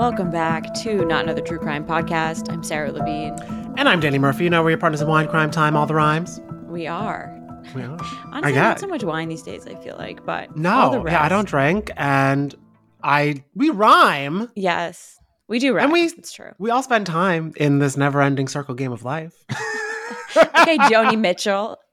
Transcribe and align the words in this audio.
Welcome 0.00 0.30
back 0.30 0.72
to 0.76 1.04
Not 1.04 1.24
Another 1.24 1.42
True 1.42 1.58
Crime 1.58 1.86
Podcast. 1.86 2.50
I'm 2.50 2.62
Sara 2.62 2.90
Levine. 2.90 3.34
And 3.76 3.86
I'm 3.86 4.00
Danny 4.00 4.18
Murphy. 4.18 4.44
You 4.44 4.50
know, 4.50 4.62
we're 4.62 4.70
your 4.70 4.78
partners 4.78 5.02
in 5.02 5.08
wine, 5.08 5.28
crime, 5.28 5.50
time, 5.50 5.76
all 5.76 5.84
the 5.84 5.94
rhymes. 5.94 6.40
We 6.68 6.86
are. 6.86 7.30
We 7.74 7.82
are. 7.82 7.98
Honestly, 8.32 8.54
got- 8.54 8.62
not 8.62 8.80
so 8.80 8.86
much 8.86 9.04
wine 9.04 9.28
these 9.28 9.42
days, 9.42 9.66
I 9.66 9.74
feel 9.74 9.98
like, 9.98 10.24
but 10.24 10.48
all 10.48 10.54
the 10.90 11.00
No, 11.00 11.04
yeah, 11.06 11.22
I 11.22 11.28
don't 11.28 11.46
drink, 11.46 11.90
and 11.98 12.54
I 13.02 13.44
we 13.54 13.68
rhyme. 13.68 14.50
Yes, 14.56 15.18
we 15.48 15.58
do 15.58 15.74
rhyme. 15.74 15.84
And 15.84 15.92
we- 15.92 16.04
It's 16.04 16.32
true. 16.32 16.52
We 16.58 16.70
all 16.70 16.82
spend 16.82 17.04
time 17.04 17.52
in 17.58 17.78
this 17.78 17.98
never-ending 17.98 18.48
circle 18.48 18.74
game 18.74 18.92
of 18.92 19.04
life. 19.04 19.34
Okay, 20.36 20.78
Joni 20.78 21.18
Mitchell. 21.18 21.76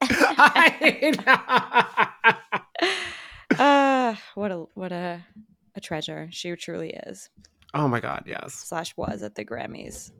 uh, 3.58 4.14
what 4.34 4.50
a 4.52 4.64
what 4.74 4.92
a 4.92 5.26
a 5.74 5.80
treasure 5.80 6.28
she 6.30 6.54
truly 6.56 6.90
is. 7.06 7.28
Oh 7.74 7.88
my 7.88 8.00
god, 8.00 8.24
yes. 8.26 8.54
Slash 8.54 8.96
was 8.96 9.22
at 9.22 9.34
the 9.34 9.44
Grammys. 9.44 10.10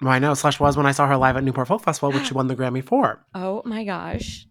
Well, 0.00 0.12
I 0.12 0.18
know. 0.18 0.34
Slash 0.34 0.58
was 0.58 0.76
when 0.76 0.86
I 0.86 0.92
saw 0.92 1.06
her 1.06 1.16
live 1.16 1.36
at 1.36 1.44
Newport 1.44 1.68
Folk 1.68 1.82
Festival, 1.84 2.10
which 2.12 2.26
she 2.28 2.34
won 2.34 2.46
the 2.48 2.56
Grammy 2.56 2.82
for. 2.84 3.24
Oh 3.34 3.62
my 3.64 3.84
gosh, 3.84 4.46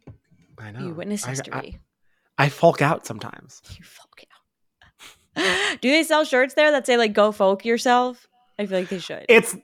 I 0.58 0.72
know. 0.72 0.80
you 0.88 0.94
witness 0.94 1.26
I- 1.26 1.30
history. 1.30 1.80
I, 2.38 2.46
I 2.46 2.50
folk 2.50 2.82
out 2.82 3.06
sometimes. 3.06 3.62
you 3.78 3.84
folk 3.84 4.24
out. 5.38 5.80
do 5.82 5.90
they 5.92 6.04
sell 6.04 6.24
shirts 6.26 6.54
there 6.56 6.72
that 6.72 6.86
say 6.86 6.98
like 6.98 7.14
"Go 7.14 7.32
folk 7.32 7.66
yourself"? 7.66 8.28
I 8.60 8.66
feel 8.66 8.80
like 8.80 8.90
they 8.90 9.00
should. 9.00 9.26
It's 9.30 9.56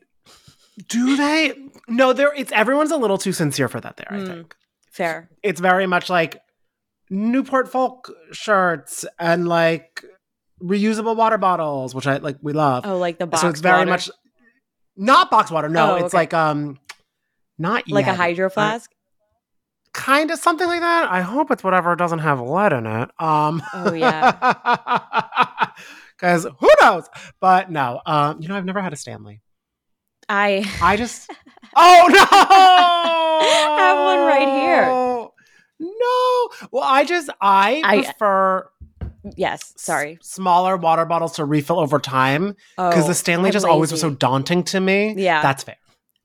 do 0.89 1.15
they? 1.17 1.53
No, 1.87 2.13
there. 2.13 2.33
It's 2.35 2.51
everyone's 2.51 2.91
a 2.91 2.97
little 2.97 3.17
too 3.17 3.31
sincere 3.33 3.67
for 3.67 3.79
that. 3.81 3.97
There, 3.97 4.07
I 4.09 4.15
Mm. 4.17 4.27
think 4.27 4.55
Fair. 4.91 5.29
it's 5.43 5.59
very 5.59 5.87
much 5.87 6.09
like 6.09 6.39
Newport 7.09 7.67
folk 7.69 8.11
shirts 8.31 9.05
and 9.19 9.47
like 9.47 10.03
reusable 10.61 11.15
water 11.15 11.37
bottles, 11.37 11.93
which 11.95 12.07
I 12.07 12.17
like. 12.17 12.37
We 12.41 12.53
love. 12.53 12.85
Oh, 12.85 12.97
like 12.97 13.17
the 13.19 13.27
box. 13.27 13.41
so 13.41 13.49
it's 13.49 13.59
very 13.61 13.79
water? 13.79 13.89
much 13.91 14.09
not 14.95 15.29
box 15.29 15.51
water. 15.51 15.69
No, 15.69 15.91
Oh, 15.91 15.95
it's 15.95 16.05
okay. 16.05 16.17
like 16.17 16.33
um, 16.33 16.79
not 17.57 17.87
like 17.89 18.07
a 18.07 18.13
hydro 18.15 18.49
flask. 18.49 18.89
kind 19.93 20.31
of 20.31 20.39
something 20.39 20.67
like 20.67 20.81
that. 20.81 21.11
I 21.11 21.21
hope 21.21 21.51
it's 21.51 21.63
whatever 21.63 21.95
doesn't 21.95 22.19
have 22.19 22.39
lead 22.41 22.73
in 22.73 22.85
it. 22.85 23.09
Um, 23.19 23.61
Oh, 23.73 23.93
yeah. 23.93 24.31
because 26.17 26.45
who 26.59 26.69
knows? 26.81 27.07
But 27.39 27.69
no, 27.71 28.01
um, 28.05 28.41
you 28.41 28.47
know, 28.47 28.55
I've 28.55 28.65
never 28.65 28.81
had 28.81 28.93
a 28.93 28.95
Stanley. 28.95 29.41
I 30.29 30.69
I 30.81 30.97
just, 30.97 31.29
oh 31.75 32.07
no, 32.11 32.25
I 32.29 33.75
have 33.79 33.97
one 33.97 34.19
right 34.27 34.61
here. 34.61 34.85
No, 35.79 36.49
well, 36.71 36.83
I 36.83 37.05
just 37.05 37.29
I, 37.39 37.81
I- 37.85 38.01
prefer 38.03 38.67
yes. 39.35 39.73
Sorry. 39.77 40.17
s- 40.21 40.29
smaller 40.29 40.77
water 40.77 41.05
bottles 41.05 41.33
to 41.33 41.45
refill 41.45 41.79
over 41.79 41.99
time 41.99 42.55
because 42.77 43.05
Oh, 43.05 43.07
the 43.07 43.13
Stanley 43.13 43.47
I'm 43.49 43.53
just 43.53 43.65
always 43.65 43.91
was 43.91 44.01
so 44.01 44.09
daunting 44.11 44.63
to 44.65 44.79
me. 44.79 45.13
Yeah. 45.17 45.41
that's 45.41 45.63
fair. 45.63 45.75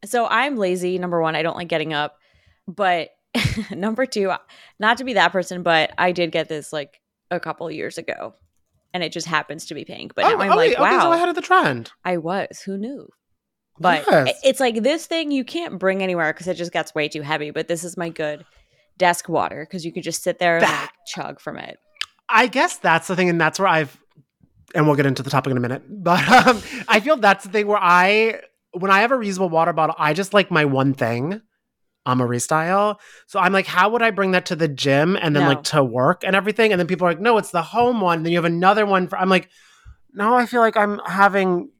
So 0.05 0.27
I'm 0.27 0.57
lazy. 0.57 0.99
Number 0.99 1.21
one, 1.21 1.35
I 1.37 1.43
don't 1.43 1.57
like 1.57 1.69
getting 1.69 1.93
up. 1.93 2.17
But 2.69 3.11
number 3.71 4.07
two, 4.07 4.33
not 4.79 4.99
to 4.99 5.05
be 5.05 5.15
that 5.15 5.33
person, 5.33 5.62
but 5.62 5.93
I 5.99 6.12
did 6.12 6.33
get 6.33 6.49
this 6.49 6.73
like 6.73 7.01
a 7.31 7.41
couple 7.41 7.71
years 7.71 7.99
ago, 7.99 8.35
and 8.93 9.03
it 9.03 9.11
just 9.12 9.27
happens 9.27 9.67
to 9.67 9.75
be 9.75 9.85
pink. 9.85 10.15
But 10.15 10.23
now 10.23 10.35
oh, 10.37 10.41
I'm 10.41 10.53
oh, 10.53 10.57
like, 10.57 10.71
wait, 10.71 10.79
wow, 10.79 10.87
okay, 10.87 11.01
so 11.01 11.12
ahead 11.12 11.29
of 11.29 11.35
the 11.35 11.41
trend. 11.41 11.91
I 12.05 12.19
was. 12.19 12.61
Who 12.67 12.77
knew? 12.77 13.09
But 13.81 14.05
Yes. 14.09 14.41
it's 14.45 14.61
like 14.61 14.83
this 14.83 15.07
thing 15.07 15.31
you 15.31 15.45
can't 15.45 15.79
bring 15.79 16.03
anywhere 16.03 16.33
because 16.33 16.47
it 16.47 16.55
just 16.55 16.73
gets 16.73 16.95
way 16.95 17.09
too 17.09 17.23
heavy. 17.23 17.51
But 17.51 17.69
this 17.69 17.85
is 17.85 17.97
my 17.97 18.11
good 18.11 18.45
desk 18.99 19.29
water 19.29 19.67
because 19.69 19.85
you 19.85 19.93
could 19.93 20.03
just 20.03 20.23
sit 20.23 20.39
there 20.39 20.59
and 20.59 20.67
like 20.67 20.91
chug 21.07 21.41
from 21.41 21.57
it. 21.59 21.79
I 22.32 22.47
guess 22.47 22.78
that's 22.78 23.06
the 23.09 23.15
thing, 23.16 23.28
and 23.28 23.41
that's 23.41 23.59
where 23.59 23.69
I've, 23.69 23.97
and 24.75 24.87
we'll 24.87 24.97
get 24.97 25.06
into 25.06 25.22
the 25.22 25.31
topic 25.31 25.50
in 25.50 25.56
a 25.56 25.60
minute. 25.60 25.82
But 25.88 26.28
um, 26.28 26.62
I 26.88 27.00
feel 27.00 27.16
that's 27.16 27.44
the 27.44 27.50
thing 27.50 27.66
where 27.66 27.78
I, 27.81 28.41
when 28.72 28.91
I 28.91 29.00
have 29.03 29.12
a 29.12 29.16
reusable 29.16 29.50
water 29.50 29.72
bottle, 29.72 29.94
I 29.98 30.15
just 30.15 30.32
like 30.34 30.50
my 30.50 30.65
one 30.65 30.94
thing. 30.94 31.41
I'm 32.04 32.20
a 32.20 32.26
restyle. 32.26 32.97
So 33.28 33.38
I'm 33.38 33.53
like, 33.53 33.66
how 33.66 33.91
would 33.91 34.03
I 34.03 34.10
bring 34.10 34.32
that 34.32 34.47
to 34.47 34.56
the 34.56 34.66
gym 34.66 35.15
and 35.15 35.37
then 35.37 35.44
No. 35.44 35.48
like 35.50 35.62
to 35.65 35.84
work 35.84 36.25
and 36.25 36.34
everything? 36.34 36.72
And 36.72 36.81
then 36.81 36.88
people 36.88 37.06
are 37.06 37.10
like, 37.10 37.20
no, 37.20 37.38
it's 37.38 37.53
the 37.53 37.62
home 37.62 38.00
one. 38.00 38.19
And 38.19 38.26
then 38.26 38.32
you 38.32 38.38
have 38.38 38.44
another 38.44 38.84
one 38.87 39.06
for, 39.06 39.16
I'm 39.16 39.28
like, 39.28 39.49
no, 40.12 40.34
I 40.34 40.47
feel 40.47 40.60
like 40.62 40.76
I'm 40.76 40.99
having 41.06 41.70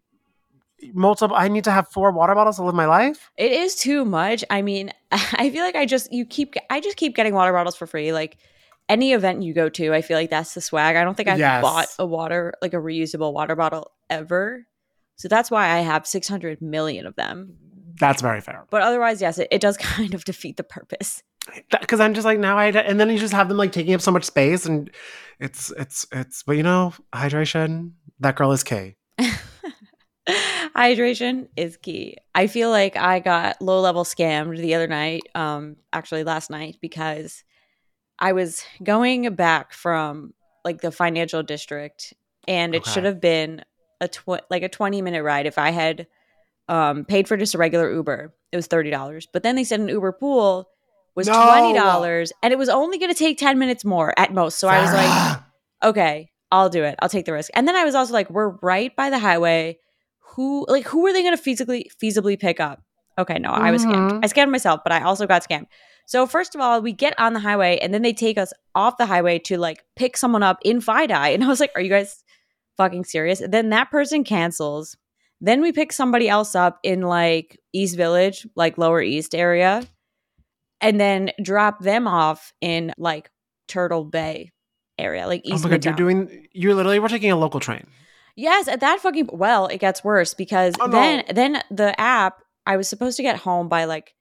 multiple, 0.93 1.37
I 1.37 1.49
need 1.49 1.65
to 1.65 1.71
have 1.71 1.89
four 1.89 2.13
water 2.13 2.35
bottles 2.35 2.57
to 2.57 2.63
live 2.65 2.75
my 2.75 2.87
life. 2.87 3.31
It 3.37 3.53
is 3.53 3.75
too 3.75 4.05
much. 4.05 4.45
I 4.51 4.63
mean, 4.63 4.93
I 5.11 5.51
feel 5.51 5.65
like 5.65 5.77
I 5.77 5.87
just 5.87 6.13
you 6.13 6.25
keep 6.25 6.55
I 6.71 6.81
just 6.81 6.97
keep 6.97 7.15
getting 7.17 7.35
water 7.35 7.53
bottles 7.53 7.77
for 7.77 7.87
free. 7.87 8.13
Like 8.13 8.39
any 8.93 9.13
event 9.13 9.43
you 9.43 9.55
go 9.55 9.69
to, 9.71 9.95
I 9.95 10.03
feel 10.03 10.17
like 10.19 10.31
that's 10.31 10.55
the 10.55 10.61
swag. 10.61 10.97
I 10.97 11.05
don't 11.05 11.17
think 11.17 11.29
I've 11.29 11.39
Yes. 11.39 11.63
bought 11.63 11.89
a 11.99 12.07
water 12.07 12.53
like 12.61 12.75
a 12.75 12.79
reusable 12.79 13.33
water 13.33 13.57
bottle 13.57 13.91
ever. 14.11 14.67
So 15.17 15.29
that's 15.29 15.51
why 15.51 15.69
I 15.69 15.79
have 15.81 16.07
600 16.07 16.61
million 16.61 17.07
of 17.07 17.15
them. 17.17 17.57
That's 17.99 18.21
very 18.23 18.41
fair. 18.41 18.67
But 18.71 18.83
otherwise, 18.83 19.21
yes, 19.21 19.39
it, 19.39 19.49
it 19.51 19.61
does 19.61 19.77
kind 19.97 20.15
of 20.15 20.25
defeat 20.25 20.57
the 20.57 20.63
purpose. 20.65 21.23
Because 21.81 22.01
I'm 22.01 22.15
just 22.15 22.25
like, 22.25 22.39
now 22.39 22.57
I, 22.59 22.67
and 22.69 23.01
then 23.01 23.11
you 23.11 23.19
just 23.19 23.33
have 23.35 23.49
them 23.49 23.57
like 23.57 23.73
taking 23.73 23.95
up 23.95 24.01
so 24.01 24.11
much 24.13 24.25
space 24.25 24.67
and 24.67 24.91
it's, 25.41 25.73
it's, 25.77 26.07
it's, 26.13 26.43
but 26.43 26.57
you 26.57 26.63
know, 26.63 26.93
hydration, 27.15 27.93
that 28.21 28.37
girl 28.37 28.53
is 28.53 28.63
K. 28.63 28.97
Hydration 30.77 31.49
is 31.57 31.77
key. 31.77 32.17
I 32.35 32.47
feel 32.47 32.71
like 32.71 32.97
I 32.97 33.19
got 33.21 33.61
low 33.61 33.81
level 33.81 34.05
scammed 34.05 34.57
the 34.59 34.75
other 34.75 34.87
night, 34.87 35.23
um, 35.35 35.77
actually 35.93 36.25
last 36.25 36.49
night, 36.49 36.77
because 36.81 37.43
I 38.19 38.33
was 38.33 38.65
going 38.83 39.35
back 39.35 39.73
from 39.73 40.35
like 40.65 40.81
the 40.81 40.93
financial 40.93 41.43
district, 41.43 42.15
and 42.47 42.75
it 42.75 42.83
Okay. 42.83 42.91
should 42.91 43.05
have 43.05 43.21
been 43.21 43.65
a 44.01 44.09
tw- 44.09 44.49
like 44.51 44.63
a 44.63 44.69
twenty 44.69 45.03
minute 45.03 45.23
ride 45.23 45.47
if 45.47 45.59
I 45.59 45.71
had 45.71 46.07
um, 46.69 47.05
paid 47.05 47.27
for 47.29 47.37
just 47.37 47.55
a 47.55 47.59
regular 47.59 47.93
Uber. 47.93 48.33
It 48.53 48.57
was 48.57 48.67
thirty 48.67 48.91
dollars, 48.91 49.27
but 49.33 49.43
then 49.43 49.57
they 49.57 49.65
said 49.65 49.81
an 49.81 49.89
Uber 49.89 50.13
pool 50.13 50.69
was 51.15 51.27
No! 51.27 51.33
twenty 51.33 51.75
dollars, 51.75 52.33
and 52.43 52.53
it 52.53 52.59
was 52.59 52.69
only 52.69 52.99
going 52.99 53.13
to 53.13 53.19
take 53.19 53.39
ten 53.39 53.59
minutes 53.59 53.85
more 53.85 54.15
at 54.19 54.33
most. 54.33 54.59
So 54.59 54.69
I 54.69 54.81
was 54.81 54.93
like, 54.93 55.43
okay, 55.83 56.31
I'll 56.51 56.69
do 56.69 56.85
it. 56.85 56.97
I'll 57.01 57.09
take 57.09 57.25
the 57.27 57.33
risk. 57.33 57.51
And 57.55 57.67
then 57.67 57.75
I 57.77 57.85
was 57.85 57.95
also 57.95 58.13
like, 58.13 58.31
we're 58.31 58.51
right 58.63 58.95
by 58.95 59.11
the 59.11 59.19
highway. 59.19 59.79
Who 60.37 60.65
like 60.69 60.87
who 60.87 61.07
are 61.07 61.13
they 61.13 61.23
going 61.23 61.37
to 61.37 61.43
feasibly 61.43 61.85
feasibly 62.03 62.39
pick 62.39 62.61
up? 62.61 62.81
Okay, 63.19 63.39
no, 63.39 63.51
I 63.51 63.71
was 63.71 63.85
scammed. 63.85 64.13
Mhm. 64.13 64.21
I 64.25 64.29
scammed 64.29 64.51
myself, 64.51 64.81
but 64.83 64.93
I 64.93 65.03
also 65.03 65.27
got 65.27 65.47
scammed. 65.47 65.67
So 66.13 66.27
first 66.27 66.55
of 66.55 66.61
all, 66.61 66.83
we 66.83 66.93
get 66.93 67.19
on 67.19 67.33
the 67.33 67.41
highway 67.41 67.79
and 67.81 67.95
then 67.95 68.03
they 68.03 68.13
take 68.13 68.37
us 68.37 68.53
off 68.75 68.99
the 68.99 69.07
highway 69.07 69.39
to 69.47 69.57
like 69.57 69.83
pick 69.97 70.19
someone 70.19 70.43
up 70.43 70.59
in 70.63 70.83
FiDi. 70.83 71.33
And 71.33 71.43
I 71.43 71.49
was 71.49 71.59
like, 71.59 71.73
are 71.75 71.81
you 71.81 71.89
guys 71.89 72.23
fucking 72.77 73.05
serious? 73.05 73.41
Then 73.49 73.71
that 73.71 73.91
person 73.91 74.23
cancels. 74.23 74.95
Then 75.41 75.63
we 75.63 75.73
pick 75.73 75.91
somebody 75.91 76.29
else 76.29 76.55
up 76.55 76.81
in 76.83 77.01
like 77.01 77.59
East 77.73 77.97
Village, 77.97 78.47
like 78.55 78.77
Lower 78.77 79.01
East 79.01 79.35
area, 79.35 79.85
and 80.83 81.01
then 81.01 81.31
drop 81.43 81.81
them 81.81 82.07
off 82.07 82.53
in 82.61 82.93
like 82.99 83.31
Turtle 83.67 84.05
Bay 84.05 84.53
area, 84.99 85.27
like 85.27 85.41
East. 85.47 85.53
Oh 85.53 85.55
East 85.55 85.65
my 85.65 85.71
god, 85.71 85.85
you're 85.87 85.95
doing, 85.95 86.47
you're 86.53 86.75
literally, 86.75 86.99
we're 86.99 87.09
taking 87.09 87.31
a 87.33 87.37
local 87.37 87.59
train. 87.59 87.87
Yes, 88.37 88.69
at 88.69 88.81
that 88.81 89.01
fucking 89.01 89.31
well, 89.33 89.67
it 89.67 89.79
gets 89.79 90.05
worse 90.05 90.35
because 90.35 90.75
Oh, 90.79 90.85
no. 90.85 90.93
then 90.93 91.25
then 91.31 91.63
the 91.71 91.99
app 91.99 92.43
I 92.67 92.77
was 92.77 92.87
supposed 92.87 93.17
to 93.17 93.23
get 93.23 93.37
home 93.39 93.71
by 93.71 93.87
like 93.87 94.13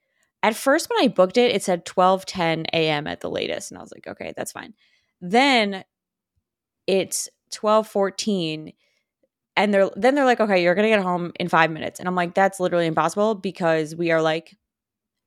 at 0.43 0.55
first 0.55 0.89
when 0.89 1.03
I 1.03 1.07
booked 1.07 1.37
it, 1.37 1.55
it 1.55 1.63
said 1.63 1.85
twelve 1.85 2.25
ten 2.25 2.65
a.m. 2.73 3.07
at 3.07 3.21
the 3.21 3.29
latest, 3.29 3.71
and 3.71 3.77
I 3.77 3.81
was 3.81 3.91
like, 3.93 4.07
okay, 4.07 4.33
that's 4.35 4.51
fine. 4.51 4.73
Then 5.21 5.83
it's 6.87 7.29
twelve 7.51 7.87
fourteen, 7.87 8.73
and 9.55 9.73
they're 9.73 9.89
then 9.95 10.15
they're 10.15 10.25
like, 10.25 10.39
okay, 10.39 10.63
you're 10.63 10.75
gonna 10.75 10.87
get 10.89 11.01
home 11.03 11.31
in 11.39 11.47
five 11.47 11.71
minutes, 11.71 11.99
and 11.99 12.07
I'm 12.07 12.15
like, 12.15 12.33
that's 12.33 12.59
literally 12.59 12.87
impossible 12.87 13.35
because 13.35 13.95
we 13.95 14.11
are 14.11 14.21
like. 14.21 14.55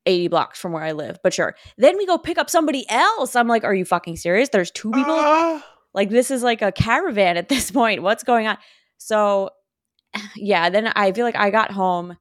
80 0.07 0.29
blocks 0.29 0.61
from 0.61 0.73
where 0.73 0.83
I 0.83 0.93
live, 0.93 1.19
but 1.25 1.33
sure. 1.33 1.57
Then 1.79 1.97
we 1.97 2.05
go 2.05 2.19
pick 2.19 2.37
up 2.37 2.51
somebody 2.51 2.85
else. 2.91 3.35
I'm 3.35 3.49
like, 3.49 3.65
are 3.65 3.73
you 3.75 3.87
fucking 3.87 4.19
serious? 4.19 4.51
There's 4.51 4.71
two 4.71 4.91
people 4.91 5.15
Ah. 5.17 5.65
like 5.95 6.11
this 6.11 6.31
is 6.31 6.43
like 6.43 6.61
a 6.61 6.73
caravan 6.73 7.39
at 7.39 7.49
this 7.49 7.71
point. 7.71 8.03
What's 8.03 8.23
going 8.23 8.47
on? 8.47 8.59
So 8.99 9.49
yeah, 10.37 10.69
then 10.69 10.89
I 10.89 11.11
feel 11.13 11.25
like 11.25 11.37
I 11.37 11.49
got 11.49 11.71
home 11.71 12.19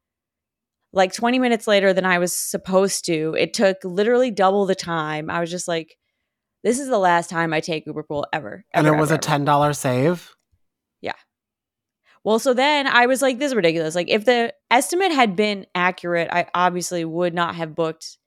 like 0.93 1.11
20 1.11 1.39
minutes 1.39 1.67
later 1.67 1.91
than 1.91 2.05
I 2.05 2.19
was 2.19 2.35
supposed 2.35 3.05
to. 3.05 3.35
It 3.37 3.53
took 3.53 3.77
literally 3.83 4.31
double 4.31 4.65
the 4.65 4.75
time. 4.75 5.29
I 5.29 5.39
was 5.41 5.49
just 5.51 5.67
like, 5.67 5.97
this 6.63 6.79
is 6.79 6.87
the 6.87 6.99
last 6.99 7.29
time 7.29 7.51
I 7.53 7.59
take 7.59 7.85
Uber 7.87 8.03
Pool 8.03 8.25
ever. 8.31 8.63
and 8.73 8.87
it 8.87 8.91
was 8.95 9.11
ever, 9.11 9.17
a 9.17 9.21
ten 9.21 9.43
dollar 9.43 9.73
save. 9.73 10.33
Yeah. 11.01 11.13
Well, 12.23 12.39
so 12.39 12.53
then 12.53 12.87
I 12.87 13.07
was 13.07 13.21
like, 13.21 13.37
this 13.39 13.47
is 13.51 13.55
ridiculous. 13.55 13.95
Like, 13.95 14.09
if 14.09 14.23
the 14.23 14.53
estimate 14.71 15.11
had 15.11 15.35
been 15.35 15.65
accurate, 15.75 16.29
I 16.31 16.45
obviously 16.53 17.03
would 17.03 17.33
not 17.33 17.55
have 17.55 17.75
booked 17.75 18.17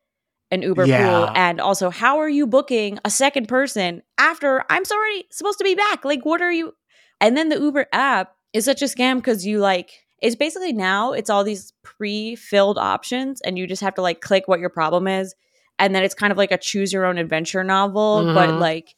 an 0.51 0.61
Uber 0.63 0.85
Yeah. 0.87 1.03
pool. 1.09 1.31
And 1.35 1.61
also, 1.61 1.89
how 1.89 2.19
are 2.19 2.29
you 2.29 2.47
booking 2.47 2.99
a 3.05 3.11
second 3.11 3.49
person 3.49 4.03
after 4.19 4.65
I'm 4.69 4.83
already 4.93 5.25
supposed 5.31 5.59
to 5.59 5.65
be 5.65 5.75
back? 5.75 6.05
Like, 6.05 6.25
what 6.27 6.43
are 6.43 6.53
you? 6.53 6.73
And 7.21 7.37
then 7.37 7.49
the 7.49 7.59
Uber 7.59 7.87
app 7.93 8.35
is 8.53 8.65
such 8.67 8.83
a 8.83 8.85
scam 8.85 9.17
because 9.17 9.47
you 9.47 9.61
like, 9.61 9.91
it's 10.27 10.37
basically 10.37 10.73
now 10.73 11.13
it's 11.13 11.31
all 11.31 11.45
these 11.45 11.73
pre 11.83 12.37
filled 12.37 12.79
options, 12.79 13.41
and 13.43 13.59
you 13.59 13.67
just 13.67 13.83
have 13.83 13.95
to 13.95 14.03
like 14.03 14.21
click 14.21 14.45
what 14.49 14.61
your 14.61 14.71
problem 14.71 15.07
is. 15.09 15.35
And 15.79 15.95
then 15.95 16.03
it's 16.05 16.15
kind 16.15 16.33
of 16.33 16.39
like 16.39 16.53
a 16.53 16.59
choose 16.59 16.93
your 16.93 17.05
own 17.07 17.19
adventure 17.19 17.63
novel, 17.65 18.31
but 18.35 18.51
Mhm. 18.51 18.61
like, 18.61 18.95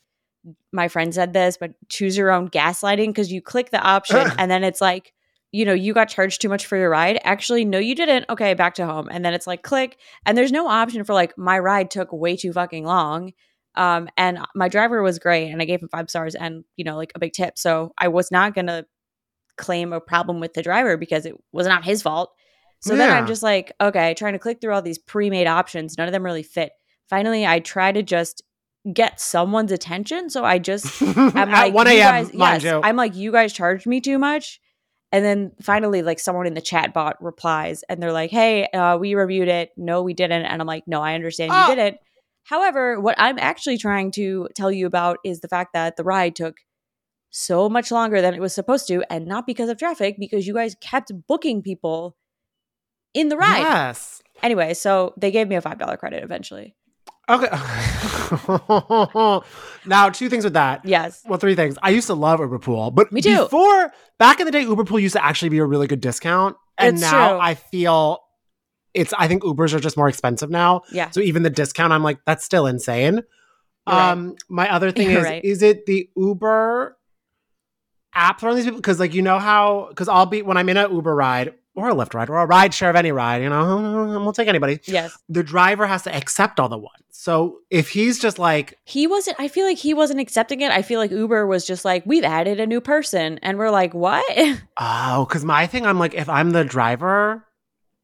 my 0.72 0.88
friend 0.88 1.14
said 1.14 1.32
this, 1.32 1.56
but 1.58 1.72
choose 1.88 2.16
your 2.16 2.30
own 2.30 2.48
gaslighting 2.48 3.08
because 3.08 3.32
you 3.32 3.42
click 3.42 3.70
the 3.70 3.80
option 3.80 4.28
and 4.38 4.50
then 4.50 4.64
it's 4.64 4.80
like, 4.80 5.12
you 5.52 5.64
know, 5.64 5.72
you 5.72 5.94
got 5.94 6.08
charged 6.08 6.40
too 6.42 6.48
much 6.48 6.66
for 6.66 6.76
your 6.76 6.90
ride. 6.90 7.19
Actually, 7.25 7.64
no, 7.64 7.78
you 7.78 7.94
didn't. 7.94 8.26
Okay, 8.28 8.54
back 8.54 8.75
to 8.75 8.86
home. 8.86 9.08
And 9.10 9.25
then 9.25 9.34
it's 9.34 9.46
like 9.46 9.62
click, 9.62 9.98
and 10.26 10.36
there's 10.36 10.52
no 10.52 10.69
option 10.69 11.04
for 11.04 11.14
like 11.14 11.36
my 11.38 11.58
ride 11.58 11.90
took 11.90 12.12
way 12.12 12.36
too 12.36 12.52
fucking 12.52 12.84
long. 12.84 13.32
Um, 13.75 14.08
and 14.16 14.38
my 14.54 14.69
driver 14.69 15.02
was 15.02 15.19
great, 15.19 15.50
and 15.50 15.62
I 15.62 15.64
gave 15.64 15.80
him 15.82 15.88
five 15.88 16.10
stars 16.10 16.34
and 16.34 16.64
you 16.76 16.84
know 16.84 16.96
like 16.96 17.12
a 17.14 17.19
big 17.19 17.32
tip. 17.32 17.58
So 17.58 17.92
I 17.98 18.08
was 18.08 18.30
not 18.30 18.54
gonna 18.54 18.84
claim 19.58 19.93
a 19.93 20.00
problem 20.00 20.40
with 20.40 20.55
the 20.55 20.62
driver 20.62 20.96
because 20.96 21.26
it 21.26 21.34
was 21.52 21.66
not 21.66 21.84
his 21.84 22.00
fault. 22.02 22.32
So 22.81 22.94
then 22.94 23.10
I'm 23.10 23.26
just 23.26 23.43
like, 23.43 23.72
okay, 23.81 24.14
trying 24.14 24.34
to 24.34 24.38
click 24.38 24.60
through 24.60 24.72
all 24.72 24.82
these 24.82 24.99
pre-made 24.99 25.49
options. 25.49 25.99
None 25.99 26.06
of 26.06 26.12
them 26.12 26.22
really 26.25 26.44
fit. 26.44 26.70
Finally, 27.10 27.44
I 27.44 27.58
try 27.58 27.90
to 27.90 28.02
just 28.05 28.43
get 28.93 29.20
someone's 29.20 29.72
attention. 29.72 30.31
So 30.31 30.44
I 30.44 30.58
just 30.60 31.02
I'm 31.02 31.37
At 31.37 31.49
like, 31.50 31.75
one 31.75 31.87
you 31.88 31.94
a.m. 31.94 32.25
guys- 32.26 32.31
yes, 32.32 32.62
you. 32.62 32.81
I'm 32.82 32.94
like, 32.96 33.16
you 33.16 33.32
guys 33.32 33.52
charged 33.52 33.87
me 33.87 34.00
too 34.00 34.19
much. 34.19 34.60
And 35.10 35.25
then 35.25 35.52
finally, 35.61 36.02
like 36.02 36.20
someone 36.20 36.46
in 36.46 36.54
the 36.54 36.61
chat 36.61 36.93
bot 36.94 37.16
replies 37.22 37.82
and 37.88 38.00
they're 38.02 38.12
like, 38.12 38.31
hey, 38.31 38.66
uh, 38.69 38.96
we 38.99 39.14
reviewed 39.14 39.49
it. 39.49 39.70
No, 39.76 40.02
we 40.02 40.14
didn't. 40.14 40.44
And 40.44 40.61
I'm 40.61 40.66
like, 40.69 40.84
no, 40.87 41.00
I 41.02 41.14
understand 41.14 41.50
you 41.50 41.58
Oh. 41.58 41.75
didn't. 41.75 41.96
However, 42.44 43.00
what 43.00 43.14
I'm 43.19 43.38
actually 43.38 43.78
trying 43.78 44.11
to 44.12 44.49
tell 44.54 44.70
you 44.70 44.87
about 44.87 45.19
is 45.25 45.40
the 45.40 45.49
fact 45.49 45.72
that 45.72 45.96
the 45.96 46.04
ride 46.04 46.37
took 46.37 46.56
so 47.30 47.69
much 47.69 47.90
longer 47.90 48.20
than 48.20 48.34
it 48.34 48.40
was 48.40 48.54
supposed 48.54 48.86
to, 48.88 49.02
and 49.12 49.26
not 49.26 49.46
because 49.46 49.69
of 49.69 49.78
traffic, 49.78 50.16
because 50.19 50.46
you 50.46 50.54
guys 50.54 50.76
kept 50.80 51.12
booking 51.26 51.62
people 51.62 52.16
in 53.14 53.28
the 53.28 53.36
ride. 53.36 53.60
Yes. 53.60 54.22
Anyway, 54.42 54.75
so 54.75 55.14
they 55.16 55.30
gave 55.30 55.48
me 55.48 55.56
a 55.56 55.62
$5 55.62 55.98
credit 55.98 56.22
eventually. 56.22 56.75
Okay. 57.28 57.48
now, 59.86 60.08
two 60.08 60.30
things 60.30 60.44
with 60.44 60.54
that. 60.54 60.80
Yes. 60.84 61.22
Well, 61.26 61.38
three 61.38 61.54
things. 61.54 61.76
I 61.82 61.90
used 61.90 62.06
to 62.06 62.14
love 62.14 62.40
Uber 62.40 62.58
Pool, 62.58 62.90
but 62.90 63.12
Me 63.12 63.20
too. 63.20 63.36
before 63.42 63.92
back 64.19 64.40
in 64.40 64.46
the 64.46 64.52
day, 64.52 64.62
Uber 64.62 64.84
Pool 64.84 64.98
used 64.98 65.14
to 65.14 65.25
actually 65.25 65.50
be 65.50 65.58
a 65.58 65.64
really 65.66 65.86
good 65.86 66.00
discount, 66.00 66.56
and 66.78 66.94
It's 66.94 67.02
now 67.02 67.32
true. 67.32 67.40
I 67.40 67.54
feel 67.54 68.20
it's. 68.94 69.12
I 69.19 69.28
think 69.28 69.42
Ubers 69.42 69.75
are 69.75 69.80
just 69.80 69.98
more 69.98 70.08
expensive 70.08 70.48
now. 70.48 70.82
Yeah. 70.90 71.10
So 71.10 71.20
even 71.20 71.42
the 71.42 71.50
discount, 71.50 71.92
I'm 71.92 72.02
like, 72.02 72.19
that's 72.25 72.44
still 72.44 72.66
insane. 72.66 73.22
Right. 73.86 74.10
Um, 74.10 74.36
my 74.48 74.72
other 74.72 74.90
thing 74.92 75.10
You're 75.10 75.20
is, 75.20 75.25
right. 75.25 75.44
is 75.44 75.62
it 75.62 75.84
the 75.84 76.08
Uber 76.16 76.96
app 78.19 78.41
throwing 78.41 78.56
these 78.56 78.65
people? 78.65 78.81
Because 78.81 78.99
like 79.00 79.15
you 79.15 79.23
know 79.23 79.38
how, 79.38 79.87
because 79.91 80.09
I'll 80.09 80.26
be 80.26 80.43
when 80.43 80.56
I'm 80.56 80.69
in 80.69 80.76
a 80.76 80.88
Uber 80.93 81.15
ride 81.15 81.55
or 81.75 81.91
a 81.91 81.94
Lyft 81.94 82.15
ride 82.15 82.29
or 82.29 82.38
a 82.38 82.47
ride 82.47 82.75
share 82.75 82.91
of 82.91 82.97
any 82.97 83.12
ride, 83.12 83.43
you 83.43 83.49
know, 83.49 84.20
we'll 84.23 84.32
take 84.32 84.49
anybody. 84.49 84.81
Yes. 84.85 85.17
The 85.29 85.43
driver 85.44 85.87
has 85.87 86.03
to 86.03 86.15
accept 86.15 86.59
all 86.59 86.69
the 86.69 86.79
ones. 86.79 86.94
So 87.11 87.59
if 87.70 87.91
he's 87.91 88.19
just 88.19 88.38
like, 88.38 88.79
he 88.85 89.06
wasn't 89.06 89.37
i 89.41 89.49
feel 89.49 89.67
like 89.67 89.76
he 89.79 89.93
wasn't 89.93 90.20
accepting 90.20 90.61
it 90.61 90.70
i 90.70 90.82
feel 90.82 91.00
like 91.00 91.11
uber 91.11 91.47
was 91.49 91.67
just 91.67 91.85
like 91.85 92.05
we've 92.06 92.23
added 92.25 92.61
a 92.61 92.67
new 92.67 92.81
person 92.81 93.38
and 93.43 93.59
we're 93.59 93.70
like 93.70 93.93
what 93.93 94.25
oh, 94.76 95.25
because 95.25 95.44
my 95.44 95.67
thing, 95.67 95.85
I'm 95.87 95.99
like, 95.99 96.14
if 96.14 96.29
I'm 96.29 96.50
the 96.50 96.64
driver. 96.64 97.44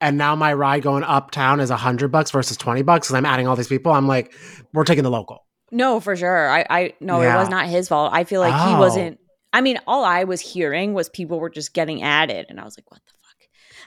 And 0.01 0.19
now 0.19 0.35
my 0.37 0.53
ride 0.53 0.83
going 0.83 1.03
uptown 1.05 1.61
is 1.61 1.71
a 1.71 1.77
hundred 1.77 2.09
bucks 2.09 2.31
versus 2.31 2.57
twenty 2.59 2.83
bucks 2.83 3.07
because 3.07 3.15
I'm 3.17 3.25
adding 3.25 3.47
all 3.47 3.57
these 3.57 3.69
people. 3.69 3.91
I'm 3.93 4.07
like, 4.09 4.35
we're 4.75 4.85
taking 4.85 5.05
the 5.05 5.11
local. 5.11 5.47
no 5.71 5.99
for 6.01 6.15
sure 6.15 6.51
i 6.51 6.67
i 6.69 6.93
no 7.01 7.21
it 7.23 7.35
was 7.35 7.49
not 7.49 7.67
his 7.67 7.89
fault 7.89 8.13
i 8.13 8.25
feel 8.25 8.41
like 8.41 8.53
he 8.69 8.75
Oh. 8.75 8.79
wasn't 8.79 9.19
i 9.55 9.61
mean 9.63 9.79
all 9.87 10.05
i 10.05 10.25
was 10.25 10.41
hearing 10.43 10.93
was 10.93 11.09
people 11.09 11.41
were 11.41 11.49
just 11.49 11.73
getting 11.73 12.03
added 12.03 12.45
and 12.51 12.61
i 12.61 12.65
was 12.65 12.77
like 12.77 12.91
what 12.91 13.01
the 13.07 13.13
fuck 13.13 13.21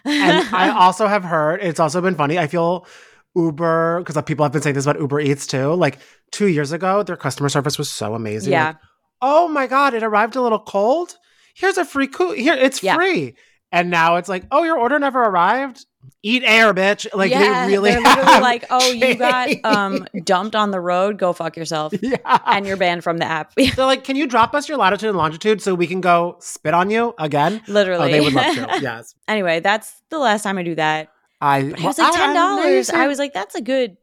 and 0.05 0.55
I 0.55 0.69
also 0.85 1.05
have 1.07 1.23
heard 1.23 1.61
it's 1.61 1.79
also 1.79 2.01
been 2.01 2.15
funny. 2.15 2.37
I 2.39 2.47
feel 2.47 2.87
Uber 3.35 3.99
because 4.03 4.21
people 4.23 4.43
have 4.45 4.51
been 4.51 4.61
saying 4.61 4.75
this 4.75 4.85
about 4.85 4.99
Uber 5.01 5.19
Eats 5.19 5.45
too. 5.47 5.73
Like 5.73 5.99
two 6.31 6.47
years 6.47 6.71
ago, 6.71 7.03
their 7.03 7.17
customer 7.17 7.49
service 7.49 7.77
was 7.77 7.89
so 7.89 8.15
amazing. 8.15 8.53
yeah 8.53 8.67
Like, 8.67 8.77
oh 9.21 9.47
my 9.47 9.67
god, 9.67 9.93
it 9.93 10.03
arrived 10.03 10.35
a 10.35 10.41
little 10.41 10.59
cold. 10.59 11.17
Here's 11.55 11.77
a 11.77 11.85
free 11.85 12.07
coo. 12.07 12.31
Here, 12.31 12.53
it's 12.53 12.81
Yeah. 12.81 12.95
free. 12.95 13.35
And 13.71 13.89
now 13.89 14.15
it's 14.15 14.29
like, 14.29 14.45
oh, 14.51 14.63
your 14.63 14.77
order 14.79 14.97
never 14.97 15.21
arrived. 15.21 15.85
Eat 16.23 16.43
air, 16.45 16.73
bitch. 16.73 17.07
Like 17.13 17.31
yeah, 17.31 17.65
they 17.67 17.73
really 17.73 17.91
they're 17.91 18.01
literally 18.01 18.25
have 18.25 18.41
like 18.41 18.65
oh 18.69 18.91
you 18.91 19.15
got 19.15 19.49
um 19.63 20.07
dumped 20.23 20.55
on 20.55 20.71
the 20.71 20.79
road 20.79 21.17
go 21.17 21.33
fuck 21.33 21.55
yourself 21.57 21.93
yeah. 22.01 22.17
and 22.45 22.65
you're 22.65 22.77
banned 22.77 23.03
from 23.03 23.17
the 23.17 23.25
app 23.25 23.53
They're 23.75 23.85
like, 23.85 24.03
can 24.03 24.15
you 24.15 24.27
drop 24.27 24.53
us 24.53 24.67
your 24.67 24.77
latitude 24.77 25.09
and 25.09 25.17
longitude 25.17 25.61
so 25.61 25.73
we 25.75 25.87
can 25.87 26.01
go 26.01 26.37
spit 26.39 26.73
on 26.73 26.89
you 26.89 27.13
again? 27.19 27.61
literally 27.67 28.09
Oh, 28.09 28.11
they 28.11 28.21
would 28.21 28.33
love 28.33 28.55
to. 28.55 28.79
Yes. 28.81 29.15
anyway 29.27 29.59
that's 29.59 30.01
the 30.09 30.19
last 30.19 30.43
time 30.43 30.57
i 30.57 30.63
do 30.63 30.75
that 30.75 31.09
I, 31.41 31.69
But 31.69 31.79
it 31.79 31.83
was 31.85 31.97
like 31.97 32.13
ten 32.13 32.33
dollars 32.35 32.89
i 32.89 33.03
I 33.03 33.07
was 33.07 33.19
like 33.19 33.33
that's 33.33 33.55
a 33.55 33.61
good 33.61 33.97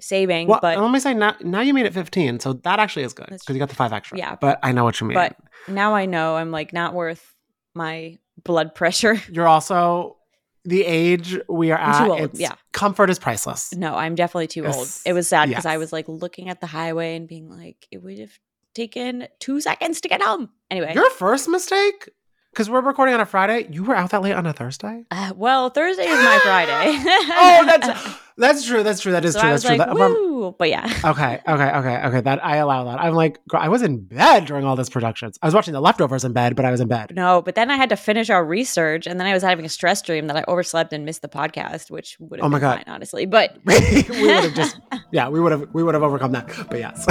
saving 0.00 0.48
Well, 0.48 0.60
but 0.62 0.78
let 0.78 0.90
me 0.90 1.00
say 1.00 1.14
now, 1.14 1.34
now 1.42 1.60
you 1.60 1.74
made 1.74 1.86
it 1.86 1.92
15, 1.94 2.40
so 2.40 2.52
that 2.52 2.78
actually 2.78 3.02
is 3.04 3.12
good 3.12 3.26
because 3.30 3.48
you 3.48 3.58
got 3.58 3.68
the 3.68 3.74
five 3.74 3.92
extra. 3.92 4.16
Yeah. 4.16 4.36
But 4.40 4.58
I 4.62 4.70
know 4.72 4.84
what 4.84 5.00
you 5.00 5.06
mean. 5.08 5.14
but 5.16 5.36
now 5.66 5.94
I 5.94 6.06
know 6.06 6.36
I'm 6.36 6.50
like 6.52 6.72
not 6.72 6.94
worth 6.94 7.34
my 7.74 8.18
blood 8.44 8.74
pressure. 8.76 9.20
you're 9.30 9.48
also 9.48 10.17
the 10.64 10.84
age 10.84 11.38
we 11.48 11.70
are 11.70 11.78
at. 11.78 12.08
old, 12.08 12.20
it's- 12.20 12.40
yeah. 12.40 12.54
Comfort 12.72 13.10
is 13.10 13.18
priceless. 13.18 13.74
No, 13.74 13.94
I'm 13.94 14.14
definitely 14.14 14.46
too 14.48 14.66
old. 14.66 14.88
It 15.06 15.12
was 15.12 15.26
sad 15.28 15.48
because 15.48 15.66
I 15.66 15.78
was 15.78 15.92
like 15.92 16.06
looking 16.08 16.48
at 16.48 16.60
the 16.60 16.66
highway 16.66 17.16
and 17.16 17.26
being 17.26 17.48
like, 17.48 17.86
it 17.90 17.98
would 18.02 18.18
have 18.18 18.38
taken 18.74 19.26
two 19.40 19.60
seconds 19.60 20.00
to 20.02 20.08
get 20.08 20.22
home. 20.22 20.50
Anyway, 20.70 20.92
Your 20.94 21.10
first 21.10 21.48
mistake, 21.48 22.10
because 22.52 22.68
we're 22.70 22.80
recording 22.80 23.14
on 23.14 23.20
a 23.20 23.26
Friday, 23.26 23.68
you 23.70 23.84
were 23.84 23.94
out 23.94 24.10
that 24.10 24.22
late 24.22 24.32
on 24.32 24.46
a 24.46 24.52
Thursday? 24.52 25.04
uh, 25.10 25.32
well, 25.36 25.70
Thursday 25.70 26.04
is 26.04 26.18
my 26.24 26.38
Friday. 26.42 26.72
oh, 27.04 27.64
that's 27.66 28.18
that's 28.36 28.64
true. 28.66 28.82
That's 28.84 29.00
true. 29.00 29.12
That 29.12 29.24
is 29.24 29.34
so 29.34 29.40
true. 29.40 29.50
That's 29.50 29.64
was 29.64 29.70
true. 29.70 29.78
like, 29.78 29.88
That- 29.88 30.00
um. 30.00 30.24
But 30.56 30.68
yeah, 30.70 30.84
okay, 31.04 31.40
okay, 31.48 31.70
okay, 31.70 31.96
okay. 32.06 32.20
That 32.20 32.44
I 32.44 32.56
allow 32.58 32.84
that. 32.84 33.00
I'm 33.00 33.12
like, 33.14 33.44
girl, 33.48 33.60
I 33.60 33.68
was 33.68 33.82
in 33.82 33.98
bed 34.04 34.44
during 34.46 34.64
all 34.64 34.76
this 34.76 34.88
productions. 34.88 35.36
I 35.42 35.46
was 35.46 35.54
watching 35.54 35.74
the 35.74 35.80
leftovers 35.80 36.24
in 36.24 36.32
bed, 36.32 36.54
but 36.54 36.64
I 36.64 36.70
was 36.70 36.80
in 36.80 36.86
bed. 36.88 37.12
no. 37.14 37.42
But 37.42 37.56
then 37.56 37.70
I 37.72 37.76
had 37.76 37.88
to 37.90 37.96
finish 37.96 38.30
our 38.30 38.44
research, 38.44 39.06
and 39.08 39.18
then 39.18 39.26
I 39.26 39.34
was 39.34 39.42
having 39.42 39.64
a 39.64 39.68
stress 39.68 40.00
dream 40.00 40.28
that 40.28 40.36
I 40.36 40.44
overslept 40.46 40.92
and 40.92 41.04
missed 41.04 41.22
the 41.22 41.28
podcast, 41.28 41.90
which 41.90 42.16
would 42.20 42.38
have 42.38 42.46
Oh 42.46 42.48
my 42.48 42.58
been 42.58 42.62
God. 42.62 42.76
fine, 42.86 42.94
honestly. 42.94 43.26
But 43.26 43.58
we 43.64 43.74
would 43.74 44.44
have 44.44 44.54
just, 44.54 44.78
yeah, 45.10 45.28
we 45.28 45.40
would 45.40 45.50
have, 45.52 45.68
we 45.74 45.82
would 45.82 45.94
have 45.94 46.04
overcome 46.04 46.30
that. 46.32 46.46
But 46.70 46.78
yes. 46.78 47.04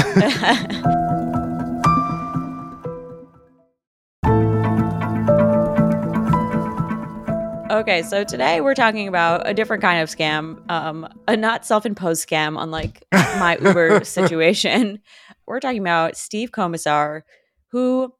Okay, 7.88 8.04
so 8.04 8.26
today 8.26 8.60
we're 8.60 8.74
talking 8.74 9.08
about 9.08 9.48
a 9.48 9.54
different 9.54 9.82
kind 9.82 10.02
of 10.02 10.10
scam, 10.10 10.60
um, 10.70 11.08
a 11.26 11.38
not 11.38 11.66
self-imposed 11.66 12.28
scam, 12.28 12.62
unlike 12.62 13.06
my 13.14 13.58
Uber 13.62 14.04
situation. 14.04 15.00
We're 15.46 15.62
talking 15.62 15.80
about 15.80 16.18
Steve 16.18 16.52
Comisar, 16.52 17.22
who 17.68 18.14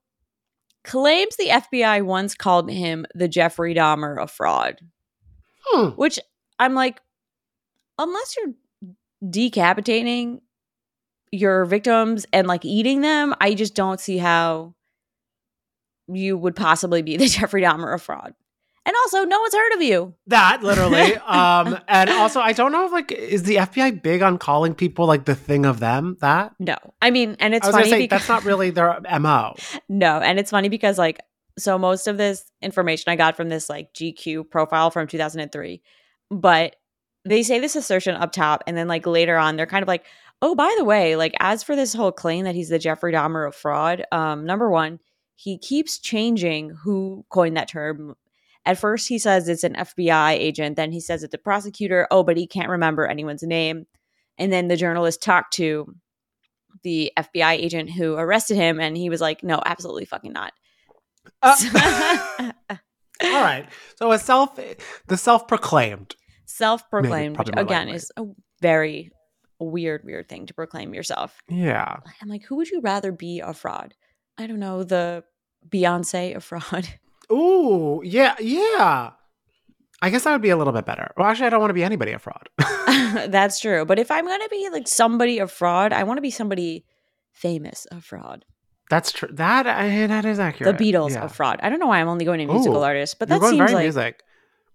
claims 0.86 1.36
the 1.36 1.50
FBI 1.50 2.02
once 2.04 2.34
called 2.34 2.72
him 2.72 3.06
the 3.14 3.28
Jeffrey 3.28 3.76
Dahmer 3.76 4.18
of 4.18 4.32
fraud. 4.32 4.80
Hmm. 5.66 5.90
Which 5.90 6.18
I'm 6.58 6.74
like, 6.74 7.02
unless 8.00 8.38
you're 8.38 8.54
decapitating 9.30 10.40
your 11.34 11.66
victims 11.66 12.26
and 12.32 12.48
like 12.48 12.64
eating 12.64 13.02
them, 13.02 13.36
I 13.42 13.54
just 13.54 13.76
don't 13.76 14.00
see 14.00 14.18
how 14.18 14.76
you 16.08 16.38
would 16.38 16.56
possibly 16.56 17.02
be 17.02 17.18
the 17.18 17.28
Jeffrey 17.28 17.64
Dahmer 17.64 17.94
of 17.94 18.02
fraud. 18.02 18.34
And 18.88 18.96
also, 19.04 19.26
no 19.26 19.38
one's 19.42 19.54
heard 19.54 19.74
of 19.74 19.82
you. 19.82 20.14
That 20.28 20.64
literally. 20.64 21.16
um, 21.26 21.78
and 21.90 22.10
also, 22.10 22.40
I 22.40 22.54
don't 22.54 22.72
know 22.72 22.86
if 22.86 22.94
like 22.94 23.12
is 23.12 23.44
the 23.44 23.58
FBI 23.58 24.02
big 24.02 24.22
on 24.22 24.38
calling 24.38 24.74
people 24.74 25.06
like 25.08 25.26
the 25.26 25.36
thing 25.36 25.66
of 25.66 25.82
them. 25.82 26.16
That 26.22 26.54
No, 26.58 26.78
I 27.02 27.12
mean, 27.12 27.36
and 27.42 27.54
it's 27.54 27.66
I 27.66 27.68
was 27.68 27.76
funny 27.76 27.90
say 27.90 28.00
because 28.00 28.20
that's 28.22 28.30
not 28.30 28.46
really 28.46 28.70
their 28.70 29.02
mo. 29.20 29.56
no, 29.90 30.20
and 30.22 30.40
it's 30.40 30.52
funny 30.52 30.70
because 30.70 30.98
like 30.98 31.20
so 31.60 31.78
most 31.78 32.08
of 32.08 32.18
this 32.18 32.50
information 32.62 33.12
I 33.12 33.18
got 33.18 33.36
from 33.36 33.50
this 33.50 33.70
like 33.70 33.94
GQ 33.94 34.50
profile 34.50 34.90
from 34.90 35.06
2003, 35.06 35.82
but 36.32 36.78
they 37.26 37.44
say 37.44 37.60
this 37.60 37.76
assertion 37.76 38.16
up 38.16 38.32
top, 38.32 38.64
and 38.68 38.78
then 38.78 38.88
like 38.88 39.06
later 39.06 39.36
on, 39.36 39.58
they're 39.58 39.66
kind 39.66 39.84
of 39.84 39.90
like, 39.90 40.06
oh, 40.42 40.56
by 40.56 40.74
the 40.78 40.86
way, 40.86 41.18
like 41.18 41.36
as 41.42 41.62
for 41.62 41.76
this 41.76 41.94
whole 41.94 42.14
claim 42.14 42.46
that 42.46 42.56
he's 42.56 42.70
the 42.70 42.80
Jeffrey 42.80 43.12
Dahmer 43.12 43.46
of 43.46 43.54
fraud, 43.54 44.06
um, 44.14 44.46
number 44.46 44.70
one, 44.70 45.02
he 45.36 45.58
keeps 45.58 46.00
changing 46.00 46.70
who 46.70 47.26
coined 47.30 47.58
that 47.58 47.68
term. 47.68 48.16
At 48.68 48.78
first, 48.78 49.08
he 49.08 49.18
says 49.18 49.48
it's 49.48 49.64
an 49.64 49.76
FBI 49.76 50.34
agent. 50.34 50.76
Then 50.76 50.92
he 50.92 51.00
says 51.00 51.24
it's 51.24 51.34
a 51.34 51.38
prosecutor. 51.38 52.06
Oh, 52.12 52.22
but 52.22 52.36
he 52.36 52.46
can't 52.46 52.70
remember 52.70 53.08
anyone's 53.08 53.42
name. 53.42 53.88
And 54.38 54.52
then 54.52 54.68
the 54.68 54.76
journalist 54.76 55.24
talked 55.24 55.54
to 55.54 55.96
the 56.84 57.14
FBI 57.18 57.54
agent 57.54 57.90
who 57.92 58.16
arrested 58.16 58.56
him, 58.58 58.82
and 58.82 58.98
he 58.98 59.10
was 59.10 59.22
like, 59.22 59.42
"No, 59.42 59.62
absolutely 59.66 60.04
fucking 60.04 60.34
not." 60.34 60.52
Uh, 61.42 61.56
all 63.24 63.42
right. 63.42 63.66
So 63.98 64.12
a 64.12 64.20
self, 64.20 64.60
the 65.08 65.18
self-proclaimed. 65.18 66.18
Self-proclaimed, 66.46 67.38
which 67.38 67.50
again 67.56 67.88
is 67.88 68.12
a 68.18 68.26
very 68.62 69.12
weird, 69.60 70.04
weird 70.04 70.28
thing 70.28 70.46
to 70.48 70.54
proclaim 70.54 70.94
yourself. 70.94 71.40
Yeah. 71.48 71.98
I'm 72.22 72.28
like, 72.28 72.44
who 72.44 72.58
would 72.58 72.70
you 72.70 72.82
rather 72.82 73.14
be 73.14 73.40
a 73.40 73.54
fraud? 73.54 73.94
I 74.38 74.46
don't 74.46 74.60
know, 74.60 74.84
the 74.84 75.24
Beyonce 75.68 76.36
a 76.36 76.42
fraud. 76.42 76.88
Ooh, 77.32 78.02
yeah, 78.04 78.36
yeah. 78.40 79.12
I 80.02 80.10
guess 80.10 80.24
that 80.26 80.32
would 80.32 80.42
be 80.42 80.50
a 80.50 80.58
little 80.58 80.74
bit 80.74 80.86
better. 80.86 81.12
Well, 81.18 81.28
actually, 81.28 81.48
I 81.48 81.50
don't 81.50 81.60
want 81.60 81.72
to 81.72 81.76
be 81.76 81.84
anybody 81.84 82.12
a 82.12 82.20
fraud. 82.20 82.50
That's 83.30 83.60
true. 83.60 83.86
But 83.86 84.00
if 84.00 84.12
I'm 84.12 84.26
gonna 84.26 84.50
be 84.50 84.70
like 84.72 84.88
somebody 84.88 85.40
a 85.40 85.48
fraud, 85.48 85.92
I 85.92 86.04
want 86.04 86.18
to 86.18 86.22
be 86.22 86.30
somebody 86.32 86.86
famous 87.32 87.88
a 87.92 88.02
fraud. 88.02 88.46
That's 88.90 89.12
true. 89.12 89.30
That 89.32 89.68
I, 89.68 90.08
that 90.08 90.26
is 90.26 90.40
accurate. 90.40 90.78
The. 90.78 90.84
Beatles 90.84 91.12
Yeah. 91.12 91.26
a 91.26 91.30
fraud. 91.30 91.60
I 91.62 91.70
don't 91.70 91.80
know 91.80 91.88
why 91.88 92.00
I'm 92.00 92.08
only 92.08 92.26
going 92.26 92.40
to 92.40 92.46
musical 92.46 92.78
Ooh, 92.78 92.84
artists, 92.84 93.16
but 93.16 93.28
that 93.30 93.42
going 93.42 93.54
seems 93.54 93.60
very 93.60 93.74
like 93.74 93.84
music. 93.84 94.24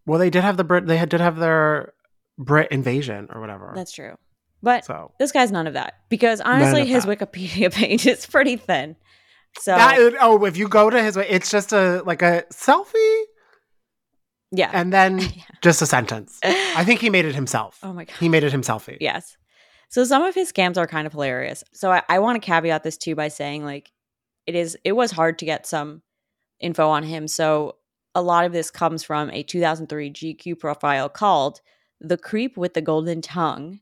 Well, 0.04 0.18
they 0.18 0.30
did 0.30 0.42
have 0.42 0.56
the 0.56 0.64
Brit. 0.64 0.87
They 0.87 0.97
had, 0.97 1.09
did 1.09 1.21
have 1.21 1.37
their 1.37 1.94
Brit 2.38 2.71
invasion 2.71 3.28
or 3.32 3.40
whatever. 3.40 3.73
that's 3.75 3.92
true. 3.92 4.16
But 4.62 4.85
so. 4.85 5.12
this 5.18 5.32
guy's 5.32 5.50
none 5.50 5.66
of 5.66 5.75
that 5.75 5.94
because 6.09 6.40
honestly, 6.40 6.85
his 6.87 7.04
that. 7.04 7.18
Wikipedia 7.18 7.73
page 7.73 8.06
is 8.06 8.26
pretty 8.26 8.56
thin. 8.56 8.97
So 9.61 9.75
That 9.76 10.14
oh, 10.21 10.44
if 10.44 10.56
you 10.56 10.68
go 10.68 10.90
to 10.90 11.02
his, 11.02 11.16
it's 11.16 11.50
just 11.50 11.73
a 11.73 12.02
like 12.04 12.23
a 12.23 12.44
selfie 12.52 13.23
yeah, 14.54 14.71
and 14.73 14.92
then 14.92 15.18
Yeah. 15.21 15.28
just 15.62 15.80
a 15.82 15.87
sentence. 15.87 16.38
I 16.44 16.85
think 16.85 17.00
he 17.00 17.09
made 17.11 17.25
it 17.25 17.35
himself. 17.35 17.78
oh 17.82 17.92
my 17.92 18.04
god. 18.04 18.14
He 18.21 18.28
made 18.28 18.44
it 18.44 18.52
himself. 18.52 18.88
Yes. 19.00 19.37
So 19.88 20.04
some 20.04 20.23
of 20.23 20.35
his 20.35 20.52
scams 20.52 20.76
are 20.76 20.87
kind 20.87 21.06
of 21.06 21.12
hilarious. 21.12 21.64
So 21.73 21.90
I, 21.90 22.02
I 22.09 22.18
want 22.18 22.40
to 22.40 22.47
caveat 22.47 22.82
this 22.82 22.97
too 22.99 23.14
by 23.14 23.28
saying 23.28 23.64
like 23.64 23.90
it 24.47 24.54
is 24.54 24.76
it 24.85 24.92
was 24.92 25.11
hard 25.11 25.38
to 25.38 25.44
get 25.47 25.66
some 25.66 26.02
info 26.61 26.88
on 26.88 27.02
him. 27.02 27.28
So 27.28 27.76
a 28.14 28.21
lot 28.23 28.44
of 28.44 28.52
this 28.52 28.71
comes 28.71 29.02
from 29.04 29.30
a 29.30 29.42
2003 29.42 30.11
GQ 30.12 30.59
profile 30.59 31.09
called 31.09 31.61
"The 32.00 32.18
Creep 32.18 32.56
with 32.59 32.75
the 32.75 32.82
Golden 32.82 33.23
Tongue" 33.23 33.80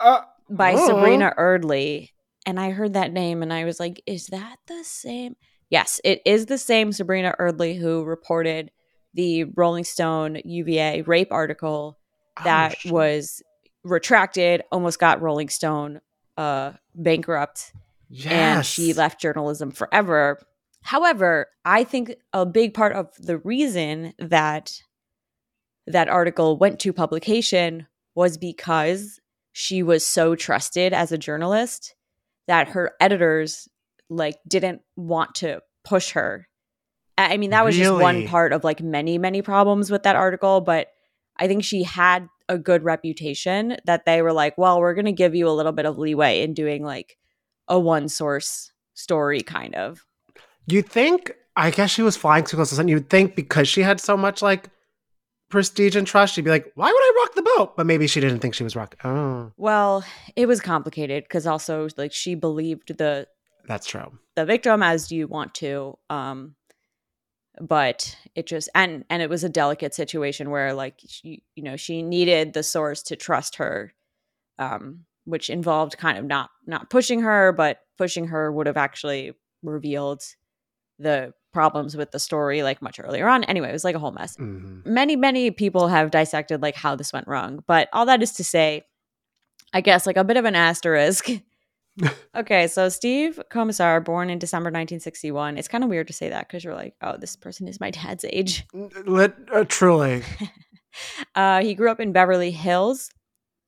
Uh, 0.00 0.22
by 0.50 0.72
Oh. 0.74 0.86
Sabrina 0.86 1.32
Erdely. 1.38 2.10
And 2.48 2.58
I 2.58 2.70
heard 2.70 2.94
that 2.94 3.12
name 3.12 3.42
and 3.42 3.52
I 3.52 3.66
was 3.66 3.78
like, 3.78 4.02
is 4.06 4.28
that 4.28 4.56
the 4.68 4.82
same? 4.82 5.36
Yes, 5.68 6.00
it 6.02 6.22
is 6.24 6.46
the 6.46 6.56
same 6.56 6.92
Sabrina 6.92 7.34
Erdely 7.38 7.78
who 7.78 8.04
reported 8.04 8.70
the 9.12 9.44
Rolling 9.44 9.84
Stone 9.84 10.40
UVA 10.46 11.02
rape 11.02 11.30
article 11.30 11.98
that 12.44 12.76
oh, 12.86 12.90
was 12.90 13.42
retracted, 13.84 14.62
almost 14.72 14.98
got 14.98 15.20
Rolling 15.20 15.50
Stone 15.50 16.00
uh, 16.38 16.72
bankrupt, 16.94 17.74
and 18.26 18.64
she 18.64 18.94
left 18.94 19.20
journalism 19.20 19.70
forever. 19.70 20.40
However, 20.80 21.48
I 21.66 21.84
think 21.84 22.14
a 22.32 22.46
big 22.46 22.72
part 22.72 22.94
of 22.94 23.10
the 23.18 23.36
reason 23.36 24.14
that 24.18 24.80
that 25.86 26.08
article 26.08 26.56
went 26.56 26.80
to 26.80 26.94
publication 26.94 27.88
was 28.14 28.38
because 28.38 29.20
she 29.52 29.82
was 29.82 30.06
so 30.06 30.34
trusted 30.34 30.94
as 30.94 31.12
a 31.12 31.18
journalist 31.18 31.94
that 32.48 32.68
her 32.68 32.92
editors 33.00 33.68
like 34.10 34.36
didn't 34.46 34.82
want 34.96 35.36
to 35.36 35.60
push 35.84 36.10
her. 36.12 36.48
I 37.16 37.36
mean, 37.36 37.50
that 37.50 37.64
was 37.64 37.76
just 37.76 37.92
one 37.92 38.26
part 38.26 38.52
of 38.52 38.64
like 38.64 38.80
many, 38.80 39.18
many 39.18 39.42
problems 39.42 39.90
with 39.90 40.04
that 40.04 40.16
article, 40.16 40.60
but 40.60 40.88
I 41.36 41.46
think 41.46 41.64
she 41.64 41.82
had 41.82 42.28
a 42.48 42.58
good 42.58 42.84
reputation 42.84 43.76
that 43.84 44.04
they 44.04 44.22
were 44.22 44.32
like, 44.32 44.56
well, 44.56 44.80
we're 44.80 44.94
going 44.94 45.04
to 45.06 45.12
give 45.12 45.34
you 45.34 45.48
a 45.48 45.52
little 45.52 45.72
bit 45.72 45.84
of 45.84 45.98
leeway 45.98 46.42
in 46.42 46.54
doing 46.54 46.84
like 46.84 47.16
a 47.66 47.78
one 47.78 48.08
source 48.08 48.72
story 48.94 49.40
kind 49.40 49.74
of. 49.74 50.04
You 50.66 50.82
think? 50.82 51.32
I 51.56 51.70
guess 51.70 51.90
she 51.90 52.02
was 52.02 52.16
flying 52.16 52.44
too 52.44 52.56
close 52.56 52.68
to 52.68 52.76
the 52.76 52.78
sun. 52.78 52.88
You'd 52.88 53.10
think 53.10 53.34
because 53.34 53.68
she 53.68 53.82
had 53.82 54.00
so 54.00 54.16
much 54.16 54.42
like 54.42 54.68
prestige 55.48 55.96
and 55.96 56.06
trust, 56.06 56.34
she'd 56.34 56.44
be 56.44 56.50
like, 56.50 56.70
"Why 56.74 56.86
would 56.86 56.94
I 56.94 57.12
rock 57.22 57.34
the 57.34 57.50
boat?" 57.56 57.76
But 57.76 57.86
maybe 57.86 58.06
she 58.06 58.20
didn't 58.20 58.40
think 58.40 58.54
she 58.54 58.64
was 58.64 58.76
rock. 58.76 58.96
Oh, 59.04 59.52
Well, 59.56 60.04
it 60.36 60.46
was 60.46 60.60
complicated 60.60 61.24
because 61.24 61.46
also 61.46 61.88
like 61.96 62.12
she 62.12 62.34
believed 62.34 62.96
the 62.98 63.26
that's 63.66 63.86
true. 63.86 64.18
the 64.36 64.44
victim 64.46 64.82
as 64.82 65.12
you 65.12 65.26
want 65.26 65.54
to 65.54 65.98
um 66.10 66.54
but 67.60 68.16
it 68.34 68.46
just 68.46 68.68
and 68.74 69.04
and 69.10 69.20
it 69.20 69.28
was 69.28 69.42
a 69.44 69.48
delicate 69.48 69.94
situation 69.94 70.50
where 70.50 70.72
like 70.74 70.94
she 71.06 71.42
you 71.56 71.62
know 71.62 71.76
she 71.76 72.02
needed 72.02 72.52
the 72.52 72.62
source 72.62 73.02
to 73.02 73.16
trust 73.16 73.56
her 73.56 73.92
um 74.58 75.00
which 75.24 75.50
involved 75.50 75.98
kind 75.98 76.16
of 76.18 76.24
not 76.24 76.50
not 76.66 76.88
pushing 76.88 77.20
her 77.20 77.52
but 77.52 77.80
pushing 77.98 78.28
her 78.28 78.50
would 78.52 78.66
have 78.68 78.76
actually 78.76 79.32
revealed 79.62 80.22
the 81.00 81.32
problems 81.58 81.96
with 81.96 82.10
the 82.12 82.20
story 82.28 82.62
like 82.62 82.80
much 82.86 83.00
earlier 83.04 83.26
on. 83.34 83.42
Anyway 83.52 83.68
it 83.68 83.78
was 83.80 83.86
like 83.88 83.96
a 83.96 84.02
whole 84.04 84.16
mess. 84.20 84.36
Mhm. 84.36 84.86
many 84.86 85.14
many 85.16 85.50
people 85.50 85.88
have 85.88 86.10
dissected 86.18 86.62
like 86.62 86.76
how 86.84 86.92
this 86.96 87.12
went 87.12 87.26
wrong 87.32 87.50
but 87.66 87.88
all 87.92 88.06
that 88.06 88.22
is 88.22 88.32
to 88.38 88.44
say 88.44 88.66
i 89.78 89.80
guess 89.80 90.06
like 90.06 90.16
a 90.16 90.24
bit 90.30 90.36
of 90.36 90.44
an 90.44 90.54
asterisk. 90.54 91.28
Okay 92.42 92.68
so 92.68 92.88
steve 92.88 93.40
Comisar 93.54 94.04
born 94.04 94.30
in 94.30 94.38
december 94.38 94.68
1961 94.68 95.58
it's 95.58 95.66
kind 95.72 95.82
of 95.82 95.90
weird 95.90 96.06
to 96.06 96.12
say 96.20 96.28
that 96.28 96.46
because 96.46 96.62
you're 96.62 96.76
like 96.84 96.94
oh 97.02 97.16
this 97.22 97.34
person 97.34 97.66
is 97.66 97.80
my 97.80 97.90
dad's 97.90 98.24
age. 98.38 98.64
Lit, 99.16 99.34
uh, 99.52 99.64
truly. 99.76 100.22
uh, 101.34 101.60
he 101.66 101.74
grew 101.74 101.90
up 101.90 101.98
in 101.98 102.12
beverly 102.12 102.52
hills 102.52 103.10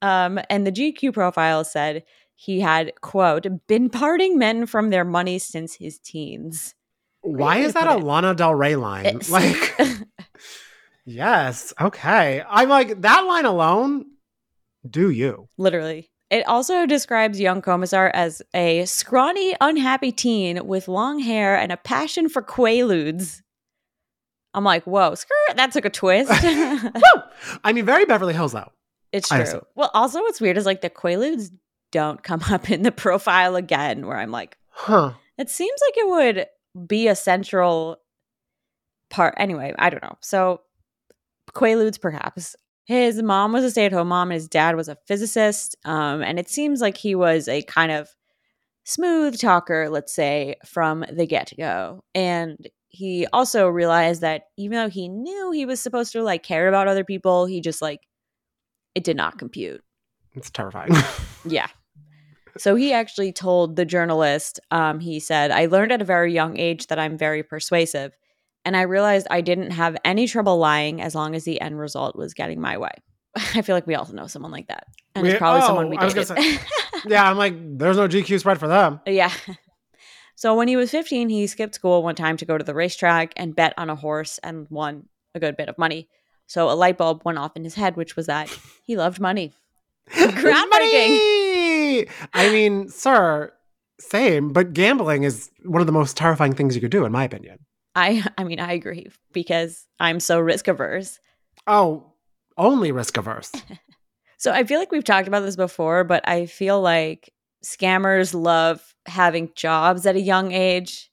um, 0.03 0.39
and 0.49 0.65
the 0.65 0.73
gq 0.79 1.13
profile 1.13 1.65
said 1.65 2.05
he 2.37 2.61
had 2.61 2.93
quote 3.01 3.47
been 3.67 3.91
parting 3.91 4.39
men 4.39 4.65
from 4.65 4.91
their 4.91 5.05
money 5.19 5.39
since 5.39 5.75
his 5.75 5.99
teens 5.99 6.75
Why 7.23 7.59
is 7.59 7.75
that 7.75 7.87
a 7.87 7.99
it. 7.99 8.03
Lana 8.05 8.35
Del 8.35 8.55
Rey 8.55 8.77
line? 8.77 9.07
It's- 9.07 9.31
Like, 9.31 9.77
yes, 11.05 11.73
okay. 11.81 12.43
I'm 12.49 12.69
like 12.69 13.01
that 13.03 13.21
line 13.27 13.45
alone. 13.45 14.07
Do 14.89 15.11
you? 15.11 15.49
Literally. 15.59 16.11
It 16.31 16.47
also 16.47 16.87
describes 16.87 17.41
young 17.41 17.61
Comisar 17.61 18.11
as 18.15 18.41
a 18.55 18.85
scrawny, 18.87 19.55
unhappy 19.61 20.13
teen 20.13 20.65
with 20.67 20.87
long 20.89 21.19
hair 21.19 21.57
and 21.57 21.73
a 21.73 21.77
passion 21.77 22.29
for 22.29 22.41
quaaludes. 22.41 23.41
I'm 24.55 24.65
like, 24.65 24.85
whoa, 24.85 25.15
skirt, 25.17 25.57
that 25.57 25.73
took 25.73 25.85
a 25.85 25.91
twist. 25.91 26.31
I 27.65 27.73
mean, 27.73 27.85
very 27.85 28.05
Beverly 28.05 28.33
Hills 28.33 28.53
though. 28.53 28.71
it's 29.13 29.29
true. 29.29 29.61
Well, 29.75 29.91
also 29.93 30.21
what's 30.23 30.41
weird 30.41 30.57
is 30.57 30.67
like 30.67 30.81
the 30.83 30.91
quaaludes 30.91 31.51
don't 31.93 32.23
come 32.23 32.43
up 32.51 32.71
in 32.71 32.83
the 32.83 32.93
profile 32.93 33.57
again, 33.57 34.07
where 34.07 34.17
I'm 34.17 34.31
like, 34.31 34.57
Huh. 34.71 35.13
it 35.37 35.51
seems 35.51 35.79
like 35.89 35.97
it 35.99 36.09
would 36.09 36.47
be 36.87 37.09
a 37.09 37.15
central 37.15 37.97
part. 39.11 39.35
Anyway, 39.37 39.75
I 39.79 39.91
don't 39.91 40.03
know. 40.03 40.17
So, 40.21 40.61
Quaaludes, 41.53 42.01
perhaps. 42.01 42.57
His 42.85 43.23
mom 43.23 43.53
was 43.53 43.65
a 43.65 43.71
stay 43.71 43.87
at 43.87 43.93
home 43.93 44.09
mom, 44.09 44.31
and 44.31 44.35
his 44.35 44.49
dad 44.49 44.77
was 44.77 44.89
a 44.89 44.97
physicist. 45.07 45.77
Um, 45.85 46.23
and 46.23 46.39
it 46.39 46.49
seems 46.49 46.81
like 46.81 46.97
he 46.97 47.15
was 47.15 47.47
a 47.47 47.63
kind 47.63 47.93
of 47.93 48.09
smooth 48.85 49.39
talker, 49.39 49.89
let's 49.91 50.13
say, 50.15 50.57
from 50.67 51.05
the 51.13 51.27
get 51.27 51.53
go. 51.57 52.03
And 52.15 52.69
he 52.89 53.27
also 53.33 53.69
realized 53.69 54.23
that 54.23 54.45
even 54.57 54.77
though 54.77 54.89
he 54.89 55.09
knew 55.09 55.53
he 55.53 55.67
was 55.67 55.81
supposed 55.81 56.13
to 56.13 56.23
like 56.23 56.43
care 56.43 56.69
about 56.69 56.89
other 56.89 57.05
people, 57.05 57.47
he 57.47 57.61
just 57.61 57.81
like, 57.81 58.01
it 58.97 59.05
did 59.05 59.17
not 59.17 59.39
compute. 59.39 59.83
It's 60.33 60.51
terrifying. 60.51 60.91
Yeah. 61.45 61.69
So 62.61 62.75
he 62.75 62.93
actually 62.93 63.33
told 63.33 63.77
the 63.77 63.87
journalist, 63.87 64.61
um, 64.71 65.01
he 65.01 65.19
said, 65.19 65.51
I 65.51 65.65
learned 65.65 65.93
at 65.93 66.03
a 66.03 66.05
very 66.05 66.35
young 66.35 66.59
age 66.59 66.89
that 66.89 66.99
I'm 66.99 67.17
very 67.17 67.43
persuasive. 67.43 68.15
And 68.67 68.77
I 68.77 68.83
realized 68.83 69.27
I 69.31 69.41
didn't 69.41 69.71
have 69.71 69.97
any 70.05 70.29
trouble 70.29 70.59
lying 70.59 71.01
as 71.01 71.15
long 71.15 71.35
as 71.35 71.45
the 71.45 71.59
end 71.59 71.79
result 71.79 72.17
was 72.17 72.35
getting 72.35 72.61
my 72.61 72.77
way. 72.77 72.91
I 73.55 73.63
feel 73.63 73.75
like 73.75 73.87
we 73.87 73.95
also 73.95 74.13
know 74.13 74.27
someone 74.27 74.53
like 74.53 74.69
that. 74.69 74.85
And 75.15 75.27
it's 75.27 75.39
probably 75.39 75.63
oh, 75.63 75.67
someone 75.69 75.89
we 75.89 75.97
dated. 75.97 76.29
gonna 76.29 76.59
yeah, 77.07 77.31
I'm 77.31 77.39
like, 77.39 77.55
there's 77.79 77.97
no 77.97 78.07
GQ 78.07 78.41
spread 78.41 78.61
for 78.61 78.69
them. 78.69 79.01
yeah. 79.07 79.33
So 80.35 80.55
when 80.55 80.69
he 80.69 80.77
was 80.77 80.91
15, 80.91 81.31
he 81.31 81.47
skipped 81.47 81.75
school 81.75 82.03
one 82.03 82.15
time 82.15 82.37
to 82.37 82.45
go 82.45 82.59
to 82.59 82.65
the 82.65 82.75
racetrack 82.75 83.33
and 83.39 83.57
bet 83.57 83.73
on 83.79 83.89
a 83.89 83.97
horse 83.97 84.39
and 84.43 84.67
won 84.69 85.09
a 85.35 85.41
good 85.41 85.57
bit 85.57 85.71
of 85.71 85.79
money. 85.79 86.11
So 86.47 86.69
a 86.69 86.73
light 86.73 86.99
bulb 86.99 87.23
went 87.25 87.39
off 87.39 87.57
in 87.57 87.65
his 87.65 87.77
head, 87.77 87.97
which 87.97 88.17
was 88.17 88.27
that 88.27 88.55
he 88.85 88.99
loved 88.99 89.19
money. 89.19 89.55
Groundbreaking. 90.11 91.09
Money! 91.09 91.50
I 92.35 92.51
mean, 92.51 92.89
sir, 92.89 93.53
same, 93.99 94.53
but 94.53 94.73
gambling 94.73 95.25
is 95.25 95.51
one 95.65 95.81
of 95.81 95.87
the 95.87 95.93
most 95.93 96.17
terrifying 96.17 96.55
things 96.55 96.75
you 96.75 96.81
could 96.81 96.91
do, 96.91 97.05
in 97.05 97.13
my 97.13 97.25
opinion. 97.25 97.59
I 97.95 98.25
I 98.39 98.45
mean, 98.45 98.61
I 98.61 98.73
agree 98.73 99.07
because 99.33 99.87
I'm 99.99 100.21
so 100.21 100.39
risk 100.41 100.69
averse. 100.69 101.19
Oh, 101.67 102.13
only 102.57 102.93
risk 102.93 103.17
averse. 103.17 103.53
So 104.39 104.51
I 104.53 104.65
feel 104.65 104.79
like 104.79 104.91
we've 104.91 105.05
talked 105.05 105.29
about 105.29 105.41
this 105.41 105.55
before, 105.55 106.03
but 106.03 106.27
I 106.27 106.47
feel 106.47 106.81
like 106.81 107.31
scammers 107.63 108.33
love 108.33 108.83
having 109.05 109.51
jobs 109.55 110.07
at 110.07 110.17
a 110.17 110.21
young 110.21 110.53
age. 110.53 111.11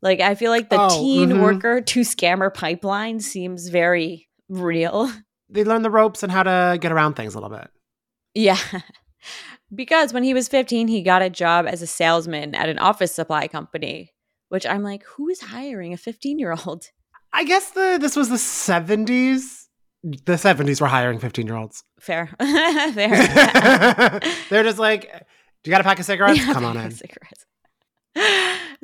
Like 0.00 0.20
I 0.20 0.34
feel 0.36 0.50
like 0.50 0.70
the 0.70 0.78
Oh, 0.80 0.88
teen 0.88 1.32
mhm. 1.32 1.42
worker 1.42 1.82
to 1.82 2.00
scammer 2.00 2.52
pipeline 2.54 3.20
seems 3.20 3.68
very 3.68 4.28
real. 4.48 5.12
They 5.50 5.64
learn 5.64 5.82
the 5.82 5.90
ropes 5.90 6.22
and 6.22 6.32
how 6.32 6.44
to 6.44 6.78
get 6.80 6.92
around 6.92 7.12
things 7.12 7.34
a 7.34 7.40
little 7.40 7.54
bit. 7.54 7.68
Yeah. 8.32 8.56
because 9.74 10.12
when 10.12 10.22
he 10.22 10.34
was 10.34 10.48
15, 10.48 10.88
he 10.88 11.02
got 11.02 11.22
a 11.22 11.30
job 11.30 11.66
as 11.66 11.82
a 11.82 11.86
salesman 11.86 12.54
at 12.54 12.68
an 12.68 12.78
office 12.78 13.12
supply 13.14 13.48
company, 13.48 14.12
which 14.48 14.66
I'm 14.66 14.82
like, 14.82 15.04
who 15.04 15.28
is 15.28 15.40
hiring 15.40 15.92
a 15.92 15.96
15 15.96 16.38
year 16.38 16.54
old? 16.66 16.86
I 17.32 17.44
guess 17.44 17.70
the 17.70 17.98
this 18.00 18.16
was 18.16 18.28
the 18.28 18.36
70s. 18.36 19.64
The 20.02 20.34
70s 20.34 20.80
were 20.80 20.86
hiring 20.86 21.18
15 21.18 21.46
year 21.46 21.56
olds. 21.56 21.82
Fair. 22.00 22.26
Fair. 22.38 22.90
They're 24.50 24.62
just 24.62 24.78
like, 24.78 25.02
do 25.62 25.70
you 25.70 25.72
got 25.72 25.80
a 25.80 25.84
pack 25.84 25.98
of 25.98 26.04
cigarettes? 26.04 26.38
Yeah, 26.38 26.52
Come 26.52 26.64
on 26.64 26.76
in. 26.76 26.90
cigarettes. 26.92 27.44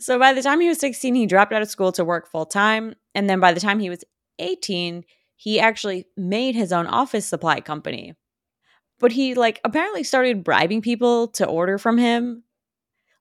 So 0.01 0.19
by 0.19 0.33
the 0.33 0.43
time 0.43 0.61
he 0.61 0.69
was 0.69 0.79
16, 0.79 1.15
he 1.15 1.27
dropped 1.27 1.53
out 1.53 1.63
of 1.63 1.69
school 1.71 1.93
to 1.93 2.05
work 2.05 2.27
full 2.29 2.47
time. 2.47 2.95
And 3.15 3.31
then 3.31 3.41
by 3.41 3.53
the 3.53 3.61
time 3.61 3.79
he 3.79 3.89
was 3.89 4.05
18, 4.39 5.05
he 5.37 5.61
actually 5.61 6.07
made 6.17 6.55
his 6.55 6.73
own 6.73 6.87
office 6.87 7.25
supply 7.27 7.61
company. 7.61 8.15
But 9.03 9.13
he 9.13 9.35
like 9.35 9.61
apparently 9.65 10.05
started 10.05 10.45
bribing 10.45 10.81
people 10.81 11.27
to 11.29 11.45
order 11.47 11.77
from 11.77 11.99
him. 11.99 12.45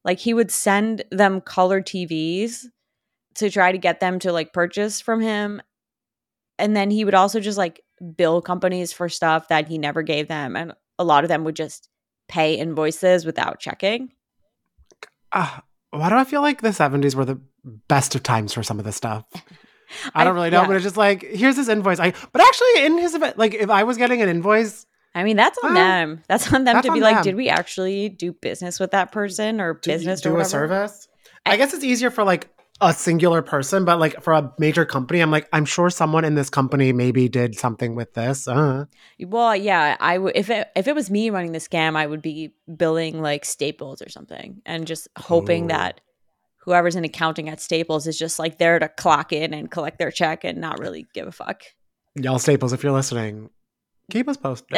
Like 0.06 0.20
he 0.20 0.34
would 0.34 0.52
send 0.52 1.04
them 1.12 1.42
color 1.42 1.82
TVs 1.82 2.66
to 3.36 3.50
try 3.50 3.72
to 3.72 3.78
get 3.80 4.00
them 4.00 4.20
to 4.20 4.32
like 4.32 4.54
purchase 4.54 5.02
from 5.02 5.22
him. 5.22 5.60
And 6.60 6.76
then 6.78 6.92
he 6.92 7.04
would 7.04 7.16
also 7.16 7.40
just 7.40 7.58
like 7.58 7.82
bill 8.16 8.44
companies 8.44 8.94
for 8.94 9.10
stuff 9.10 9.48
that 9.48 9.68
he 9.68 9.80
never 9.80 10.04
gave 10.04 10.28
them. 10.28 10.56
And 10.56 10.74
a 11.00 11.04
lot 11.04 11.24
of 11.24 11.30
them 11.30 11.44
would 11.46 11.56
just 11.56 11.90
pay 12.28 12.54
invoices 12.54 13.26
without 13.26 13.60
checking. 13.60 14.12
Ah, 15.34 15.64
why 15.90 16.10
do 16.10 16.16
I 16.16 16.26
feel 16.26 16.42
like 16.42 16.62
the 16.62 16.70
70s 16.70 17.16
were 17.16 17.26
the 17.26 17.42
best 17.88 18.14
of 18.14 18.22
times 18.22 18.54
for 18.54 18.62
some 18.62 18.78
of 18.78 18.86
this 18.86 18.98
stuff? 18.98 19.26
I 19.34 19.42
I- 20.22 20.24
don't 20.26 20.36
really 20.36 20.52
know, 20.52 20.62
yeah. 20.62 20.68
but 20.68 20.76
it's 20.76 20.86
just 20.86 20.98
like, 20.98 21.24
here's 21.24 21.56
this 21.56 21.70
invoice. 21.70 22.00
I 22.00 22.14
but 22.32 22.42
actually 22.42 22.86
in 22.86 23.00
his 23.00 23.16
event, 23.16 23.40
like 23.40 23.56
if 23.56 23.72
I 23.72 23.84
was 23.84 23.98
getting 23.98 24.22
an 24.22 24.30
invoice, 24.30 24.86
I 25.14 25.24
mean, 25.24 25.38
that's 25.38 25.58
on 25.64 25.72
Uh, 25.72 25.76
them. 25.76 26.24
That's 26.28 26.48
on 26.54 26.64
them 26.64 26.76
that's 26.76 26.88
to 26.88 26.94
be 26.94 27.02
like, 27.02 27.16
them. 27.18 27.24
did 27.24 27.36
we 27.36 27.50
actually 27.50 28.10
do 28.10 28.32
business 28.34 28.80
with 28.80 28.92
that 28.92 29.12
person 29.12 29.60
or 29.60 29.74
business 29.76 30.22
do 30.22 30.34
or 30.34 30.40
a 30.40 30.46
service. 30.46 31.08
I 31.46 31.58
guess 31.58 31.74
it's 31.74 31.84
easier 31.84 32.12
for 32.12 32.24
like 32.24 32.50
a 32.80 32.94
singular 32.94 33.42
person, 33.42 33.86
but 33.86 34.00
like 34.00 34.22
for 34.24 34.34
a 34.34 34.54
major 34.58 34.86
company, 34.86 35.20
I'm 35.20 35.30
like, 35.32 35.48
I'm 35.54 35.66
sure 35.66 35.90
someone 35.90 36.26
in 36.26 36.36
this 36.36 36.50
company 36.50 36.94
maybe 36.94 37.30
did 37.30 37.58
something 37.58 37.94
with 37.96 38.14
this. 38.14 38.48
Uh. 38.48 38.86
Well, 39.20 39.56
yeah, 39.56 39.98
I 40.00 40.18
would 40.18 40.36
if 40.36 40.50
it 40.50 40.70
if 40.76 40.88
it 40.88 40.96
was 40.96 41.12
me 41.12 41.30
running 41.30 41.52
the 41.52 41.60
scam, 41.60 41.96
I 41.96 42.08
would 42.08 42.22
be 42.22 42.54
billing 42.76 43.22
like 43.22 43.46
Staples 43.46 44.02
or 44.02 44.10
something, 44.10 44.62
and 44.66 44.88
just 44.88 45.08
hoping 45.18 45.66
Ooh. 45.66 45.70
that 45.70 46.02
whoever's 46.58 46.96
in 46.96 47.04
accounting 47.04 47.50
at 47.50 47.60
Staples 47.60 48.08
is 48.08 48.18
just 48.18 48.40
like 48.40 48.58
there 48.58 48.80
to 48.80 48.88
clock 48.88 49.34
in 49.34 49.54
and 49.54 49.70
collect 49.70 50.00
their 50.00 50.12
check 50.12 50.44
and 50.44 50.60
not 50.60 50.80
really 50.80 51.06
give 51.14 51.28
a 51.28 51.32
fuck. 51.32 51.64
Y'all 52.16 52.40
Staples, 52.40 52.74
if 52.74 52.84
you're 52.84 52.92
listening, 52.92 53.50
keep 54.12 54.28
us 54.30 54.38
posted. 54.38 54.78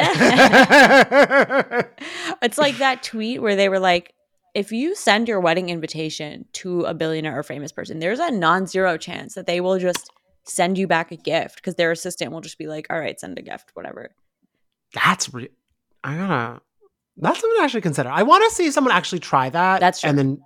It's 2.42 2.58
like 2.58 2.78
that 2.78 3.02
tweet 3.02 3.40
where 3.42 3.56
they 3.56 3.68
were 3.68 3.78
like, 3.78 4.14
if 4.54 4.70
you 4.70 4.94
send 4.94 5.28
your 5.28 5.40
wedding 5.40 5.68
invitation 5.68 6.44
to 6.52 6.82
a 6.82 6.94
billionaire 6.94 7.38
or 7.38 7.42
famous 7.42 7.72
person, 7.72 7.98
there's 7.98 8.20
a 8.20 8.30
non-zero 8.30 8.96
chance 8.96 9.34
that 9.34 9.46
they 9.46 9.60
will 9.60 9.78
just 9.78 10.10
send 10.44 10.78
you 10.78 10.86
back 10.86 11.10
a 11.10 11.16
gift 11.16 11.56
because 11.56 11.74
their 11.74 11.90
assistant 11.90 12.30
will 12.32 12.40
just 12.40 12.58
be 12.58 12.66
like, 12.66 12.86
all 12.90 12.98
right, 12.98 13.18
send 13.18 13.38
a 13.38 13.42
gift, 13.42 13.70
whatever. 13.74 14.14
That's 14.94 15.32
re- 15.32 15.48
I 16.04 16.16
gotta. 16.16 16.60
That's 17.16 17.40
something 17.40 17.56
to 17.58 17.62
actually 17.64 17.80
consider. 17.80 18.10
I 18.10 18.22
want 18.24 18.44
to 18.48 18.54
see 18.54 18.70
someone 18.70 18.92
actually 18.92 19.20
try 19.20 19.48
that. 19.50 19.80
That's 19.80 20.00
true. 20.00 20.10
and 20.10 20.18
then 20.18 20.40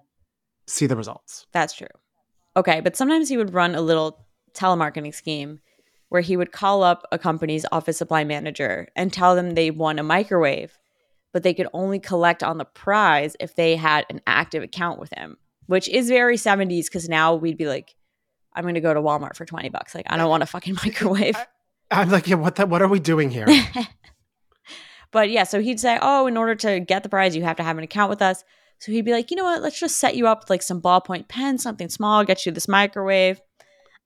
see 0.66 0.86
the 0.86 0.96
results. 0.96 1.46
That's 1.52 1.74
true. 1.74 1.88
Okay, 2.56 2.80
but 2.80 2.96
sometimes 2.96 3.28
he 3.28 3.36
would 3.36 3.52
run 3.52 3.74
a 3.74 3.80
little 3.80 4.26
telemarketing 4.54 5.14
scheme 5.14 5.60
where 6.08 6.22
he 6.22 6.36
would 6.36 6.52
call 6.52 6.82
up 6.82 7.06
a 7.12 7.18
company's 7.18 7.66
office 7.70 7.98
supply 7.98 8.24
manager 8.24 8.88
and 8.96 9.12
tell 9.12 9.34
them 9.34 9.50
they 9.50 9.70
won 9.70 9.98
a 9.98 10.02
microwave, 10.02 10.78
but 11.32 11.42
they 11.42 11.54
could 11.54 11.68
only 11.72 11.98
collect 11.98 12.42
on 12.42 12.58
the 12.58 12.64
prize 12.64 13.36
if 13.40 13.54
they 13.54 13.76
had 13.76 14.06
an 14.08 14.20
active 14.26 14.62
account 14.62 14.98
with 14.98 15.12
him, 15.12 15.36
which 15.66 15.88
is 15.88 16.08
very 16.08 16.36
70s 16.36 16.84
because 16.84 17.08
now 17.08 17.34
we'd 17.34 17.58
be 17.58 17.66
like, 17.66 17.94
I'm 18.54 18.64
going 18.64 18.74
to 18.74 18.80
go 18.80 18.94
to 18.94 19.00
Walmart 19.00 19.36
for 19.36 19.44
20 19.44 19.68
bucks. 19.68 19.94
Like, 19.94 20.06
I 20.08 20.16
don't 20.16 20.30
want 20.30 20.42
a 20.42 20.46
fucking 20.46 20.78
microwave. 20.84 21.36
I'm 21.90 22.10
like, 22.10 22.26
yeah, 22.26 22.36
what 22.36 22.56
the, 22.56 22.66
what 22.66 22.82
are 22.82 22.88
we 22.88 23.00
doing 23.00 23.30
here? 23.30 23.46
but 25.10 25.30
yeah, 25.30 25.44
so 25.44 25.60
he'd 25.60 25.80
say, 25.80 25.98
Oh, 26.00 26.26
in 26.26 26.36
order 26.36 26.54
to 26.54 26.80
get 26.80 27.02
the 27.02 27.08
prize, 27.08 27.36
you 27.36 27.42
have 27.44 27.56
to 27.56 27.62
have 27.62 27.78
an 27.78 27.84
account 27.84 28.10
with 28.10 28.22
us. 28.22 28.44
So 28.78 28.92
he'd 28.92 29.04
be 29.04 29.12
like, 29.12 29.30
You 29.30 29.36
know 29.36 29.44
what? 29.44 29.62
Let's 29.62 29.78
just 29.78 29.98
set 29.98 30.16
you 30.16 30.26
up 30.26 30.40
with 30.40 30.50
like 30.50 30.62
some 30.62 30.82
ballpoint 30.82 31.28
pen, 31.28 31.58
something 31.58 31.88
small, 31.88 32.24
get 32.24 32.44
you 32.44 32.52
this 32.52 32.68
microwave. 32.68 33.40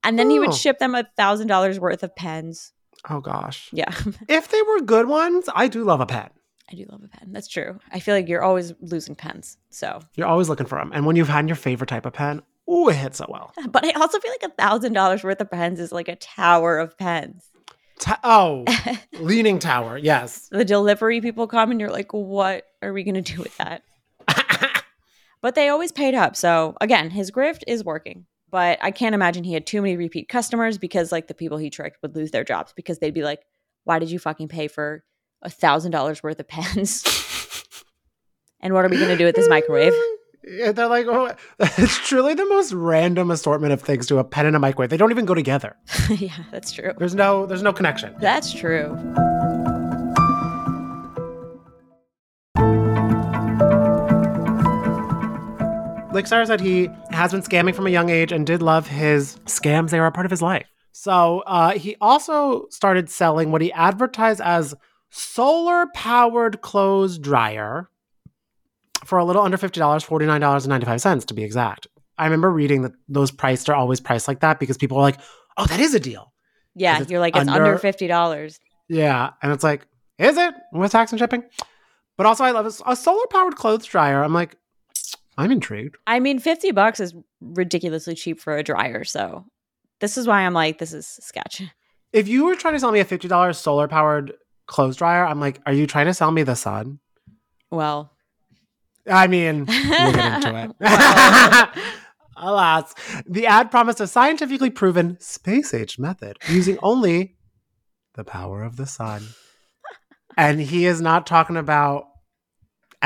And 0.04 0.18
then 0.18 0.30
he 0.30 0.38
would 0.38 0.50
Oh. 0.50 0.52
ship 0.52 0.78
them 0.78 0.94
a 0.94 1.04
thousand 1.16 1.46
dollars 1.48 1.78
worth 1.80 2.02
of 2.02 2.14
pens. 2.16 2.72
oh 3.10 3.20
gosh. 3.20 3.68
Yeah, 3.72 3.92
If 4.28 4.48
they 4.48 4.62
were 4.62 4.80
good 4.80 5.08
ones, 5.08 5.48
I 5.54 5.68
do 5.68 5.84
love 5.84 6.00
a 6.00 6.06
pen. 6.06 6.30
I 6.70 6.74
do 6.74 6.86
love 6.90 7.02
a 7.04 7.08
pen. 7.08 7.32
That's 7.32 7.48
true. 7.48 7.78
I 7.92 7.98
feel 8.00 8.14
like 8.14 8.28
you're 8.28 8.42
always 8.42 8.72
losing 8.80 9.14
pens. 9.14 9.58
So, 9.70 10.00
You're 10.14 10.26
always 10.28 10.48
looking 10.48 10.66
for 10.66 10.78
them, 10.78 10.90
and 10.94 11.04
when 11.06 11.16
you've 11.16 11.28
had 11.28 11.46
your 11.48 11.56
favorite 11.56 11.88
type 11.88 12.06
of 12.06 12.12
pen, 12.14 12.42
ooh, 12.70 12.88
it 12.88 12.94
hits 12.96 13.18
so 13.18 13.26
well. 13.28 13.52
but 13.70 13.84
I 13.84 13.90
also 14.00 14.18
feel 14.20 14.30
like 14.32 14.50
a 14.50 14.54
thousand 14.54 14.92
dollars 14.94 15.22
worth 15.24 15.40
of 15.40 15.50
pens 15.50 15.80
is 15.80 15.92
like 15.92 16.08
a 16.08 16.16
tower 16.16 16.78
of 16.78 16.96
pens. 16.96 17.44
Ta- 17.98 18.18
oh, 18.24 18.64
leaning 19.20 19.58
tower. 19.58 19.96
Yes. 19.98 20.48
The 20.50 20.64
delivery 20.64 21.20
people 21.20 21.46
come 21.46 21.70
and 21.70 21.78
you're 21.80 21.90
like, 21.90 22.12
What 22.12 22.64
are 22.80 22.92
we 22.92 23.04
going 23.04 23.22
to 23.22 23.34
do 23.34 23.40
with 23.40 23.56
that? 23.58 23.82
but 25.40 25.54
they 25.54 25.68
always 25.68 25.92
paid 25.92 26.14
up. 26.14 26.36
So 26.36 26.76
again, 26.80 27.10
his 27.10 27.30
grift 27.30 27.62
is 27.66 27.84
working. 27.84 28.26
But 28.52 28.78
I 28.82 28.92
can't 28.92 29.14
imagine 29.14 29.42
he 29.42 29.54
had 29.54 29.66
too 29.66 29.82
many 29.82 29.96
repeat 29.96 30.28
customers 30.28 30.78
because 30.78 31.10
like 31.10 31.26
the 31.26 31.34
people 31.34 31.58
he 31.58 31.70
tricked 31.70 32.00
would 32.02 32.14
lose 32.14 32.30
their 32.30 32.44
jobs 32.44 32.72
because 32.76 32.98
they'd 32.98 33.14
be 33.14 33.24
like, 33.24 33.40
"Why 33.84 33.98
did 33.98 34.10
you 34.10 34.20
fucking 34.20 34.48
pay 34.48 34.68
for 34.68 35.02
a 35.40 35.50
thousand 35.50 35.90
dollars 35.90 36.22
worth 36.22 36.38
of 36.38 36.46
pens? 36.46 37.02
and 38.60 38.74
what 38.74 38.84
are 38.84 38.88
we 38.88 38.98
gonna 38.98 39.16
do 39.16 39.24
with 39.24 39.34
this 39.34 39.48
microwave?" 39.48 39.94
Yeah, 40.44 40.72
they're 40.72 40.88
like, 40.88 41.06
oh, 41.06 41.32
it's 41.60 41.96
truly 42.08 42.34
the 42.34 42.46
most 42.46 42.72
random 42.72 43.30
assortment 43.30 43.72
of 43.72 43.80
things 43.80 44.06
to 44.08 44.18
a 44.18 44.24
pen 44.24 44.46
and 44.46 44.56
a 44.56 44.58
microwave. 44.58 44.90
They 44.90 44.96
don't 44.96 45.12
even 45.12 45.24
go 45.24 45.34
together. 45.34 45.76
yeah, 46.10 46.36
that's 46.50 46.72
true. 46.72 46.92
There's 46.98 47.14
no, 47.14 47.46
there's 47.46 47.62
no 47.62 47.72
connection. 47.72 48.14
That's 48.18 48.52
true. 48.52 48.98
Like 56.12 56.26
Sara 56.26 56.44
said, 56.46 56.60
he 56.60 56.90
has 57.10 57.32
been 57.32 57.40
scamming 57.40 57.74
from 57.74 57.86
a 57.86 57.90
young 57.90 58.10
age 58.10 58.32
and 58.32 58.46
did 58.46 58.60
love 58.60 58.86
his 58.86 59.36
scams. 59.46 59.90
They 59.90 59.98
were 59.98 60.06
a 60.06 60.12
part 60.12 60.26
of 60.26 60.30
his 60.30 60.42
life. 60.42 60.66
So 60.92 61.40
uh, 61.46 61.70
he 61.72 61.96
also 62.02 62.68
started 62.68 63.08
selling 63.08 63.50
what 63.50 63.62
he 63.62 63.72
advertised 63.72 64.42
as 64.42 64.74
solar 65.10 65.86
powered 65.94 66.60
clothes 66.60 67.18
dryer 67.18 67.88
for 69.06 69.18
a 69.18 69.24
little 69.24 69.42
under 69.42 69.56
$50, 69.56 69.72
$49.95 69.80 71.24
to 71.26 71.34
be 71.34 71.44
exact. 71.44 71.86
I 72.18 72.24
remember 72.24 72.50
reading 72.50 72.82
that 72.82 72.92
those 73.08 73.30
priced 73.30 73.70
are 73.70 73.74
always 73.74 74.00
priced 74.00 74.28
like 74.28 74.40
that 74.40 74.60
because 74.60 74.76
people 74.76 74.98
are 74.98 75.02
like, 75.02 75.18
oh, 75.56 75.64
that 75.66 75.80
is 75.80 75.94
a 75.94 76.00
deal. 76.00 76.32
Yeah, 76.74 77.02
you're 77.08 77.20
like 77.20 77.36
it's 77.36 77.48
under- 77.48 77.64
under 77.64 77.78
fifty 77.78 78.06
dollars. 78.06 78.60
Yeah. 78.88 79.30
And 79.42 79.50
it's 79.52 79.64
like, 79.64 79.86
is 80.18 80.36
it 80.36 80.54
with 80.72 80.92
tax 80.92 81.10
and 81.12 81.18
shipping? 81.18 81.42
But 82.16 82.26
also, 82.26 82.44
I 82.44 82.50
love 82.50 82.66
a, 82.66 82.90
a 82.90 82.96
solar 82.96 83.26
powered 83.30 83.56
clothes 83.56 83.86
dryer. 83.86 84.22
I'm 84.22 84.34
like, 84.34 84.56
I'm 85.38 85.50
intrigued. 85.50 85.96
I 86.06 86.20
mean, 86.20 86.38
fifty 86.38 86.72
bucks 86.72 87.00
is 87.00 87.14
ridiculously 87.40 88.14
cheap 88.14 88.40
for 88.40 88.56
a 88.56 88.62
dryer. 88.62 89.04
So 89.04 89.46
this 90.00 90.18
is 90.18 90.26
why 90.26 90.42
I'm 90.42 90.52
like, 90.52 90.78
this 90.78 90.92
is 90.92 91.06
sketch. 91.06 91.62
If 92.12 92.28
you 92.28 92.44
were 92.44 92.56
trying 92.56 92.74
to 92.74 92.80
sell 92.80 92.92
me 92.92 93.00
a 93.00 93.06
$50 93.06 93.56
solar 93.56 93.88
powered 93.88 94.34
clothes 94.66 94.96
dryer, 94.96 95.24
I'm 95.24 95.40
like, 95.40 95.62
are 95.64 95.72
you 95.72 95.86
trying 95.86 96.04
to 96.04 96.12
sell 96.12 96.30
me 96.30 96.42
the 96.42 96.54
sun? 96.54 96.98
Well, 97.70 98.12
I 99.10 99.28
mean, 99.28 99.64
we'll 99.68 100.12
get 100.12 100.44
into 100.44 100.62
it. 100.62 100.76
Well. 100.78 101.72
Alas, 102.36 102.94
the 103.26 103.46
ad 103.46 103.70
promised 103.70 103.98
a 104.00 104.06
scientifically 104.06 104.68
proven 104.68 105.16
space 105.20 105.72
age 105.72 105.98
method 105.98 106.36
using 106.48 106.78
only 106.82 107.36
the 108.14 108.24
power 108.24 108.62
of 108.62 108.76
the 108.76 108.86
sun. 108.86 109.22
And 110.36 110.60
he 110.60 110.84
is 110.84 111.00
not 111.00 111.26
talking 111.26 111.56
about 111.56 112.08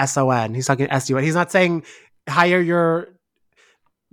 SON. 0.05 0.55
He's 0.55 0.67
talking 0.67 0.89
SUN. 0.89 1.23
He's 1.23 1.35
not 1.35 1.53
saying 1.53 1.85
hire 2.29 2.61
your 2.61 3.09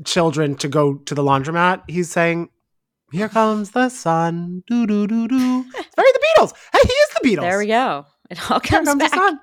children 0.05 0.55
to 0.57 0.67
go 0.67 0.95
to 0.95 1.15
the 1.15 1.23
laundromat. 1.23 1.83
He's 1.87 2.09
saying, 2.11 2.49
here 3.11 3.29
comes 3.29 3.71
the 3.71 3.89
sun. 3.89 4.63
Do, 4.67 4.87
do, 4.87 5.05
do, 5.07 5.27
do. 5.27 5.65
It's 5.75 5.95
very 5.95 6.11
the 6.11 6.19
Beatles. 6.37 6.53
Hey, 6.73 6.79
he 6.83 6.93
is 6.93 7.09
the 7.21 7.27
Beatles. 7.29 7.41
there 7.41 7.59
we 7.59 7.67
go. 7.67 8.05
It 8.29 8.51
all 8.51 8.59
comes 8.59 8.87
comes 8.87 8.99
back. 8.99 9.11
the 9.11 9.17
sun. 9.17 9.39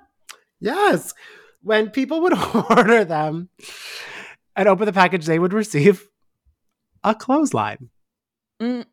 Yes. 0.60 1.14
When 1.62 1.90
people 1.90 2.20
would 2.22 2.32
order 2.70 3.04
them 3.04 3.48
and 4.56 4.68
open 4.68 4.86
the 4.86 4.92
package, 4.92 5.26
they 5.26 5.38
would 5.38 5.52
receive 5.52 6.08
a 7.04 7.14
clothesline. 7.14 7.90
Mm. 8.60 8.84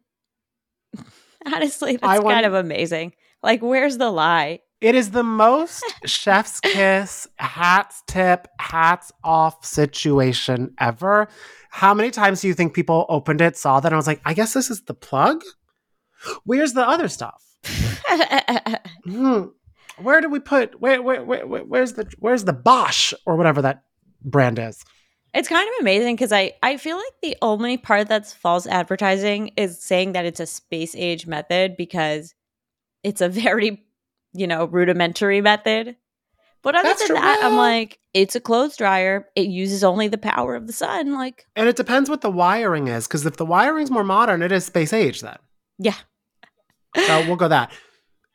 Honestly, 1.46 1.98
I 2.02 2.16
that's 2.16 2.24
want- 2.24 2.36
kind 2.36 2.46
of 2.46 2.54
amazing. 2.54 3.14
Like, 3.44 3.62
where's 3.62 3.98
the 3.98 4.10
lie? 4.12 4.60
It 4.80 4.94
is 4.96 5.12
the 5.12 5.24
most 5.24 5.84
chef's 6.06 6.60
kiss, 6.60 7.28
hats 7.38 8.04
tip, 8.08 8.48
hats 8.60 9.12
off 9.24 9.66
situation 9.66 10.74
ever. 10.80 11.28
How 11.72 11.94
many 11.94 12.12
times 12.12 12.42
do 12.42 12.48
you 12.48 12.54
think 12.54 12.74
people 12.74 13.06
opened 13.10 13.42
it, 13.42 13.58
saw 13.58 13.80
that, 13.80 13.92
and 13.92 13.98
was 13.98 14.08
like, 14.08 14.22
I 14.26 14.34
guess 14.34 14.54
this 14.54 14.70
is 14.70 14.84
the 14.84 14.94
plug? 14.94 15.44
Where's 16.44 16.74
the 16.74 16.88
other 16.88 17.08
stuff? 17.08 17.44
Hmm. 19.06 19.44
Where 20.02 20.20
do 20.20 20.30
we 20.30 20.40
put 20.40 20.82
where, 20.82 21.02
where, 21.02 21.24
where- 21.24 21.46
where's 21.46 21.94
the 21.94 22.08
where's 22.20 22.44
the 22.44 22.52
Bosch 22.54 23.14
or 23.26 23.38
whatever 23.38 23.62
that 23.62 23.84
brand 24.22 24.60
is? 24.60 24.84
It's 25.34 25.48
kind 25.48 25.68
of 25.68 25.74
amazing 25.80 26.16
because 26.16 26.32
I, 26.34 26.54
I 26.62 26.76
feel 26.78 26.98
like 26.98 27.14
the 27.22 27.38
only 27.42 27.78
part 27.78 28.10
that's 28.10 28.34
false 28.34 28.68
advertising 28.68 29.52
is 29.56 29.82
saying 29.82 30.12
that 30.12 30.26
it's 30.26 30.40
a 30.42 30.46
space 30.46 30.94
age 30.96 31.26
method 31.26 31.78
because 31.78 32.34
it's 33.04 33.22
a 33.22 33.30
very, 33.30 33.86
you 34.38 34.48
know, 34.48 34.66
rudimentary 34.66 35.42
method. 35.42 35.96
But 36.64 36.76
other 36.76 36.90
That's 36.90 37.00
than 37.02 37.08
true. 37.08 37.16
that, 37.16 37.40
I'm 37.44 37.56
like, 37.56 38.00
it's 38.14 38.36
a 38.36 38.40
clothes 38.42 38.76
dryer. 38.78 39.28
It 39.36 39.48
uses 39.48 39.84
only 39.84 40.08
the 40.08 40.18
power 40.18 40.56
of 40.56 40.68
the 40.68 40.74
sun. 40.74 41.14
Like, 41.14 41.46
And 41.56 41.70
it 41.70 41.76
depends 41.76 42.10
what 42.10 42.22
the 42.22 42.32
wiring 42.32 42.88
is, 42.88 43.08
because 43.08 43.26
if 43.26 43.38
the 43.38 43.46
wiring's 43.46 43.92
more 43.92 44.04
modern, 44.04 44.42
it 44.42 44.52
is 44.52 44.66
space 44.66 44.92
age 44.92 45.22
then. 45.22 45.38
yeah. 45.78 45.94
So 47.06 47.22
we'll 47.22 47.36
go 47.36 47.48
that. 47.48 47.72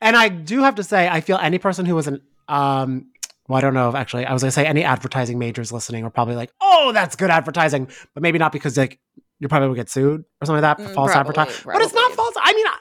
And 0.01 0.17
I 0.17 0.29
do 0.29 0.62
have 0.62 0.77
to 0.77 0.85
say, 0.85 1.09
I 1.09 1.21
feel 1.21 1.37
any 1.38 1.59
person 1.59 1.85
who 1.85 1.95
was 1.95 2.07
an 2.07 2.21
um 2.49 3.07
well, 3.49 3.59
I 3.59 3.61
don't 3.61 3.75
know 3.75 3.88
if 3.88 3.95
actually 3.97 4.25
I 4.25 4.33
was 4.33 4.43
gonna 4.43 4.53
say 4.53 4.65
any 4.67 4.85
advertising 4.85 5.38
majors 5.38 5.73
listening 5.73 6.05
are 6.05 6.11
probably 6.11 6.37
like, 6.37 6.51
oh, 6.61 6.93
that's 6.93 7.17
good 7.17 7.31
advertising, 7.31 7.88
but 8.15 8.23
maybe 8.23 8.38
not 8.38 8.53
because 8.53 8.77
like 8.77 9.01
you 9.41 9.49
probably 9.49 9.69
would 9.69 9.75
get 9.77 9.91
sued 9.91 10.21
or 10.41 10.47
something 10.47 10.62
like 10.62 10.77
that 10.77 10.83
for 10.85 10.91
Mm, 10.91 10.95
false 10.95 11.11
advertising. 11.11 11.55
But 11.67 11.83
it's 11.83 11.93
not 11.95 12.12
false. 12.12 12.35
I 12.41 12.53
mean, 12.53 12.67
I, 12.67 12.77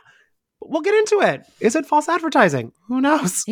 we'll 0.62 0.82
get 0.82 0.96
into 0.96 1.20
it. 1.22 1.46
Is 1.60 1.76
it 1.76 1.86
false 1.86 2.08
advertising? 2.08 2.72
Who 2.88 3.02
knows? 3.02 3.46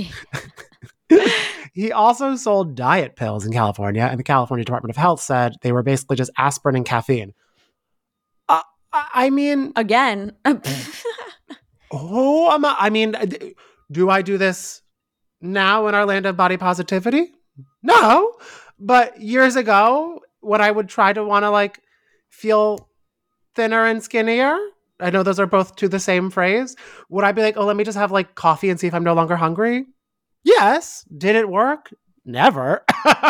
he 1.73 1.91
also 1.91 2.35
sold 2.35 2.75
diet 2.75 3.15
pills 3.15 3.45
in 3.45 3.51
California, 3.51 4.03
and 4.03 4.19
the 4.19 4.23
California 4.23 4.65
Department 4.65 4.91
of 4.91 4.97
Health 4.97 5.21
said 5.21 5.55
they 5.61 5.71
were 5.71 5.83
basically 5.83 6.15
just 6.15 6.31
aspirin 6.37 6.75
and 6.75 6.85
caffeine. 6.85 7.33
Uh, 8.47 8.61
I 8.91 9.29
mean, 9.29 9.73
Again. 9.75 10.33
Oh, 11.91 12.49
I'm 12.51 12.63
a, 12.63 12.75
I 12.79 12.89
mean, 12.89 13.15
do 13.91 14.09
I 14.09 14.21
do 14.21 14.37
this 14.37 14.81
now 15.41 15.87
in 15.87 15.95
our 15.95 16.05
land 16.05 16.25
of 16.25 16.37
body 16.37 16.57
positivity? 16.57 17.31
No. 17.81 18.35
But 18.79 19.19
years 19.19 19.55
ago, 19.55 20.21
when 20.41 20.61
I 20.61 20.71
would 20.71 20.87
try 20.87 21.13
to 21.13 21.23
want 21.23 21.43
to 21.43 21.49
like 21.49 21.81
feel 22.29 22.89
thinner 23.55 23.85
and 23.85 24.03
skinnier, 24.03 24.57
I 24.99 25.09
know 25.09 25.23
those 25.23 25.39
are 25.39 25.47
both 25.47 25.75
to 25.77 25.87
the 25.87 25.99
same 25.99 26.29
phrase. 26.29 26.75
Would 27.09 27.23
I 27.23 27.31
be 27.31 27.41
like, 27.41 27.57
oh, 27.57 27.65
let 27.65 27.75
me 27.75 27.83
just 27.83 27.97
have 27.97 28.11
like 28.11 28.35
coffee 28.35 28.69
and 28.69 28.79
see 28.79 28.87
if 28.87 28.93
I'm 28.93 29.03
no 29.03 29.13
longer 29.13 29.35
hungry? 29.35 29.85
Yes. 30.43 31.05
Did 31.15 31.35
it 31.35 31.49
work? 31.49 31.93
Never. 32.25 32.83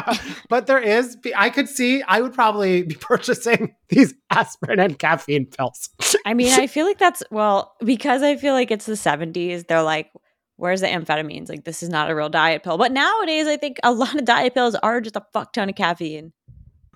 but 0.49 0.67
there 0.67 0.79
is, 0.79 1.17
I 1.35 1.49
could 1.49 1.69
see, 1.69 2.01
I 2.03 2.21
would 2.21 2.33
probably 2.33 2.83
be 2.83 2.95
purchasing 2.99 3.75
these 3.89 4.13
aspirin 4.29 4.79
and 4.79 4.97
caffeine 4.97 5.45
pills. 5.45 5.89
I 6.25 6.33
mean, 6.33 6.53
I 6.59 6.67
feel 6.67 6.85
like 6.85 6.97
that's, 6.97 7.23
well, 7.31 7.75
because 7.83 8.23
I 8.23 8.35
feel 8.35 8.53
like 8.53 8.71
it's 8.71 8.85
the 8.85 8.93
70s, 8.93 9.67
they're 9.67 9.83
like, 9.83 10.11
where's 10.57 10.81
the 10.81 10.87
amphetamines? 10.87 11.49
Like, 11.49 11.63
this 11.63 11.81
is 11.81 11.89
not 11.89 12.09
a 12.09 12.15
real 12.15 12.29
diet 12.29 12.63
pill. 12.63 12.77
But 12.77 12.91
nowadays, 12.91 13.47
I 13.47 13.57
think 13.57 13.79
a 13.83 13.93
lot 13.93 14.15
of 14.15 14.25
diet 14.25 14.53
pills 14.53 14.75
are 14.75 14.99
just 14.99 15.15
a 15.15 15.25
fuck 15.31 15.53
ton 15.53 15.69
of 15.69 15.75
caffeine 15.75 16.33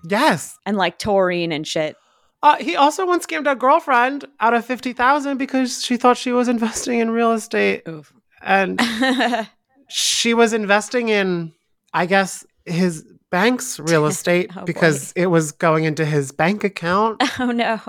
yes. 0.08 0.58
and 0.66 0.76
like 0.76 0.98
taurine 0.98 1.52
and 1.52 1.66
shit. 1.66 1.96
Uh, 2.44 2.56
he 2.58 2.76
also 2.76 3.06
once 3.06 3.24
scammed 3.26 3.50
a 3.50 3.56
girlfriend 3.56 4.26
out 4.38 4.52
of 4.54 4.64
fifty 4.64 4.92
thousand 4.92 5.38
because 5.38 5.82
she 5.84 5.96
thought 5.96 6.16
she 6.16 6.30
was 6.30 6.46
investing 6.46 7.00
in 7.00 7.10
real 7.10 7.32
estate, 7.32 7.82
Oof. 7.88 8.12
and 8.42 8.78
she 9.88 10.34
was 10.34 10.52
investing 10.52 11.08
in, 11.08 11.52
I 11.94 12.04
guess, 12.06 12.44
his 12.66 13.02
bank's 13.30 13.80
real 13.80 14.04
estate 14.12 14.50
Oh, 14.54 14.60
boy. 14.60 14.64
because 14.66 15.12
it 15.16 15.26
was 15.26 15.52
going 15.52 15.84
into 15.84 16.04
his 16.04 16.32
bank 16.32 16.64
account. 16.64 17.22
oh, 17.40 17.50
no. 17.50 17.80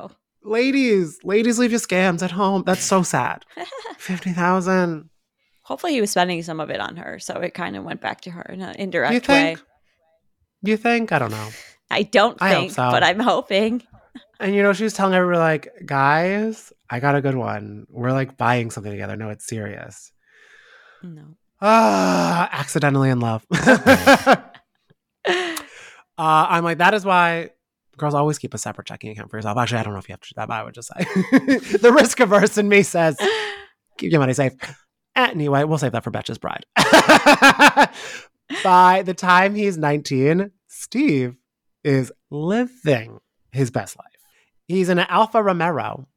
ladies, 0.41 1.19
ladies, 1.23 1.59
leave 1.59 1.71
your 1.71 1.79
scams 1.81 2.21
at 2.23 2.31
home. 2.31 2.63
That's 2.65 2.83
so 2.83 3.03
sad. 3.03 3.43
Fifty 3.97 4.31
thousand. 4.31 5.09
Hopefully, 5.63 5.93
he 5.93 6.01
was 6.01 6.11
spending 6.11 6.41
some 6.43 6.59
of 6.61 6.69
it 6.69 6.79
on 6.79 6.95
her. 6.95 7.19
So 7.19 7.33
it 7.41 7.53
kind 7.53 7.75
of 7.75 7.83
went 7.83 7.99
back 7.99 8.21
to 8.21 8.31
her 8.31 8.43
in 8.43 8.61
an 8.61 8.75
indirect 8.77 9.13
You 9.15 9.19
think? 9.19 9.57
way. 9.57 9.63
You 10.61 10.77
think? 10.77 11.11
I 11.11 11.19
don't 11.19 11.31
know. 11.31 11.49
I 11.91 12.03
don't 12.03 12.41
I 12.41 12.53
think, 12.53 12.71
so. 12.71 12.89
but 12.89 13.03
I'm 13.03 13.19
hoping. 13.19 13.83
And 14.39 14.53
you 14.53 14.63
know, 14.63 14.73
she 14.73 14.83
was 14.83 14.93
telling 14.93 15.13
everyone, 15.13 15.39
like, 15.39 15.69
guys, 15.85 16.73
I 16.89 16.99
got 16.99 17.15
a 17.15 17.21
good 17.21 17.35
one. 17.35 17.87
We're 17.89 18.11
like 18.11 18.37
buying 18.37 18.71
something 18.71 18.91
together. 18.91 19.15
No, 19.15 19.29
it's 19.29 19.47
serious. 19.47 20.11
No. 21.01 21.35
Ah, 21.61 22.49
accidentally 22.51 23.09
in 23.09 23.19
love. 23.19 23.45
uh, 23.51 24.45
I'm 26.17 26.63
like, 26.63 26.79
that 26.79 26.93
is 26.93 27.05
why 27.05 27.51
girls 27.97 28.13
always 28.13 28.37
keep 28.37 28.53
a 28.53 28.57
separate 28.57 28.87
checking 28.87 29.11
account 29.11 29.31
for 29.31 29.37
yourself. 29.37 29.57
Actually, 29.57 29.79
I 29.79 29.83
don't 29.83 29.93
know 29.93 29.99
if 29.99 30.09
you 30.09 30.13
have 30.13 30.21
to 30.21 30.29
do 30.29 30.33
that, 30.35 30.47
but 30.47 30.53
I 30.53 30.63
would 30.63 30.73
just 30.73 30.89
say 30.89 31.03
the 31.77 31.93
risk 31.95 32.19
averse 32.19 32.57
in 32.57 32.67
me 32.67 32.83
says 32.83 33.17
keep 33.97 34.11
your 34.11 34.19
money 34.19 34.33
safe. 34.33 34.53
Anyway, 35.15 35.63
we'll 35.63 35.77
save 35.77 35.93
that 35.93 36.03
for 36.03 36.11
Betch's 36.11 36.37
bride. 36.37 36.65
By 38.63 39.01
the 39.03 39.13
time 39.15 39.55
he's 39.55 39.77
19, 39.77 40.51
Steve 40.67 41.35
is 41.83 42.11
living 42.29 43.19
his 43.55 43.71
best 43.71 43.97
life. 43.97 44.07
He's 44.67 44.89
in 44.89 44.99
an 44.99 45.05
Alfa 45.09 45.41
Romero, 45.43 46.07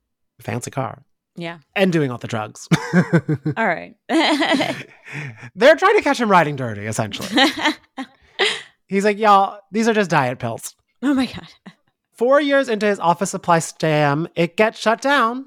fancy 0.41 0.71
car, 0.71 1.03
yeah. 1.37 1.59
and 1.77 1.93
doing 1.93 2.11
all 2.11 2.19
the 2.19 2.27
drugs. 2.29 2.69
All 3.57 3.67
right. 3.67 3.95
They're 4.09 5.77
trying 5.77 5.97
to 5.97 6.03
catch 6.03 6.21
him 6.21 6.31
riding 6.31 6.57
dirty, 6.57 6.87
essentially. 6.87 7.29
He's 8.87 9.05
like, 9.05 9.19
y'all, 9.19 9.61
these 9.71 9.87
are 9.89 9.93
just 9.95 10.11
diet 10.11 10.39
pills. 10.39 10.75
oh 11.03 11.13
my 11.15 11.27
God. 11.27 11.47
Four 12.15 12.41
years 12.41 12.69
into 12.69 12.87
his 12.87 12.99
office 12.99 13.31
supply 13.31 13.59
scam, 13.59 14.29
it 14.35 14.57
gets 14.57 14.79
shut 14.79 15.01
down 15.01 15.45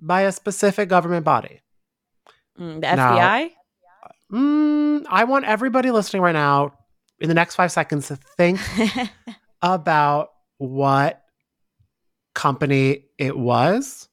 by 0.00 0.22
a 0.22 0.32
specific 0.32 0.88
government 0.88 1.24
body. 1.24 1.60
Mm, 2.58 2.80
the 2.82 2.94
No. 2.96 3.02
FBI? 3.02 3.50
Mm, 4.32 5.06
I 5.08 5.24
want 5.24 5.46
everybody 5.46 5.90
listening 5.90 6.22
right 6.22 6.32
now, 6.34 6.72
in 7.18 7.28
the 7.28 7.34
next 7.34 7.56
five 7.56 7.72
seconds, 7.72 8.08
to 8.08 8.16
think 8.36 8.60
about 9.62 10.28
what 10.60 11.22
company 12.34 13.06
it 13.16 13.36
was. 13.36 14.08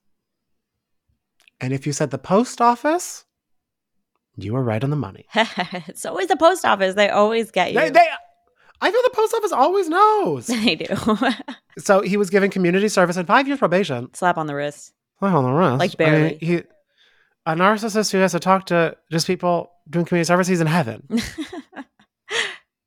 And 1.60 1.74
if 1.74 1.86
you 1.86 1.92
said 1.92 2.10
the 2.10 2.18
post 2.18 2.62
office, 2.62 3.26
you 4.38 4.54
were 4.54 4.64
right 4.64 4.82
on 4.82 4.90
the 4.90 4.96
money. 4.96 5.26
it's 5.36 6.06
always 6.06 6.28
the 6.28 6.38
post 6.38 6.64
office. 6.64 6.96
They 6.96 7.10
always 7.10 7.52
get 7.52 7.74
you. 7.74 7.80
They, 7.80 7.90
they, 7.90 8.08
I 8.80 8.92
feel 8.92 9.02
the 9.04 9.10
post 9.14 9.34
office 9.34 9.52
always 9.52 9.90
knows. 9.90 10.48
They 10.64 10.76
do. 10.76 10.96
So 11.80 12.02
he 12.02 12.18
was 12.18 12.32
given 12.32 12.50
community 12.50 12.88
service 12.88 13.18
and 13.18 13.28
five 13.28 13.46
years 13.46 13.60
probation. 13.60 14.12
Slap 14.16 14.40
on 14.40 14.48
the 14.48 14.56
wrist. 14.56 14.94
Well, 15.22 15.38
on 15.38 15.44
the 15.44 15.52
wrist. 15.52 15.78
Like, 15.78 15.92
I 16.00 16.12
mean, 16.12 16.22
barely. 16.22 16.38
he, 16.42 16.56
a 17.46 17.54
narcissist 17.54 18.12
who 18.12 18.18
has 18.18 18.32
to 18.32 18.40
talk 18.40 18.66
to 18.68 18.98
just 19.12 19.28
people 19.28 19.70
doing 19.88 20.06
community 20.06 20.26
service, 20.26 20.48
he's 20.48 20.60
in 20.60 20.66
heaven. 20.66 21.08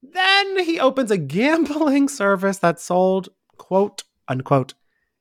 then 0.03 0.59
he 0.65 0.81
opens 0.81 1.13
a 1.13 1.19
gambling 1.19 2.09
service 2.09 2.59
that 2.59 2.81
sold 2.81 3.29
quote 3.61 4.05
unquote 4.27 4.73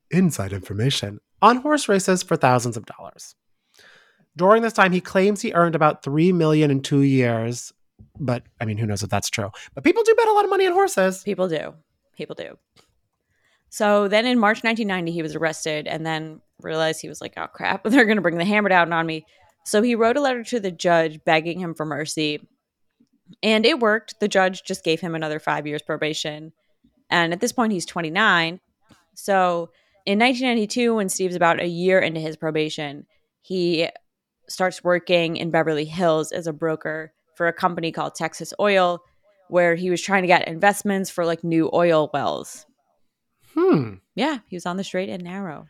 inside 0.10 0.54
information 0.54 1.20
on 1.42 1.58
horse 1.58 1.90
races 1.90 2.24
for 2.24 2.38
thousands 2.38 2.78
of 2.78 2.86
dollars. 2.86 3.36
During 4.38 4.64
this 4.64 4.74
time, 4.74 4.94
he 4.94 5.02
claims 5.02 5.42
he 5.42 5.54
earned 5.54 5.76
about 5.76 6.04
three 6.04 6.32
million 6.32 6.72
in 6.72 6.82
two 6.82 7.02
years. 7.02 7.74
But 8.18 8.44
I 8.62 8.66
mean, 8.66 8.78
who 8.78 8.86
knows 8.86 9.04
if 9.04 9.10
that's 9.10 9.30
true? 9.30 9.52
But 9.76 9.84
people 9.84 10.04
do 10.04 10.16
bet 10.16 10.30
a 10.30 10.32
lot 10.32 10.46
of 10.46 10.50
money 10.50 10.66
on 10.66 10.74
horses. 10.74 11.22
People 11.24 11.50
do. 11.50 11.74
People 12.16 12.36
do. 12.36 12.58
So 13.70 14.08
then 14.08 14.26
in 14.26 14.40
March 14.40 14.64
1990, 14.64 15.12
he 15.12 15.22
was 15.22 15.36
arrested 15.36 15.86
and 15.86 16.06
then 16.06 16.42
realized 16.62 17.02
he 17.02 17.10
was 17.10 17.22
like, 17.22 17.34
oh 17.36 17.48
crap, 17.48 17.84
they're 17.86 18.06
going 18.06 18.18
to 18.18 18.22
bring 18.22 18.38
the 18.38 18.46
hammer 18.46 18.70
down 18.70 18.94
on 18.94 19.06
me. 19.06 19.26
So 19.66 19.82
he 19.82 19.96
wrote 19.96 20.18
a 20.18 20.22
letter 20.22 20.44
to 20.46 20.60
the 20.62 20.72
judge 20.72 21.24
begging 21.26 21.60
him 21.60 21.76
for 21.76 21.86
mercy. 21.86 22.48
And 23.44 23.66
it 23.66 23.80
worked. 23.80 24.20
The 24.22 24.30
judge 24.30 24.64
just 24.64 24.86
gave 24.86 25.02
him 25.02 25.14
another 25.14 25.40
five 25.40 25.68
years 25.68 25.82
probation. 25.82 26.54
And 27.10 27.34
at 27.34 27.40
this 27.40 27.52
point, 27.52 27.74
he's 27.74 27.86
29. 27.86 28.60
So 29.16 29.70
in 30.06 30.20
1992, 30.20 30.96
when 30.96 31.10
Steve's 31.10 31.36
about 31.36 31.60
a 31.60 31.68
year 31.68 32.00
into 32.00 32.20
his 32.20 32.38
probation, 32.38 33.06
he 33.42 33.90
starts 34.48 34.84
working 34.84 35.38
in 35.38 35.52
Beverly 35.52 35.86
Hills 35.86 36.32
as 36.32 36.48
a 36.48 36.54
broker 36.54 37.14
for 37.36 37.48
a 37.48 37.54
company 37.54 37.92
called 37.92 38.16
Texas 38.16 38.54
Oil, 38.60 39.02
where 39.48 39.76
he 39.76 39.90
was 39.90 40.02
trying 40.02 40.24
to 40.24 40.28
get 40.28 40.48
investments 40.48 41.10
for 41.10 41.26
like 41.26 41.44
new 41.44 41.70
oil 41.74 42.10
wells. 42.14 42.66
Hmm. 43.54 43.96
Yeah, 44.16 44.40
he 44.48 44.56
was 44.56 44.66
on 44.66 44.78
the 44.78 44.84
straight 44.84 45.10
and 45.10 45.24
narrow. 45.24 45.68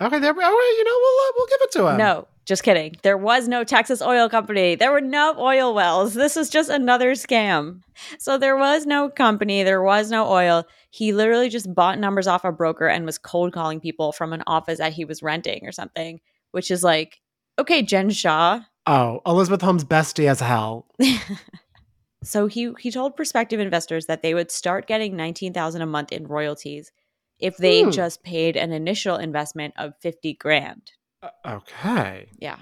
Okay, 0.00 0.18
there. 0.18 0.32
All 0.32 0.36
right, 0.36 0.74
you 0.78 0.84
know, 0.84 0.96
we'll 0.96 1.20
uh, 1.20 1.32
we'll 1.36 1.46
give 1.46 1.60
it 1.62 1.72
to 1.72 1.86
him. 1.88 1.98
No, 1.98 2.28
just 2.44 2.62
kidding. 2.62 2.96
There 3.02 3.16
was 3.16 3.46
no 3.48 3.64
Texas 3.64 4.02
Oil 4.02 4.28
Company. 4.28 4.74
There 4.74 4.90
were 4.92 5.00
no 5.00 5.34
oil 5.38 5.74
wells. 5.74 6.14
This 6.14 6.34
was 6.36 6.50
just 6.50 6.70
another 6.70 7.12
scam. 7.12 7.80
So 8.18 8.36
there 8.38 8.56
was 8.56 8.84
no 8.86 9.08
company. 9.08 9.62
There 9.62 9.82
was 9.82 10.10
no 10.10 10.28
oil. 10.28 10.64
He 10.90 11.12
literally 11.12 11.48
just 11.48 11.72
bought 11.74 11.98
numbers 11.98 12.26
off 12.26 12.44
a 12.44 12.52
broker 12.52 12.88
and 12.88 13.06
was 13.06 13.16
cold 13.18 13.52
calling 13.52 13.80
people 13.80 14.12
from 14.12 14.32
an 14.32 14.42
office 14.46 14.78
that 14.78 14.92
he 14.92 15.04
was 15.04 15.22
renting 15.22 15.66
or 15.66 15.72
something, 15.72 16.20
which 16.50 16.70
is 16.70 16.82
like, 16.82 17.20
okay, 17.58 17.82
Jen 17.82 18.10
Shah, 18.10 18.60
Oh, 18.84 19.20
Elizabeth 19.24 19.62
Holmes 19.62 19.84
bestie 19.84 20.28
as 20.28 20.40
hell. 20.40 20.86
so 22.24 22.46
he 22.46 22.72
he 22.78 22.90
told 22.90 23.16
prospective 23.16 23.60
investors 23.60 24.06
that 24.06 24.22
they 24.22 24.34
would 24.34 24.50
start 24.50 24.86
getting 24.86 25.16
19,000 25.16 25.82
a 25.82 25.86
month 25.86 26.12
in 26.12 26.26
royalties 26.26 26.92
if 27.38 27.56
they 27.56 27.82
Hmm. 27.82 27.90
just 27.90 28.22
paid 28.22 28.56
an 28.56 28.72
initial 28.72 29.16
investment 29.16 29.74
of 29.76 29.94
50 30.00 30.34
grand. 30.34 30.92
Uh, 31.22 31.28
Okay. 31.46 32.28
Yeah. 32.38 32.58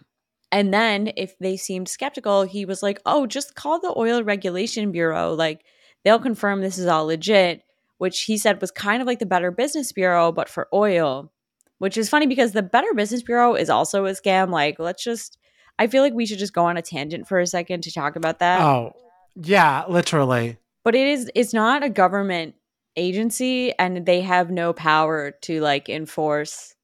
And 0.53 0.75
then 0.75 1.13
if 1.17 1.39
they 1.39 1.57
seemed 1.57 1.89
skeptical, 1.89 2.43
he 2.43 2.65
was 2.65 2.83
like, 2.83 3.01
"Oh, 3.07 3.27
just 3.27 3.55
call 3.55 3.79
the 3.81 3.95
Oil 3.97 4.23
Regulation 4.25 4.91
Bureau. 4.91 5.33
Like 5.35 5.65
they'll 6.05 6.19
confirm 6.19 6.61
this 6.61 6.79
is 6.79 6.87
all 6.87 7.07
legit." 7.07 7.63
Which 7.99 8.23
he 8.23 8.39
said 8.39 8.61
was 8.61 8.71
kind 8.71 9.01
of 9.03 9.07
like 9.07 9.19
the 9.19 9.27
Better 9.27 9.51
Business 9.51 9.93
Bureau 9.93 10.33
but 10.33 10.49
for 10.49 10.69
oil. 10.73 11.31
Which 11.79 11.97
is 11.97 12.09
funny 12.09 12.27
because 12.27 12.53
the 12.53 12.63
Better 12.63 12.93
Business 12.95 13.23
Bureau 13.23 13.55
is 13.55 13.71
also 13.71 14.07
a 14.07 14.11
scam. 14.11 14.51
Like, 14.51 14.79
let's 14.79 15.05
just 15.05 15.39
I 15.79 15.87
feel 15.87 16.03
like 16.03 16.15
we 16.15 16.27
should 16.27 16.39
just 16.39 16.53
go 16.53 16.67
on 16.67 16.77
a 16.77 16.83
tangent 16.83 17.29
for 17.29 17.39
a 17.39 17.47
second 17.47 17.83
to 17.85 17.93
talk 17.93 18.17
about 18.17 18.41
that. 18.41 18.61
Oh, 18.61 18.93
yeah, 19.37 19.85
literally. 19.89 20.59
But 20.83 20.95
it 20.95 21.07
is 21.07 21.31
it's 21.35 21.55
not 21.55 21.85
a 21.85 21.89
government 21.89 22.55
agency 22.97 23.73
and 23.79 24.05
they 24.05 24.21
have 24.23 24.51
no 24.51 24.73
power 24.73 25.31
to 25.43 25.61
like 25.61 25.89
enforce 25.89 26.75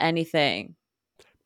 anything. 0.00 0.74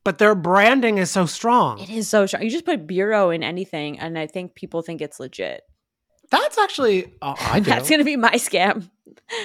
But 0.05 0.19
their 0.19 0.35
branding 0.35 0.99
is 0.99 1.11
so 1.11 1.25
strong. 1.25 1.79
It 1.79 1.89
is 1.91 2.09
so 2.09 2.27
strong. 2.27 2.43
You 2.43 2.51
just 2.51 2.67
put 2.67 2.87
bureau 2.87 3.31
in 3.31 3.43
anything, 3.43 3.99
and 3.99 4.19
I 4.19 4.27
think 4.27 4.55
people 4.55 4.83
think 4.83 5.01
it's 5.01 5.19
legit. 5.19 5.63
That's 6.31 6.59
actually, 6.59 7.15
oh, 7.23 7.35
I 7.39 7.61
do. 7.61 7.71
That's 7.71 7.89
gonna 7.89 8.05
be 8.05 8.17
my 8.17 8.33
scam. 8.33 8.91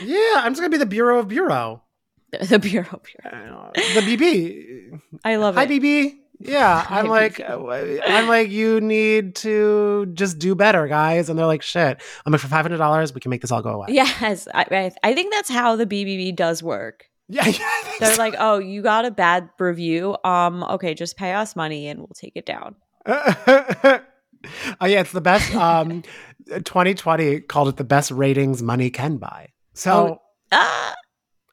yeah, 0.03 0.33
I'm 0.35 0.53
just 0.53 0.61
to 0.61 0.69
be 0.69 0.77
the 0.77 0.85
Bureau 0.85 1.19
of 1.19 1.27
Bureau. 1.27 1.83
The, 2.31 2.37
the 2.45 2.59
bureau, 2.59 3.01
bureau. 3.23 3.71
Uh, 3.75 3.81
the 3.95 4.01
BB. 4.01 4.99
I 5.23 5.37
love 5.37 5.55
Hi, 5.55 5.63
it. 5.63 5.69
BB. 5.69 6.15
Yeah, 6.41 6.85
I'm 6.89 7.07
like, 7.07 7.41
uh, 7.41 7.59
I'm 8.05 8.29
like, 8.29 8.49
you 8.49 8.79
need 8.79 9.35
to 9.37 10.05
just 10.13 10.39
do 10.39 10.55
better, 10.55 10.87
guys. 10.87 11.29
And 11.29 11.37
they're 11.37 11.45
like, 11.45 11.61
shit. 11.61 12.01
I'm 12.25 12.31
like, 12.31 12.39
for 12.39 12.47
five 12.47 12.63
hundred 12.63 12.77
dollars, 12.77 13.13
we 13.13 13.19
can 13.19 13.29
make 13.29 13.41
this 13.41 13.51
all 13.51 13.61
go 13.61 13.71
away. 13.71 13.87
Yes, 13.89 14.47
I, 14.53 14.65
I, 14.71 14.91
I 15.03 15.13
think 15.13 15.33
that's 15.33 15.49
how 15.49 15.75
the 15.75 15.85
BBB 15.85 16.33
does 16.35 16.63
work. 16.63 17.08
Yeah. 17.29 17.45
yeah 17.47 17.81
They're 17.99 18.17
like, 18.17 18.35
oh, 18.37 18.57
you 18.57 18.81
got 18.81 19.05
a 19.05 19.11
bad 19.11 19.49
review. 19.59 20.17
Um, 20.23 20.63
okay, 20.63 20.93
just 20.93 21.15
pay 21.15 21.33
us 21.33 21.55
money 21.55 21.87
and 21.87 21.99
we'll 21.99 22.07
take 22.15 22.33
it 22.35 22.45
down. 22.45 22.75
oh 23.05 24.85
yeah, 24.85 25.01
it's 25.01 25.11
the 25.11 25.21
best. 25.21 25.53
Um, 25.55 26.03
2020 26.49 27.41
called 27.41 27.69
it 27.69 27.77
the 27.77 27.83
best 27.83 28.11
ratings 28.11 28.61
money 28.61 28.89
can 28.89 29.17
buy. 29.17 29.49
So, 29.73 30.19
Ah, 30.51 30.95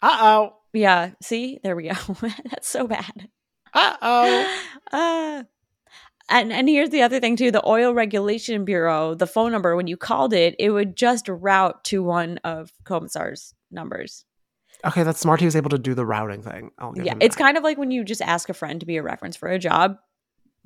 uh 0.02 0.18
oh, 0.20 0.56
yeah. 0.72 1.10
See, 1.22 1.58
there 1.62 1.76
we 1.76 1.88
go. 1.88 2.16
that's 2.50 2.68
so 2.68 2.86
bad. 2.86 3.28
uh 3.74 3.96
oh. 4.00 4.60
Uh, 4.90 5.42
and 6.28 6.52
and 6.52 6.68
here's 6.68 6.90
the 6.90 7.02
other 7.02 7.20
thing 7.20 7.36
too: 7.36 7.50
the 7.50 7.66
Oil 7.68 7.92
Regulation 7.92 8.64
Bureau, 8.64 9.14
the 9.14 9.26
phone 9.26 9.52
number 9.52 9.76
when 9.76 9.86
you 9.86 9.96
called 9.96 10.32
it, 10.32 10.56
it 10.58 10.70
would 10.70 10.96
just 10.96 11.28
route 11.28 11.84
to 11.84 12.02
one 12.02 12.38
of 12.38 12.72
Comisar's 12.84 13.54
numbers. 13.70 14.24
Okay, 14.86 15.02
that's 15.02 15.20
smart. 15.20 15.40
He 15.40 15.46
was 15.46 15.56
able 15.56 15.70
to 15.70 15.78
do 15.78 15.94
the 15.94 16.06
routing 16.06 16.42
thing. 16.42 16.70
Yeah, 16.96 17.14
it's 17.20 17.36
kind 17.36 17.56
of 17.56 17.62
like 17.64 17.76
when 17.78 17.90
you 17.90 18.04
just 18.04 18.22
ask 18.22 18.48
a 18.48 18.54
friend 18.54 18.80
to 18.80 18.86
be 18.86 18.96
a 18.96 19.02
reference 19.02 19.36
for 19.36 19.48
a 19.48 19.58
job, 19.58 19.96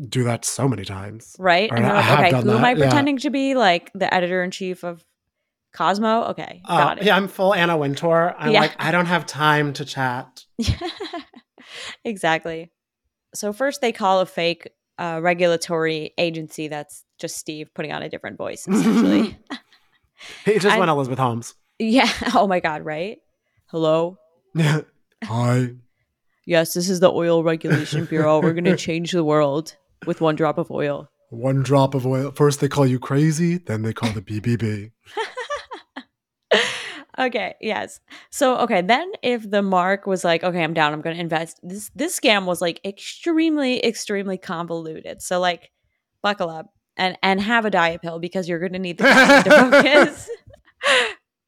do 0.08 0.24
that 0.24 0.44
so 0.44 0.68
many 0.68 0.84
times. 0.84 1.36
right? 1.38 1.70
Or 1.70 1.76
And 1.76 1.84
you're 1.86 1.94
I 1.94 2.00
like, 2.00 2.32
okay, 2.34 2.42
who 2.42 2.50
am 2.56 2.64
I 2.64 2.74
that, 2.74 2.80
yeah. 2.80 2.86
pretending 2.86 3.18
to 3.18 3.30
be? 3.30 3.54
Like 3.54 3.90
the 3.94 4.12
editor 4.12 4.42
in 4.42 4.50
chief 4.50 4.82
of 4.84 5.04
Cosmo? 5.74 6.24
Okay, 6.30 6.62
Uh, 6.64 6.78
got 6.78 6.98
it. 6.98 7.04
yeah, 7.04 7.16
I'm 7.16 7.28
full 7.28 7.54
Anna 7.54 7.76
Wintour. 7.76 8.34
I'm 8.38 8.52
Yeah. 8.52 8.60
like, 8.60 8.74
I 8.78 8.90
don't 8.92 9.06
have 9.06 9.24
time 9.26 9.72
to 9.74 9.84
chat. 9.84 10.44
exactly. 12.04 12.70
So 13.34 13.52
first 13.52 13.80
they 13.80 13.92
call 13.92 14.20
a 14.20 14.26
fake 14.26 14.68
uh, 14.98 15.20
regulatory 15.22 16.12
agency 16.18 16.68
that's 16.68 17.04
just 17.18 17.36
Steve 17.36 17.70
putting 17.74 17.92
on 17.92 18.02
a 18.02 18.08
different 18.08 18.36
voice, 18.38 18.66
essentially. 18.68 19.38
He 20.44 20.58
just 20.58 20.66
I- 20.76 20.78
went 20.78 20.90
Elizabeth 20.90 21.18
Holmes. 21.18 21.54
yeah. 21.78 22.10
Oh 22.34 22.46
my 22.46 22.60
God, 22.60 22.84
right? 22.84 23.18
Hello? 23.70 24.18
Hi. 25.24 25.68
Yes, 26.44 26.74
this 26.74 26.90
is 26.90 26.98
the 26.98 27.12
Oil 27.12 27.44
Regulation 27.44 28.04
Bureau. 28.04 28.40
We're 28.40 28.52
going 28.52 28.64
to 28.64 28.76
change 28.76 29.12
the 29.12 29.22
world 29.22 29.76
with 30.06 30.20
one 30.20 30.34
drop 30.34 30.58
of 30.58 30.72
oil. 30.72 31.08
One 31.28 31.62
drop 31.62 31.94
of 31.94 32.04
oil. 32.04 32.32
First 32.32 32.58
they 32.58 32.66
call 32.66 32.84
you 32.84 32.98
crazy, 32.98 33.58
then 33.58 33.82
they 33.82 33.92
call 33.92 34.10
the 34.10 34.22
BBB. 34.22 34.90
okay, 37.20 37.54
yes. 37.60 38.00
So, 38.30 38.56
okay, 38.56 38.82
then 38.82 39.12
if 39.22 39.48
the 39.48 39.62
mark 39.62 40.04
was 40.04 40.24
like, 40.24 40.42
okay, 40.42 40.64
I'm 40.64 40.74
down, 40.74 40.92
I'm 40.92 41.00
going 41.00 41.14
to 41.14 41.22
invest. 41.22 41.60
This 41.62 41.92
this 41.94 42.18
scam 42.18 42.46
was 42.46 42.60
like 42.60 42.80
extremely 42.84 43.84
extremely 43.84 44.36
convoluted. 44.36 45.22
So 45.22 45.38
like 45.38 45.70
buckle 46.24 46.50
up 46.50 46.74
and 46.96 47.16
and 47.22 47.40
have 47.40 47.64
a 47.64 47.70
diet 47.70 48.02
pill 48.02 48.18
because 48.18 48.48
you're 48.48 48.58
going 48.58 48.72
to 48.72 48.80
need 48.80 48.98
the 48.98 49.04
to 49.04 49.50
focus. 49.50 50.28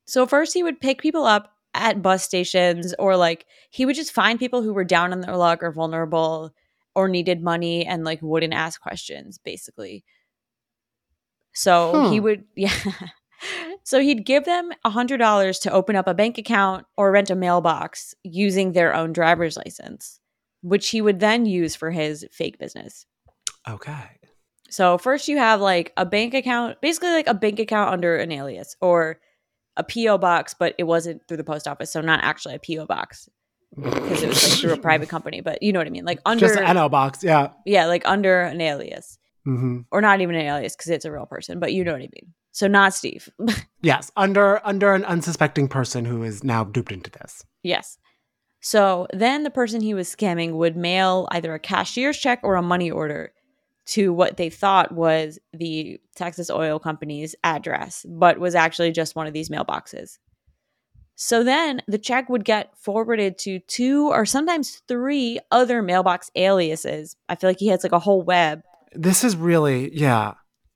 so 0.06 0.24
first 0.24 0.54
he 0.54 0.62
would 0.62 0.80
pick 0.80 1.02
people 1.02 1.24
up 1.24 1.52
at 1.74 2.02
bus 2.02 2.22
stations 2.22 2.94
or 2.98 3.16
like 3.16 3.46
he 3.70 3.86
would 3.86 3.96
just 3.96 4.12
find 4.12 4.38
people 4.38 4.62
who 4.62 4.74
were 4.74 4.84
down 4.84 5.12
on 5.12 5.20
their 5.20 5.36
luck 5.36 5.62
or 5.62 5.72
vulnerable 5.72 6.52
or 6.94 7.08
needed 7.08 7.42
money 7.42 7.86
and 7.86 8.04
like 8.04 8.20
wouldn't 8.22 8.52
ask 8.52 8.80
questions 8.80 9.38
basically. 9.38 10.04
So 11.52 11.98
he 12.00 12.18
Hmm. 12.18 12.24
would 12.24 12.44
yeah. 12.56 12.74
So 13.84 14.00
he'd 14.00 14.24
give 14.24 14.44
them 14.44 14.70
a 14.84 14.90
hundred 14.90 15.18
dollars 15.18 15.58
to 15.60 15.72
open 15.72 15.96
up 15.96 16.06
a 16.06 16.14
bank 16.14 16.38
account 16.38 16.86
or 16.96 17.10
rent 17.10 17.30
a 17.30 17.34
mailbox 17.34 18.14
using 18.22 18.72
their 18.72 18.94
own 18.94 19.12
driver's 19.12 19.56
license, 19.56 20.20
which 20.62 20.90
he 20.90 21.00
would 21.02 21.18
then 21.18 21.44
use 21.46 21.74
for 21.74 21.90
his 21.90 22.24
fake 22.30 22.58
business. 22.58 23.06
Okay. 23.68 24.20
So 24.70 24.96
first 24.96 25.28
you 25.28 25.38
have 25.38 25.60
like 25.60 25.92
a 25.96 26.06
bank 26.06 26.34
account, 26.34 26.80
basically 26.80 27.10
like 27.10 27.26
a 27.26 27.34
bank 27.34 27.58
account 27.58 27.90
under 27.92 28.16
an 28.16 28.30
alias 28.32 28.76
or 28.80 29.18
a 29.76 29.84
PO 29.84 30.18
box, 30.18 30.54
but 30.58 30.74
it 30.78 30.84
wasn't 30.84 31.26
through 31.26 31.38
the 31.38 31.44
post 31.44 31.66
office, 31.66 31.92
so 31.92 32.00
not 32.00 32.22
actually 32.22 32.54
a 32.54 32.58
PO 32.58 32.86
box 32.86 33.28
because 33.74 34.22
it 34.22 34.28
was 34.28 34.48
like 34.50 34.58
through 34.58 34.72
a 34.72 34.76
private 34.80 35.08
company. 35.08 35.40
But 35.40 35.62
you 35.62 35.72
know 35.72 35.80
what 35.80 35.86
I 35.86 35.90
mean, 35.90 36.04
like 36.04 36.20
under 36.26 36.46
Just 36.46 36.58
an 36.58 36.74
NO 36.74 36.88
box, 36.88 37.22
yeah. 37.22 37.48
yeah, 37.64 37.86
like 37.86 38.02
under 38.06 38.42
an 38.42 38.60
alias 38.60 39.18
hmm 39.44 39.80
or 39.90 40.00
not 40.00 40.20
even 40.20 40.36
an 40.36 40.42
alias 40.42 40.76
because 40.76 40.90
it's 40.90 41.04
a 41.04 41.10
real 41.12 41.26
person, 41.26 41.58
but 41.58 41.72
you 41.72 41.84
know 41.84 41.92
what 41.92 42.02
I 42.02 42.08
mean. 42.12 42.32
So 42.52 42.66
not 42.66 42.94
Steve. 42.94 43.28
Yes, 43.84 44.12
under 44.16 44.64
under 44.64 44.94
an 44.94 45.04
unsuspecting 45.04 45.66
person 45.66 46.04
who 46.04 46.22
is 46.22 46.44
now 46.44 46.62
duped 46.62 46.92
into 46.92 47.10
this. 47.10 47.44
Yes. 47.64 47.98
So 48.60 49.08
then 49.12 49.42
the 49.42 49.50
person 49.50 49.80
he 49.80 49.92
was 49.92 50.14
scamming 50.14 50.52
would 50.52 50.76
mail 50.76 51.26
either 51.32 51.52
a 51.52 51.58
cashier's 51.58 52.16
check 52.16 52.38
or 52.44 52.54
a 52.54 52.62
money 52.62 52.92
order 52.92 53.32
to 53.92 54.10
what 54.12 54.38
they 54.38 54.48
thought 54.48 54.92
was 54.92 55.38
the 55.52 56.00
Texas 56.16 56.48
Oil 56.48 56.78
Company's 56.78 57.34
address, 57.44 58.06
but 58.08 58.38
was 58.38 58.54
actually 58.54 58.90
just 58.90 59.14
one 59.14 59.26
of 59.26 59.34
these 59.34 59.50
mailboxes. 59.50 60.18
So 61.14 61.44
then 61.44 61.82
the 61.86 61.98
check 61.98 62.30
would 62.30 62.44
get 62.44 62.74
forwarded 62.78 63.36
to 63.40 63.58
two 63.60 64.08
or 64.08 64.24
sometimes 64.24 64.80
three 64.88 65.40
other 65.50 65.82
mailbox 65.82 66.30
aliases. 66.34 67.16
I 67.28 67.34
feel 67.34 67.50
like 67.50 67.58
he 67.58 67.68
has 67.68 67.82
like 67.82 67.92
a 67.92 67.98
whole 67.98 68.22
web. 68.22 68.62
This 68.94 69.24
is 69.24 69.36
really, 69.36 69.94
yeah. 69.94 70.34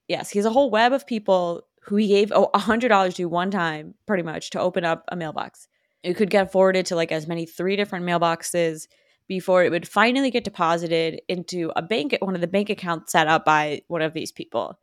Yes, 0.08 0.28
he 0.28 0.38
has 0.38 0.46
a 0.46 0.52
whole 0.52 0.70
web 0.70 0.92
of 0.92 1.06
people 1.06 1.62
who 1.84 1.96
he 1.96 2.08
gave 2.08 2.32
oh, 2.34 2.50
$100 2.54 3.14
to 3.14 3.24
one 3.24 3.50
time, 3.50 3.94
pretty 4.06 4.24
much, 4.24 4.50
to 4.50 4.60
open 4.60 4.84
up 4.84 5.04
a 5.08 5.16
mailbox. 5.16 5.68
It 6.02 6.18
could 6.18 6.30
get 6.30 6.52
forwarded 6.52 6.84
to 6.86 6.96
like 6.96 7.12
as 7.12 7.26
many 7.26 7.46
three 7.46 7.76
different 7.76 8.04
mailboxes 8.04 8.88
before 9.28 9.64
it 9.64 9.70
would 9.70 9.88
finally 9.88 10.30
get 10.30 10.44
deposited 10.44 11.20
into 11.28 11.72
a 11.76 11.82
bank, 11.82 12.16
one 12.20 12.34
of 12.34 12.40
the 12.40 12.46
bank 12.46 12.70
accounts 12.70 13.12
set 13.12 13.26
up 13.26 13.44
by 13.44 13.82
one 13.88 14.02
of 14.02 14.12
these 14.12 14.32
people. 14.32 14.78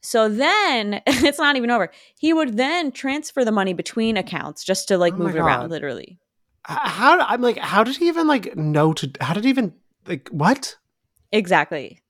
So 0.00 0.28
then 0.28 1.02
it's 1.06 1.38
not 1.38 1.56
even 1.56 1.70
over. 1.70 1.90
He 2.18 2.32
would 2.32 2.56
then 2.56 2.92
transfer 2.92 3.44
the 3.44 3.52
money 3.52 3.72
between 3.72 4.16
accounts 4.16 4.64
just 4.64 4.88
to 4.88 4.98
like 4.98 5.14
Oh 5.14 5.18
move 5.18 5.36
it 5.36 5.40
around, 5.40 5.70
literally. 5.70 6.18
How 6.64 7.20
I'm 7.20 7.40
like, 7.40 7.58
how 7.58 7.84
did 7.84 7.96
he 7.96 8.08
even 8.08 8.26
like 8.26 8.56
know 8.56 8.92
to? 8.94 9.10
How 9.20 9.34
did 9.34 9.44
he 9.44 9.50
even 9.50 9.74
like 10.06 10.28
what? 10.30 10.76
Exactly. 11.32 12.02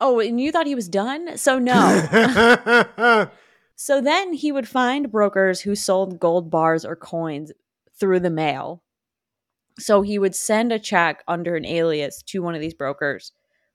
Oh, 0.00 0.18
and 0.18 0.40
you 0.40 0.50
thought 0.50 0.66
he 0.66 0.74
was 0.74 0.88
done? 0.88 1.36
So 1.38 1.58
no. 1.58 3.28
So 3.84 4.00
then 4.00 4.32
he 4.32 4.52
would 4.52 4.68
find 4.68 5.10
brokers 5.10 5.60
who 5.60 5.74
sold 5.74 6.20
gold 6.20 6.50
bars 6.50 6.84
or 6.84 6.94
coins 6.94 7.50
through 7.98 8.20
the 8.20 8.30
mail. 8.30 8.81
So 9.78 10.02
he 10.02 10.18
would 10.18 10.34
send 10.34 10.72
a 10.72 10.78
check 10.78 11.22
under 11.26 11.56
an 11.56 11.64
alias 11.64 12.22
to 12.28 12.42
one 12.42 12.54
of 12.54 12.60
these 12.60 12.74
brokers 12.74 13.32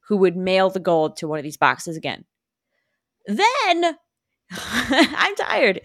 who 0.07 0.17
would 0.17 0.37
mail 0.37 0.69
the 0.69 0.79
gold 0.79 1.17
to 1.17 1.27
one 1.27 1.39
of 1.39 1.43
these 1.43 1.57
boxes 1.57 1.97
again. 1.97 2.25
Then 3.25 3.97
I'm 4.51 5.35
tired. 5.35 5.81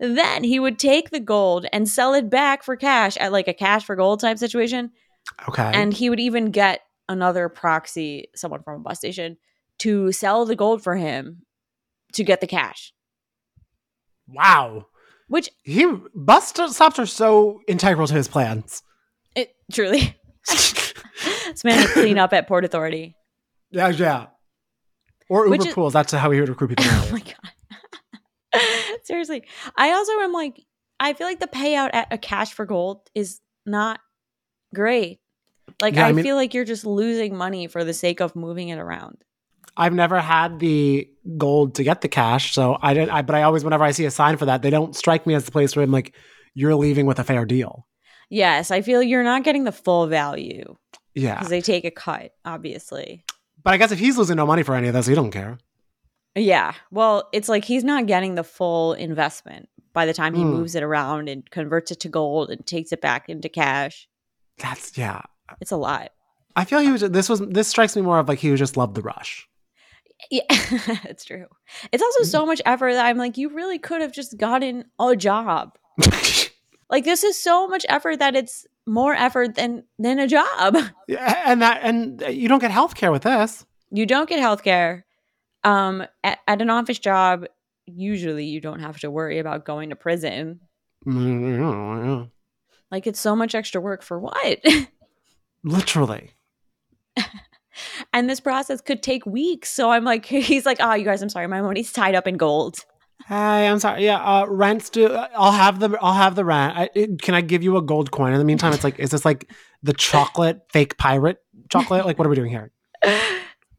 Then 0.00 0.44
he 0.44 0.58
would 0.58 0.78
take 0.78 1.10
the 1.10 1.20
gold 1.20 1.66
and 1.72 1.88
sell 1.88 2.14
it 2.14 2.30
back 2.30 2.62
for 2.62 2.76
cash 2.76 3.16
at 3.18 3.32
like 3.32 3.48
a 3.48 3.54
cash 3.54 3.84
for 3.84 3.96
gold 3.96 4.20
type 4.20 4.38
situation. 4.38 4.92
okay. 5.48 5.70
And 5.74 5.92
he 5.92 6.08
would 6.08 6.20
even 6.20 6.50
get 6.50 6.80
another 7.08 7.48
proxy, 7.48 8.28
someone 8.34 8.62
from 8.62 8.80
a 8.80 8.82
bus 8.82 8.98
station, 8.98 9.36
to 9.78 10.10
sell 10.12 10.46
the 10.46 10.56
gold 10.56 10.82
for 10.82 10.96
him 10.96 11.42
to 12.14 12.24
get 12.24 12.40
the 12.40 12.46
cash. 12.46 12.92
wow. 14.28 14.86
Which 15.28 15.50
He 15.64 15.84
bus 16.14 16.48
stops 16.48 16.98
are 16.98 17.06
so 17.06 17.60
integral 17.66 18.06
to 18.06 18.14
his 18.14 18.28
plans. 18.28 18.82
It 19.36 19.54
truly. 19.70 20.16
this 20.48 21.62
man 21.62 21.80
would 21.82 21.90
clean 21.92 22.18
up 22.18 22.32
at 22.32 22.48
Port 22.48 22.64
Authority. 22.64 23.14
Yeah, 23.70 23.88
yeah. 23.90 24.26
Or 25.28 25.46
Uber 25.46 25.68
is- 25.68 25.74
pools. 25.74 25.92
That's 25.92 26.12
how 26.12 26.30
we 26.30 26.40
would 26.40 26.48
recruit 26.48 26.68
people. 26.68 26.84
Oh 26.90 27.08
my 27.12 27.20
god. 27.20 28.60
Seriously. 29.04 29.44
I 29.76 29.92
also 29.92 30.12
am 30.20 30.32
like 30.32 30.60
I 30.98 31.12
feel 31.12 31.26
like 31.26 31.40
the 31.40 31.46
payout 31.46 31.90
at 31.92 32.12
a 32.12 32.18
cash 32.18 32.54
for 32.54 32.64
gold 32.64 33.00
is 33.14 33.40
not 33.66 34.00
great. 34.74 35.20
Like 35.82 35.94
Yeah, 35.94 36.06
I, 36.06 36.08
I 36.08 36.12
mean- 36.12 36.24
feel 36.24 36.36
like 36.36 36.54
you're 36.54 36.64
just 36.64 36.86
losing 36.86 37.36
money 37.36 37.66
for 37.66 37.84
the 37.84 37.92
sake 37.94 38.20
of 38.20 38.34
moving 38.34 38.70
it 38.70 38.78
around. 38.78 39.18
I've 39.76 39.92
never 39.92 40.18
had 40.20 40.58
the 40.58 41.06
gold 41.36 41.74
to 41.74 41.84
get 41.84 42.00
the 42.00 42.08
cash, 42.08 42.54
so 42.54 42.78
I 42.80 42.94
didn't. 42.94 43.10
I, 43.10 43.20
but 43.20 43.34
I 43.34 43.42
always, 43.42 43.62
whenever 43.62 43.84
I 43.84 43.90
see 43.90 44.06
a 44.06 44.10
sign 44.10 44.38
for 44.38 44.46
that, 44.46 44.62
they 44.62 44.70
don't 44.70 44.96
strike 44.96 45.26
me 45.26 45.34
as 45.34 45.44
the 45.44 45.50
place 45.50 45.76
where 45.76 45.82
I'm 45.84 45.90
like, 45.90 46.14
you're 46.54 46.74
leaving 46.74 47.04
with 47.04 47.18
a 47.18 47.24
fair 47.24 47.44
deal. 47.44 47.86
Yes, 48.28 48.70
I 48.70 48.82
feel 48.82 49.02
you're 49.02 49.22
not 49.22 49.44
getting 49.44 49.64
the 49.64 49.72
full 49.72 50.06
value 50.06 50.76
Yeah, 51.14 51.34
because 51.34 51.48
they 51.48 51.60
take 51.60 51.84
a 51.84 51.90
cut, 51.90 52.32
obviously. 52.44 53.24
but 53.62 53.72
I 53.74 53.76
guess 53.76 53.92
if 53.92 53.98
he's 53.98 54.18
losing 54.18 54.36
no 54.36 54.46
money 54.46 54.62
for 54.62 54.74
any 54.74 54.88
of 54.88 54.94
this, 54.94 55.06
he 55.06 55.14
don't 55.14 55.30
care. 55.30 55.58
Yeah. 56.34 56.74
Well, 56.90 57.28
it's 57.32 57.48
like 57.48 57.64
he's 57.64 57.84
not 57.84 58.06
getting 58.06 58.34
the 58.34 58.44
full 58.44 58.92
investment 58.94 59.68
by 59.92 60.04
the 60.06 60.12
time 60.12 60.34
he 60.34 60.42
Hmm. 60.42 60.50
moves 60.50 60.74
it 60.74 60.82
around 60.82 61.28
and 61.28 61.48
converts 61.50 61.90
it 61.90 62.00
to 62.00 62.08
gold 62.08 62.50
and 62.50 62.66
takes 62.66 62.92
it 62.92 63.00
back 63.00 63.28
into 63.28 63.48
cash. 63.48 64.06
That's 64.58 64.98
yeah. 64.98 65.22
It's 65.60 65.70
a 65.72 65.76
lot. 65.78 66.10
I 66.54 66.64
feel 66.64 66.80
he 66.80 66.90
was. 66.90 67.00
This 67.02 67.28
was. 67.28 67.40
This 67.40 67.68
strikes 67.68 67.94
me 67.96 68.02
more 68.02 68.18
of 68.18 68.28
like 68.28 68.38
he 68.38 68.50
was 68.50 68.58
just 68.60 68.76
loved 68.76 68.94
the 68.94 69.02
rush. 69.02 69.48
Yeah, 70.30 70.42
it's 70.50 71.24
true. 71.24 71.46
It's 71.92 72.02
also 72.02 72.22
so 72.24 72.44
much 72.46 72.60
effort 72.64 72.92
that 72.94 73.04
I'm 73.06 73.18
like, 73.18 73.36
you 73.38 73.50
really 73.50 73.78
could 73.78 74.00
have 74.00 74.12
just 74.12 74.36
gotten 74.38 74.84
a 74.98 75.14
job. 75.16 75.76
Like 76.90 77.04
this 77.04 77.24
is 77.24 77.40
so 77.40 77.66
much 77.66 77.84
effort 77.88 78.18
that 78.18 78.36
it's 78.36 78.66
more 78.86 79.14
effort 79.14 79.54
than 79.56 79.82
than 79.98 80.18
a 80.18 80.26
job. 80.28 80.76
yeah, 81.08 81.42
and 81.46 81.60
that 81.62 81.80
and 81.82 82.22
you 82.30 82.48
don't 82.48 82.60
get 82.60 82.70
health 82.70 82.94
care 82.94 83.10
with 83.12 83.22
this. 83.22 83.66
You 83.90 84.06
don't 84.06 84.28
get 84.28 84.38
health 84.40 84.62
care. 84.62 85.04
Um, 85.64 86.04
at, 86.22 86.38
at 86.46 86.62
an 86.62 86.70
office 86.70 86.98
job, 87.00 87.46
usually 87.86 88.44
you 88.44 88.60
don't 88.60 88.80
have 88.80 88.98
to 89.00 89.10
worry 89.10 89.38
about 89.40 89.64
going 89.64 89.90
to 89.90 89.96
prison. 89.96 90.60
Mm, 91.04 92.30
Like 92.92 93.06
it's 93.08 93.18
so 93.20 93.34
much 93.34 93.54
extra 93.54 93.80
work 93.80 94.02
for 94.02 94.18
what? 94.20 94.60
Literally. 95.64 96.30
and 98.12 98.28
this 98.30 98.40
process 98.40 98.80
could 98.80 99.02
take 99.02 99.26
weeks. 99.26 99.70
So 99.70 99.90
I'm 99.90 100.04
like, 100.04 100.24
he's 100.26 100.66
like, 100.66 100.78
oh, 100.80 100.94
you 100.94 101.04
guys, 101.04 101.22
I'm 101.22 101.28
sorry, 101.28 101.46
my 101.48 101.60
money's 101.60 101.92
tied 101.92 102.14
up 102.14 102.26
in 102.26 102.36
gold. 102.36 102.84
Hey, 103.26 103.66
I'm 103.66 103.78
sorry. 103.78 104.04
Yeah, 104.04 104.18
uh, 104.22 104.46
rents 104.46 104.90
do. 104.90 105.12
I'll 105.12 105.52
have 105.52 105.80
the. 105.80 105.96
I'll 106.00 106.12
have 106.14 106.34
the 106.36 106.44
rent. 106.44 106.76
I, 106.76 106.90
it, 106.94 107.22
can 107.22 107.34
I 107.34 107.40
give 107.40 107.62
you 107.62 107.76
a 107.76 107.82
gold 107.82 108.10
coin? 108.10 108.32
In 108.32 108.38
the 108.38 108.44
meantime, 108.44 108.72
it's 108.72 108.84
like, 108.84 108.98
is 108.98 109.10
this 109.10 109.24
like 109.24 109.50
the 109.82 109.92
chocolate 109.92 110.60
fake 110.70 110.96
pirate 110.98 111.38
chocolate? 111.68 112.06
Like, 112.06 112.18
what 112.18 112.26
are 112.26 112.30
we 112.30 112.36
doing 112.36 112.50
here? 112.50 112.70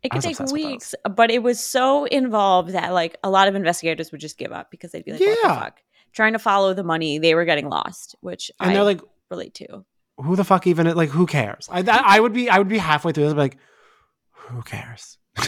It 0.04 0.10
could 0.12 0.22
take 0.22 0.34
obsessed 0.40 0.54
with 0.54 0.62
those. 0.62 0.72
weeks, 0.72 0.96
but 1.16 1.32
it 1.32 1.42
was 1.42 1.60
so 1.60 2.06
involved 2.06 2.70
that 2.70 2.94
like 2.94 3.18
a 3.24 3.30
lot 3.32 3.48
of 3.48 3.56
investigators 3.56 4.12
would 4.12 4.22
just 4.22 4.38
give 4.38 4.52
up 4.52 4.70
because 4.70 4.92
they'd 4.92 5.04
be 5.04 5.12
like, 5.12 5.20
what 5.20 5.40
Yeah. 5.44 5.54
the 5.56 5.60
fuck? 5.60 5.80
Trying 6.14 6.34
to 6.34 6.40
follow 6.40 6.74
the 6.76 6.84
money, 6.84 7.18
they 7.18 7.34
were 7.34 7.46
getting 7.46 7.68
lost, 7.68 8.16
which 8.22 8.52
And 8.60 8.70
I 8.70 8.74
they're 8.76 8.84
like, 8.84 9.02
relate 9.32 9.56
to. 9.56 9.84
who 10.18 10.36
the 10.36 10.44
fuck 10.44 10.68
even? 10.68 10.86
Like, 10.96 11.10
who 11.10 11.26
cares? 11.26 11.68
I, 11.72 11.84
I 11.88 12.20
would 12.20 12.32
be. 12.32 12.48
I 12.48 12.60
would 12.60 12.68
be 12.70 12.78
halfway 12.78 13.12
through 13.12 13.26
this, 13.26 13.34
like, 13.34 13.58
who 14.32 14.62
cares? 14.62 15.18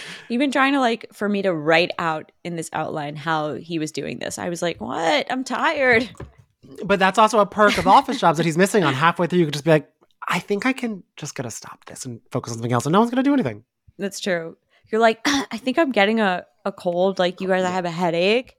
Even 0.28 0.50
trying 0.50 0.72
to 0.74 0.80
like 0.80 1.06
for 1.12 1.28
me 1.28 1.42
to 1.42 1.52
write 1.52 1.90
out 1.98 2.32
in 2.44 2.56
this 2.56 2.70
outline 2.72 3.16
how 3.16 3.54
he 3.54 3.78
was 3.78 3.92
doing 3.92 4.18
this, 4.18 4.38
I 4.38 4.48
was 4.48 4.62
like, 4.62 4.80
what? 4.80 5.26
I'm 5.30 5.44
tired. 5.44 6.08
but 6.84 6.98
that's 6.98 7.18
also 7.18 7.38
a 7.40 7.46
perk 7.46 7.78
of 7.78 7.86
office 7.86 8.20
jobs 8.20 8.36
that 8.38 8.44
he's 8.46 8.58
missing 8.58 8.84
on 8.84 8.94
halfway 8.94 9.26
through. 9.26 9.38
You 9.40 9.44
could 9.46 9.54
just 9.54 9.64
be 9.64 9.70
like, 9.70 9.88
I 10.28 10.38
think 10.38 10.64
I 10.66 10.72
can 10.72 11.02
just 11.16 11.34
gotta 11.34 11.50
stop 11.50 11.84
this 11.86 12.04
and 12.04 12.20
focus 12.30 12.52
on 12.52 12.58
something 12.58 12.72
else, 12.72 12.86
and 12.86 12.92
no 12.92 13.00
one's 13.00 13.10
gonna 13.10 13.22
do 13.22 13.34
anything. 13.34 13.64
That's 13.98 14.20
true. 14.20 14.56
You're 14.90 15.00
like, 15.00 15.20
I 15.26 15.56
think 15.58 15.78
I'm 15.78 15.90
getting 15.92 16.20
a, 16.20 16.44
a 16.64 16.72
cold. 16.72 17.18
Like 17.18 17.40
you 17.40 17.48
guys, 17.48 17.64
I 17.64 17.70
have 17.70 17.84
a 17.84 17.90
headache. 17.90 18.54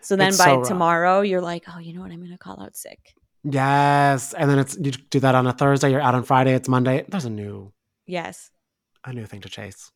So 0.00 0.16
then 0.16 0.28
It's 0.28 0.38
by 0.38 0.44
so 0.46 0.58
rough. 0.58 0.68
tomorrow, 0.68 1.20
you're 1.20 1.40
like, 1.40 1.64
oh, 1.72 1.78
you 1.78 1.92
know 1.94 2.00
what? 2.00 2.10
I'm 2.10 2.18
going 2.18 2.32
to 2.32 2.36
call 2.38 2.60
out 2.60 2.74
sick. 2.76 3.14
Yes, 3.44 4.34
and 4.34 4.50
then 4.50 4.58
it's 4.58 4.76
you 4.76 4.90
do 4.90 5.20
that 5.20 5.34
on 5.34 5.46
a 5.46 5.52
Thursday. 5.52 5.90
You're 5.90 6.00
out 6.00 6.14
on 6.14 6.24
Friday. 6.24 6.54
It's 6.54 6.68
Monday. 6.68 7.04
There's 7.08 7.24
a 7.24 7.30
new 7.30 7.72
Yes. 8.06 8.50
a 9.04 9.12
new 9.12 9.26
thing 9.26 9.40
to 9.42 9.48
chase. 9.48 9.90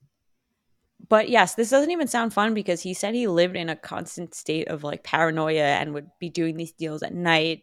But 1.08 1.28
yes, 1.28 1.54
this 1.54 1.70
doesn't 1.70 1.90
even 1.90 2.08
sound 2.08 2.32
fun 2.32 2.52
because 2.54 2.80
he 2.82 2.92
said 2.94 3.14
he 3.14 3.26
lived 3.28 3.54
in 3.56 3.68
a 3.68 3.76
constant 3.76 4.34
state 4.34 4.68
of 4.68 4.82
like 4.82 5.04
paranoia 5.04 5.62
and 5.62 5.94
would 5.94 6.10
be 6.18 6.28
doing 6.30 6.56
these 6.56 6.72
deals 6.72 7.02
at 7.02 7.14
night 7.14 7.62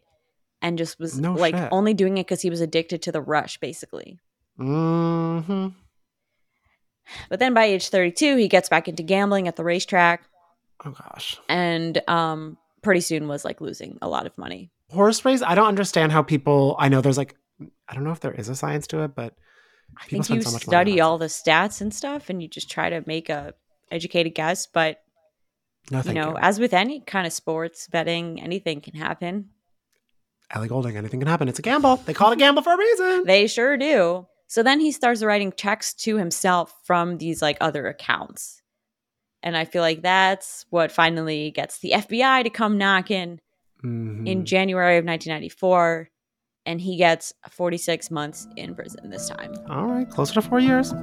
and 0.62 0.78
just 0.78 0.98
was 0.98 1.18
No 1.20 1.34
like 1.34 1.54
shit. 1.54 1.68
only 1.72 1.92
doing 1.94 2.16
it 2.18 2.26
because 2.26 2.40
he 2.40 2.48
was 2.50 2.60
addicted 2.60 3.02
to 3.02 3.12
the 3.12 3.20
rush, 3.20 3.58
basically. 3.58 4.18
hmm 4.56 5.68
But 7.28 7.38
then 7.38 7.54
by 7.54 7.64
age 7.64 7.88
32, 7.88 8.36
he 8.36 8.48
gets 8.48 8.68
back 8.68 8.88
into 8.88 9.02
gambling 9.02 9.48
at 9.48 9.56
the 9.56 9.64
racetrack 9.64 10.22
Oh 10.84 10.90
gosh, 10.90 11.38
and 11.48 12.02
um, 12.08 12.58
pretty 12.82 13.00
soon 13.00 13.26
was 13.28 13.44
like 13.44 13.60
losing 13.60 13.96
a 14.02 14.08
lot 14.08 14.26
of 14.26 14.36
money. 14.36 14.70
horse 14.90 15.24
race. 15.24 15.40
I 15.40 15.54
don't 15.54 15.68
understand 15.68 16.12
how 16.12 16.22
people. 16.22 16.76
I 16.78 16.88
know 16.88 17.00
there's 17.00 17.16
like, 17.16 17.36
I 17.88 17.94
don't 17.94 18.04
know 18.04 18.10
if 18.12 18.20
there 18.20 18.32
is 18.34 18.48
a 18.48 18.54
science 18.56 18.86
to 18.88 19.02
it, 19.04 19.14
but 19.14 19.34
I 20.00 20.04
People 20.06 20.24
think 20.24 20.36
you 20.38 20.42
so 20.42 20.50
much 20.52 20.66
money 20.66 20.76
on 20.76 20.80
study 20.86 21.00
all 21.00 21.18
the 21.18 21.26
stats 21.26 21.80
and 21.80 21.94
stuff 21.94 22.30
and 22.30 22.42
you 22.42 22.48
just 22.48 22.70
try 22.70 22.90
to 22.90 23.02
make 23.06 23.28
a 23.28 23.54
educated 23.90 24.34
guess. 24.34 24.66
But, 24.66 25.02
no, 25.90 26.02
you 26.04 26.12
know, 26.14 26.30
you. 26.30 26.36
as 26.38 26.58
with 26.58 26.74
any 26.74 27.00
kind 27.00 27.26
of 27.26 27.32
sports, 27.32 27.88
betting, 27.88 28.40
anything 28.40 28.80
can 28.80 28.94
happen. 28.94 29.50
Ellie 30.50 30.68
Goulding, 30.68 30.96
anything 30.96 31.20
can 31.20 31.28
happen. 31.28 31.48
It's 31.48 31.58
a 31.58 31.62
gamble. 31.62 31.96
They 31.96 32.14
call 32.14 32.30
it 32.30 32.34
a 32.34 32.38
gamble 32.38 32.62
for 32.62 32.74
a 32.74 32.78
reason. 32.78 33.24
They 33.24 33.46
sure 33.46 33.76
do. 33.76 34.26
So 34.46 34.62
then 34.62 34.78
he 34.78 34.92
starts 34.92 35.22
writing 35.22 35.52
checks 35.56 35.94
to 35.94 36.16
himself 36.16 36.72
from 36.84 37.18
these 37.18 37.40
like 37.42 37.56
other 37.60 37.86
accounts. 37.86 38.60
And 39.42 39.56
I 39.56 39.64
feel 39.64 39.82
like 39.82 40.02
that's 40.02 40.64
what 40.70 40.92
finally 40.92 41.50
gets 41.50 41.78
the 41.78 41.92
FBI 41.92 42.44
to 42.44 42.50
come 42.50 42.78
knocking 42.78 43.40
Mhm. 43.82 44.26
in 44.26 44.46
January 44.46 44.96
of 44.96 45.04
1994. 45.04 46.08
And 46.66 46.80
he 46.80 46.96
gets 46.96 47.32
46 47.50 48.10
months 48.10 48.46
in 48.56 48.74
prison 48.74 49.10
this 49.10 49.28
time. 49.28 49.54
All 49.68 49.86
right, 49.86 50.08
closer 50.08 50.34
to 50.34 50.42
four 50.42 50.60
years. 50.60 50.94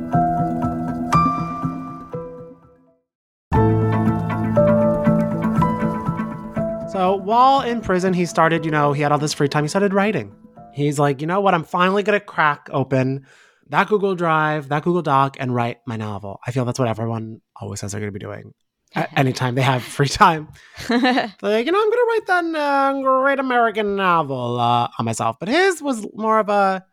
So 6.92 7.16
while 7.16 7.62
in 7.62 7.82
prison, 7.82 8.14
he 8.14 8.26
started, 8.26 8.66
you 8.66 8.72
know, 8.72 8.92
he 8.92 9.02
had 9.02 9.12
all 9.12 9.18
this 9.18 9.34
free 9.34 9.48
time. 9.48 9.64
He 9.64 9.70
started 9.70 9.94
writing. 9.94 10.36
He's 10.74 11.00
like, 11.00 11.22
you 11.22 11.28
know 11.28 11.42
what? 11.42 11.54
I'm 11.54 11.64
finally 11.64 12.04
going 12.04 12.20
to 12.20 12.26
crack 12.26 12.68
open 12.72 13.26
that 13.70 13.88
Google 13.88 14.16
Drive, 14.16 14.70
that 14.70 14.84
Google 14.84 15.02
Doc, 15.02 15.38
and 15.40 15.56
write 15.56 15.78
my 15.88 15.96
novel. 15.96 16.40
I 16.46 16.52
feel 16.52 16.66
that's 16.66 16.80
what 16.80 16.90
everyone 16.90 17.42
always 17.56 17.80
says 17.80 17.92
they're 17.92 18.02
going 18.02 18.14
to 18.14 18.20
be 18.20 18.24
doing 18.24 18.54
anytime 19.16 19.56
they 19.56 19.62
have 19.62 19.84
free 19.84 20.08
time. 20.08 20.48
Like, 20.90 21.66
you 21.66 21.72
know, 21.72 21.80
I'm 21.82 21.90
going 21.90 21.92
to 21.92 22.08
write 22.10 22.26
that 22.28 22.46
uh, 22.56 23.02
great 23.02 23.40
American 23.40 23.96
novel 23.96 24.60
uh, 24.60 24.88
on 24.98 25.06
myself. 25.06 25.38
But 25.40 25.50
his 25.50 25.82
was 25.82 26.06
more 26.14 26.40
of 26.40 26.50
a 26.50 26.84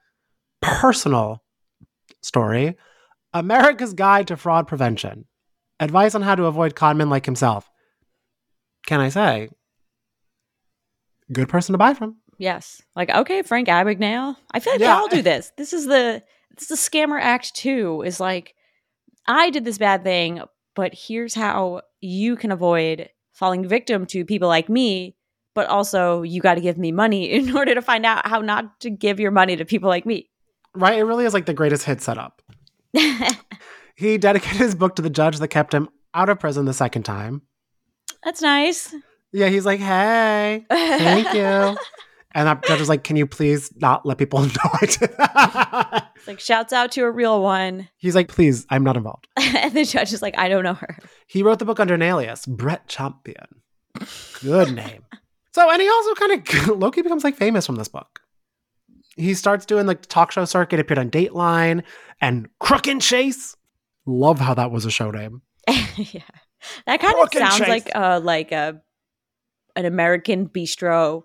personal 0.62 1.42
story 2.22 2.76
America's 3.34 3.92
Guide 3.94 4.28
to 4.28 4.36
Fraud 4.36 4.66
Prevention. 4.68 5.24
Advice 5.80 6.14
on 6.14 6.22
how 6.22 6.34
to 6.34 6.46
avoid 6.46 6.74
conmen 6.74 7.08
like 7.10 7.24
himself. 7.26 7.70
Can 8.86 9.00
I 9.00 9.08
say? 9.10 9.48
Good 11.32 11.48
person 11.48 11.72
to 11.74 11.78
buy 11.78 11.94
from. 11.94 12.16
yes. 12.38 12.80
Like, 12.96 13.10
okay, 13.10 13.42
Frank 13.42 13.68
Abagnale. 13.68 14.36
I 14.50 14.60
feel 14.60 14.72
like 14.74 14.80
Yeah. 14.80 14.94
they 14.94 15.00
all 15.00 15.08
do 15.08 15.22
this. 15.22 15.52
This 15.56 15.72
is 15.72 15.86
the 15.86 16.22
this 16.56 16.70
is 16.70 16.80
the 16.80 16.90
scammer 16.90 17.20
act 17.20 17.54
two 17.54 18.02
is 18.02 18.18
like, 18.18 18.54
I 19.26 19.50
did 19.50 19.64
this 19.64 19.78
bad 19.78 20.02
thing, 20.02 20.40
but 20.78 20.94
here's 20.94 21.34
how 21.34 21.80
you 22.00 22.36
can 22.36 22.52
avoid 22.52 23.08
falling 23.32 23.66
victim 23.66 24.06
to 24.06 24.24
people 24.24 24.46
like 24.46 24.68
me. 24.68 25.16
But 25.56 25.66
also, 25.66 26.22
you 26.22 26.40
got 26.40 26.54
to 26.54 26.60
give 26.60 26.78
me 26.78 26.92
money 26.92 27.32
in 27.32 27.56
order 27.56 27.74
to 27.74 27.82
find 27.82 28.06
out 28.06 28.24
how 28.28 28.42
not 28.42 28.78
to 28.82 28.90
give 28.90 29.18
your 29.18 29.32
money 29.32 29.56
to 29.56 29.64
people 29.64 29.88
like 29.88 30.06
me. 30.06 30.30
Right? 30.76 30.98
It 30.98 31.02
really 31.02 31.24
is 31.24 31.34
like 31.34 31.46
the 31.46 31.54
greatest 31.54 31.82
hit 31.82 32.00
setup. 32.00 32.40
He 33.98 34.16
dedicated 34.16 34.58
his 34.58 34.76
book 34.76 34.94
to 34.94 35.02
the 35.02 35.10
judge 35.10 35.40
that 35.40 35.48
kept 35.48 35.74
him 35.74 35.88
out 36.14 36.28
of 36.28 36.38
prison 36.38 36.66
the 36.66 36.72
second 36.72 37.02
time. 37.02 37.42
That's 38.22 38.40
nice. 38.40 38.94
Yeah, 39.32 39.48
he's 39.48 39.66
like, 39.66 39.80
hey, 39.80 40.64
thank 40.70 41.34
you. 41.34 41.76
And 42.32 42.46
that 42.46 42.64
judge 42.64 42.78
was 42.80 42.88
like, 42.88 43.04
can 43.04 43.16
you 43.16 43.26
please 43.26 43.72
not 43.76 44.04
let 44.04 44.18
people 44.18 44.40
know 44.42 44.70
I 44.74 44.86
did 44.86 45.16
that? 45.16 46.10
It's 46.16 46.26
like 46.26 46.40
shouts 46.40 46.72
out 46.72 46.92
to 46.92 47.02
a 47.04 47.10
real 47.10 47.42
one. 47.42 47.88
He's 47.96 48.14
like, 48.14 48.28
please, 48.28 48.66
I'm 48.70 48.84
not 48.84 48.96
involved. 48.96 49.28
and 49.36 49.72
the 49.74 49.84
judge 49.84 50.12
is 50.12 50.20
like, 50.20 50.36
I 50.36 50.48
don't 50.48 50.64
know 50.64 50.74
her. 50.74 50.98
He 51.26 51.42
wrote 51.42 51.58
the 51.58 51.64
book 51.64 51.80
under 51.80 51.94
an 51.94 52.02
alias, 52.02 52.44
Brett 52.46 52.86
Champion. 52.86 53.46
Good 54.42 54.74
name. 54.74 55.04
So, 55.52 55.70
and 55.70 55.80
he 55.80 55.88
also 55.88 56.14
kind 56.14 56.32
of, 56.32 56.68
Loki 56.78 57.02
becomes 57.02 57.24
like 57.24 57.34
famous 57.34 57.66
from 57.66 57.76
this 57.76 57.88
book. 57.88 58.20
He 59.16 59.34
starts 59.34 59.66
doing 59.66 59.86
like 59.86 60.02
talk 60.02 60.30
show 60.30 60.44
circuit, 60.44 60.78
appeared 60.78 60.98
on 60.98 61.10
Dateline 61.10 61.82
and 62.20 62.48
Crook 62.60 62.86
and 62.86 63.02
Chase. 63.02 63.56
Love 64.06 64.38
how 64.38 64.54
that 64.54 64.70
was 64.70 64.84
a 64.84 64.90
show 64.90 65.10
name. 65.10 65.42
yeah. 65.66 66.20
That 66.86 67.00
kind 67.00 67.14
of 67.14 67.30
Crook 67.30 67.34
and 67.36 67.52
sounds 67.52 67.68
like 67.68 67.90
uh 67.94 68.20
like 68.22 68.52
a 68.52 68.80
an 69.74 69.84
American 69.86 70.48
bistro 70.48 71.22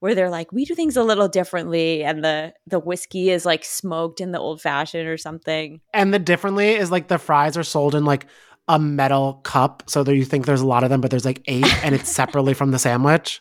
where 0.00 0.14
they're 0.14 0.30
like, 0.30 0.52
we 0.52 0.64
do 0.64 0.74
things 0.74 0.96
a 0.96 1.02
little 1.02 1.28
differently, 1.28 2.04
and 2.04 2.24
the 2.24 2.54
the 2.66 2.78
whiskey 2.78 3.30
is 3.30 3.46
like 3.46 3.64
smoked 3.64 4.20
in 4.20 4.32
the 4.32 4.38
old 4.38 4.60
fashioned 4.60 5.08
or 5.08 5.16
something. 5.16 5.80
And 5.92 6.12
the 6.12 6.18
differently 6.18 6.70
is 6.70 6.90
like 6.90 7.08
the 7.08 7.18
fries 7.18 7.56
are 7.56 7.62
sold 7.62 7.94
in 7.94 8.04
like 8.04 8.26
a 8.68 8.78
metal 8.78 9.34
cup, 9.44 9.84
so 9.86 10.02
that 10.02 10.14
you 10.14 10.24
think 10.24 10.46
there's 10.46 10.60
a 10.60 10.66
lot 10.66 10.84
of 10.84 10.90
them, 10.90 11.00
but 11.00 11.10
there's 11.10 11.24
like 11.24 11.42
eight, 11.46 11.84
and 11.84 11.94
it's 11.94 12.10
separately 12.14 12.54
from 12.54 12.70
the 12.70 12.78
sandwich. 12.78 13.40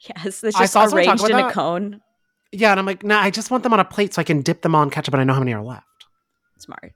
Yes, 0.00 0.42
it's 0.42 0.56
I 0.56 0.66
just 0.66 0.94
arranged 0.94 1.24
in 1.24 1.32
about 1.32 1.50
a 1.50 1.54
cone. 1.54 2.00
Yeah, 2.50 2.70
and 2.70 2.80
I'm 2.80 2.86
like, 2.86 3.02
nah, 3.02 3.20
I 3.20 3.30
just 3.30 3.50
want 3.50 3.62
them 3.62 3.72
on 3.72 3.80
a 3.80 3.84
plate 3.84 4.14
so 4.14 4.20
I 4.20 4.24
can 4.24 4.42
dip 4.42 4.62
them 4.62 4.74
all 4.74 4.82
in 4.82 4.90
ketchup, 4.90 5.14
and 5.14 5.20
I 5.20 5.24
know 5.24 5.34
how 5.34 5.38
many 5.40 5.54
are 5.54 5.62
left. 5.62 5.86
Smart. 6.58 6.92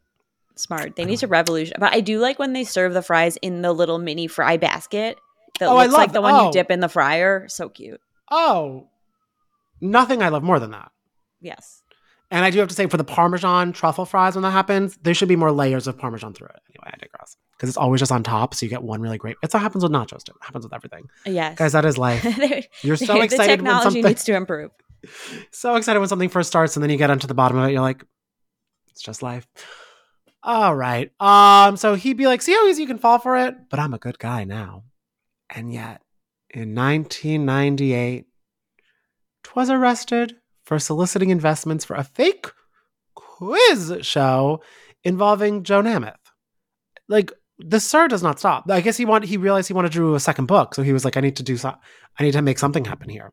Smart. 0.56 0.96
They 0.96 1.04
need 1.04 1.18
to 1.18 1.26
revolution. 1.26 1.76
But 1.78 1.92
I 1.92 2.00
do 2.00 2.18
like 2.18 2.38
when 2.38 2.54
they 2.54 2.64
serve 2.64 2.94
the 2.94 3.02
fries 3.02 3.36
in 3.42 3.62
the 3.62 3.72
little 3.72 3.98
mini 3.98 4.26
fry 4.26 4.56
basket 4.56 5.18
that 5.58 5.68
Oh, 5.68 5.76
I 5.76 5.84
looks 5.84 5.94
like 5.94 6.12
the 6.12 6.22
one 6.22 6.34
oh. 6.34 6.46
you 6.46 6.52
dip 6.52 6.70
in 6.70 6.80
the 6.80 6.88
fryer. 6.88 7.46
So 7.48 7.68
cute. 7.68 8.00
Oh, 8.30 8.88
nothing 9.80 10.22
I 10.22 10.28
love 10.28 10.42
more 10.42 10.58
than 10.58 10.70
that. 10.72 10.90
Yes. 11.40 11.82
And 12.30 12.44
I 12.44 12.50
do 12.50 12.58
have 12.58 12.68
to 12.68 12.74
say, 12.74 12.86
for 12.86 12.96
the 12.96 13.04
Parmesan 13.04 13.72
truffle 13.72 14.04
fries, 14.04 14.34
when 14.34 14.42
that 14.42 14.50
happens, 14.50 14.96
there 15.02 15.14
should 15.14 15.28
be 15.28 15.36
more 15.36 15.52
layers 15.52 15.86
of 15.86 15.96
Parmesan 15.96 16.34
through 16.34 16.48
it. 16.48 16.60
Anyway, 16.70 16.90
I 16.92 16.96
digress. 16.96 17.36
Because 17.56 17.68
it's 17.68 17.78
always 17.78 18.00
just 18.00 18.10
on 18.10 18.22
top, 18.22 18.54
so 18.54 18.66
you 18.66 18.70
get 18.70 18.82
one 18.82 19.00
really 19.00 19.16
great. 19.16 19.36
It's 19.42 19.54
what 19.54 19.62
happens 19.62 19.84
with 19.84 19.92
nachos 19.92 20.24
too. 20.24 20.32
It 20.32 20.44
happens 20.44 20.64
with 20.64 20.74
everything. 20.74 21.08
Yes. 21.24 21.56
Guys, 21.56 21.72
that 21.72 21.84
is 21.84 21.96
life. 21.96 22.24
You're 22.82 22.96
so 22.96 23.14
the 23.14 23.20
excited 23.20 23.48
when 23.48 23.58
technology 23.58 23.84
something 23.84 24.02
needs 24.02 24.24
to 24.24 24.34
improve. 24.34 24.72
so 25.52 25.76
excited 25.76 26.00
when 26.00 26.08
something 26.08 26.28
first 26.28 26.48
starts, 26.48 26.76
and 26.76 26.82
then 26.82 26.90
you 26.90 26.96
get 26.96 27.10
onto 27.10 27.28
the 27.28 27.34
bottom 27.34 27.58
of 27.58 27.68
it, 27.68 27.72
you're 27.72 27.80
like, 27.80 28.04
it's 28.90 29.02
just 29.02 29.22
life. 29.22 29.46
All 30.42 30.74
right. 30.74 31.10
Um, 31.20 31.76
so 31.76 31.94
he'd 31.94 32.16
be 32.16 32.26
like, 32.26 32.42
see 32.42 32.52
how 32.52 32.66
easy 32.66 32.82
you 32.82 32.88
can 32.88 32.98
fall 32.98 33.18
for 33.18 33.36
it? 33.36 33.54
But 33.70 33.78
I'm 33.78 33.94
a 33.94 33.98
good 33.98 34.18
guy 34.18 34.44
now. 34.44 34.84
And 35.50 35.72
yet, 35.72 36.02
in 36.50 36.74
1998, 36.74 38.26
was 39.54 39.70
arrested 39.70 40.36
for 40.64 40.78
soliciting 40.78 41.30
investments 41.30 41.84
for 41.84 41.94
a 41.94 42.04
fake 42.04 42.50
quiz 43.14 43.98
show 44.02 44.62
involving 45.04 45.62
Joe 45.62 45.82
Namath. 45.82 46.16
Like 47.08 47.32
the 47.58 47.80
sir 47.80 48.08
does 48.08 48.22
not 48.22 48.38
stop. 48.38 48.68
I 48.68 48.80
guess 48.80 48.96
he 48.96 49.04
wanted 49.04 49.28
he 49.28 49.36
realized 49.36 49.68
he 49.68 49.74
wanted 49.74 49.92
to 49.92 49.98
do 49.98 50.14
a 50.14 50.20
second 50.20 50.46
book, 50.46 50.74
so 50.74 50.82
he 50.82 50.92
was 50.92 51.04
like, 51.04 51.16
I 51.16 51.20
need 51.20 51.36
to 51.36 51.42
do 51.42 51.56
so 51.56 51.74
I 52.18 52.22
need 52.22 52.32
to 52.32 52.42
make 52.42 52.58
something 52.58 52.84
happen 52.84 53.08
here. 53.08 53.32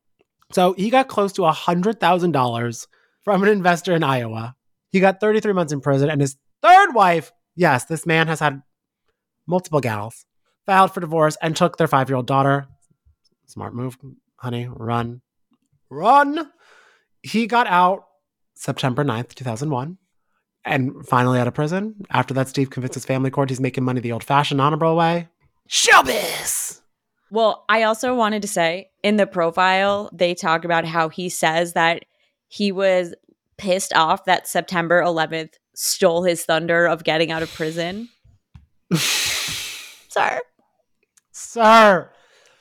So 0.51 0.73
he 0.73 0.89
got 0.89 1.07
close 1.07 1.33
to 1.33 1.45
a 1.45 1.51
hundred 1.51 1.99
thousand 1.99 2.31
dollars 2.31 2.87
from 3.23 3.41
an 3.43 3.49
investor 3.49 3.93
in 3.93 4.03
Iowa. 4.03 4.55
He 4.91 4.99
got 4.99 5.19
33 5.19 5.53
months 5.53 5.73
in 5.73 5.81
prison, 5.81 6.09
and 6.09 6.21
his 6.21 6.37
third 6.61 6.93
wife, 6.93 7.31
yes, 7.55 7.85
this 7.85 8.05
man 8.05 8.27
has 8.27 8.39
had 8.39 8.61
multiple 9.47 9.79
gals, 9.79 10.25
filed 10.67 10.93
for 10.93 10.99
divorce 10.99 11.35
and 11.41 11.55
took 11.55 11.77
their 11.77 11.87
five-year-old 11.87 12.27
daughter. 12.27 12.67
Smart 13.47 13.73
move, 13.73 13.97
honey. 14.35 14.67
Run. 14.69 15.22
Run. 15.93 16.51
He 17.21 17.47
got 17.47 17.67
out 17.67 18.05
September 18.55 19.03
9th, 19.03 19.35
2001, 19.35 19.97
and 20.65 21.05
finally 21.05 21.39
out 21.39 21.47
of 21.47 21.53
prison. 21.53 21.95
After 22.09 22.33
that, 22.33 22.49
Steve 22.49 22.69
convinced 22.69 22.95
his 22.95 23.05
family 23.05 23.29
court 23.29 23.49
he's 23.49 23.59
making 23.59 23.83
money 23.83 24.01
the 24.01 24.11
old 24.11 24.23
fashioned, 24.23 24.59
honorable 24.59 24.95
way. 24.95 25.29
Showbiz! 25.69 26.81
Well, 27.31 27.65
I 27.69 27.83
also 27.83 28.15
wanted 28.15 28.41
to 28.43 28.47
say 28.47 28.89
in 29.01 29.17
the 29.17 29.25
profile, 29.25 30.09
they 30.13 30.35
talk 30.35 30.65
about 30.65 30.85
how 30.85 31.09
he 31.09 31.29
says 31.29 31.73
that 31.73 32.03
he 32.47 32.71
was 32.71 33.15
pissed 33.57 33.93
off 33.93 34.25
that 34.25 34.47
September 34.47 35.01
11th 35.01 35.53
stole 35.73 36.23
his 36.23 36.45
thunder 36.45 36.85
of 36.85 37.03
getting 37.03 37.31
out 37.31 37.41
of 37.41 37.51
prison. 37.53 38.09
Sir. 38.93 40.41
Sir. 41.31 42.11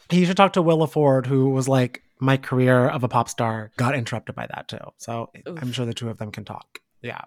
He 0.09 0.25
should 0.25 0.37
talk 0.37 0.55
to 0.55 0.63
Willa 0.63 0.87
Ford, 0.87 1.27
who 1.27 1.51
was 1.51 1.69
like, 1.69 2.03
my 2.23 2.37
career 2.37 2.89
of 2.89 3.03
a 3.03 3.09
pop 3.09 3.29
star 3.29 3.73
got 3.77 3.95
interrupted 3.97 4.35
by 4.35 4.47
that 4.47 4.69
too. 4.69 4.79
So 4.99 5.31
I'm 5.47 5.73
sure 5.73 5.85
the 5.85 5.93
two 5.93 6.09
of 6.09 6.19
them 6.19 6.31
can 6.31 6.45
talk. 6.45 6.79
Yeah. 7.03 7.23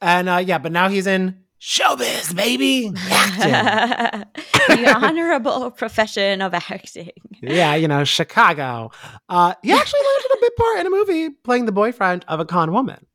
And 0.00 0.28
uh, 0.28 0.36
yeah, 0.36 0.58
but 0.58 0.70
now 0.70 0.88
he's 0.88 1.06
in 1.06 1.42
showbiz, 1.60 2.36
baby. 2.36 2.92
Acting. 3.10 4.24
the 4.84 4.94
honorable 4.94 5.70
profession 5.70 6.42
of 6.42 6.52
acting. 6.54 7.10
yeah, 7.42 7.74
you 7.74 7.88
know, 7.88 8.04
Chicago. 8.04 8.90
Uh, 9.28 9.54
he 9.62 9.72
actually 9.72 10.00
landed 10.00 10.36
a 10.36 10.40
bit 10.40 10.56
part 10.56 10.80
in 10.80 10.86
a 10.86 10.90
movie 10.90 11.30
playing 11.30 11.64
the 11.64 11.72
boyfriend 11.72 12.24
of 12.28 12.38
a 12.38 12.44
con 12.44 12.70
woman. 12.70 13.06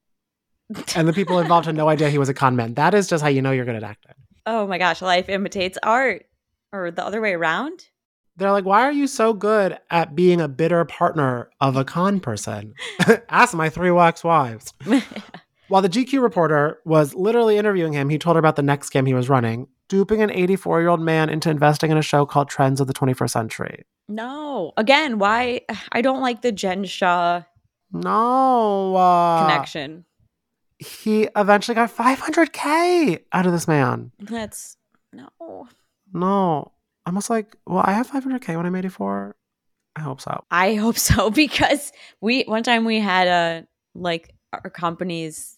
And 0.95 1.07
the 1.07 1.13
people 1.13 1.37
involved 1.39 1.67
had 1.67 1.75
no 1.75 1.89
idea 1.89 2.09
he 2.09 2.17
was 2.17 2.29
a 2.29 2.33
con 2.33 2.55
man. 2.55 2.73
That 2.73 2.95
is 2.95 3.07
just 3.07 3.21
how 3.21 3.29
you 3.29 3.41
know 3.41 3.51
you're 3.51 3.65
good 3.65 3.75
at 3.75 3.83
acting. 3.83 4.15
Oh 4.47 4.65
my 4.65 4.79
gosh, 4.79 5.01
life 5.01 5.29
imitates 5.29 5.77
art. 5.83 6.25
Or 6.71 6.89
the 6.89 7.05
other 7.05 7.21
way 7.21 7.33
around? 7.33 7.85
They're 8.37 8.51
like, 8.51 8.65
why 8.65 8.81
are 8.81 8.91
you 8.91 9.05
so 9.07 9.33
good 9.33 9.77
at 9.91 10.15
being 10.15 10.41
a 10.41 10.47
bitter 10.47 10.83
partner 10.85 11.49
of 11.61 11.75
a 11.75 11.85
con 11.85 12.19
person? 12.19 12.73
Ask 13.29 13.53
my 13.53 13.69
three 13.69 13.91
wax 13.91 14.23
wives. 14.23 14.73
While 15.67 15.81
the 15.81 15.89
GQ 15.89 16.21
reporter 16.21 16.79
was 16.83 17.13
literally 17.13 17.57
interviewing 17.57 17.93
him, 17.93 18.09
he 18.09 18.17
told 18.17 18.35
her 18.35 18.39
about 18.39 18.55
the 18.55 18.61
next 18.63 18.91
scam 18.91 19.07
he 19.07 19.13
was 19.13 19.29
running, 19.29 19.67
duping 19.87 20.21
an 20.21 20.31
84 20.31 20.81
year 20.81 20.89
old 20.89 20.99
man 21.01 21.29
into 21.29 21.49
investing 21.49 21.91
in 21.91 21.97
a 21.97 22.01
show 22.01 22.25
called 22.25 22.49
Trends 22.49 22.81
of 22.81 22.87
the 22.87 22.93
21st 22.93 23.29
Century. 23.29 23.85
no. 24.07 24.71
Again, 24.77 25.19
why 25.19 25.61
I 25.91 26.01
don't 26.01 26.21
like 26.21 26.41
the 26.41 26.51
Jen 26.51 26.83
Shah 26.85 27.43
No. 27.91 28.95
Uh, 28.95 29.41
connection. 29.47 30.05
He 30.79 31.27
eventually 31.35 31.75
got 31.75 31.95
500K 31.95 33.19
out 33.31 33.45
of 33.45 33.51
this 33.51 33.67
man. 33.67 34.11
That's 34.19 34.75
no. 35.13 35.67
No. 36.13 36.71
I 37.05 37.11
was 37.11 37.29
like, 37.29 37.55
well, 37.67 37.83
I 37.85 37.91
have 37.93 38.09
500K 38.09 38.55
when 38.55 38.65
I'm 38.65 38.75
84. 38.75 39.35
I 39.95 39.99
hope 40.01 40.21
so. 40.21 40.43
I 40.49 40.75
hope 40.75 40.97
so 40.97 41.29
because 41.43 41.91
we 42.21 42.43
one 42.43 42.63
time 42.63 42.85
we 42.85 42.99
had 42.99 43.27
a 43.27 43.67
like 43.93 44.33
our 44.51 44.69
company's 44.69 45.57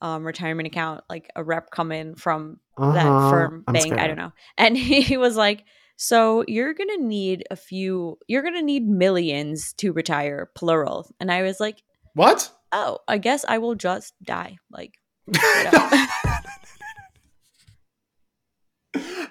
um 0.00 0.24
retirement 0.26 0.66
account, 0.66 1.04
like 1.08 1.30
a 1.36 1.44
rep 1.44 1.70
come 1.70 1.92
in 1.92 2.14
from 2.16 2.58
that 2.78 3.06
Uh-huh. 3.06 3.30
firm 3.30 3.64
I'm 3.68 3.74
bank, 3.74 3.92
I 3.98 4.06
don't 4.08 4.16
know. 4.18 4.32
And 4.58 4.76
he 4.78 5.16
was 5.16 5.36
like, 5.36 5.64
So 5.96 6.44
you're 6.48 6.74
gonna 6.74 6.98
need 6.98 7.44
a 7.50 7.56
few 7.56 8.18
you're 8.26 8.42
gonna 8.42 8.62
need 8.62 8.86
millions 8.86 9.72
to 9.74 9.92
retire, 9.92 10.50
plural. 10.54 11.08
And 11.20 11.30
I 11.30 11.42
was 11.42 11.60
like, 11.60 11.82
What? 12.14 12.50
Oh, 12.72 12.98
I 13.06 13.18
guess 13.18 13.44
I 13.46 13.58
will 13.58 13.74
just 13.76 14.14
die. 14.22 14.56
Like 14.70 14.94
straight 15.34 15.66
up. 15.72 15.92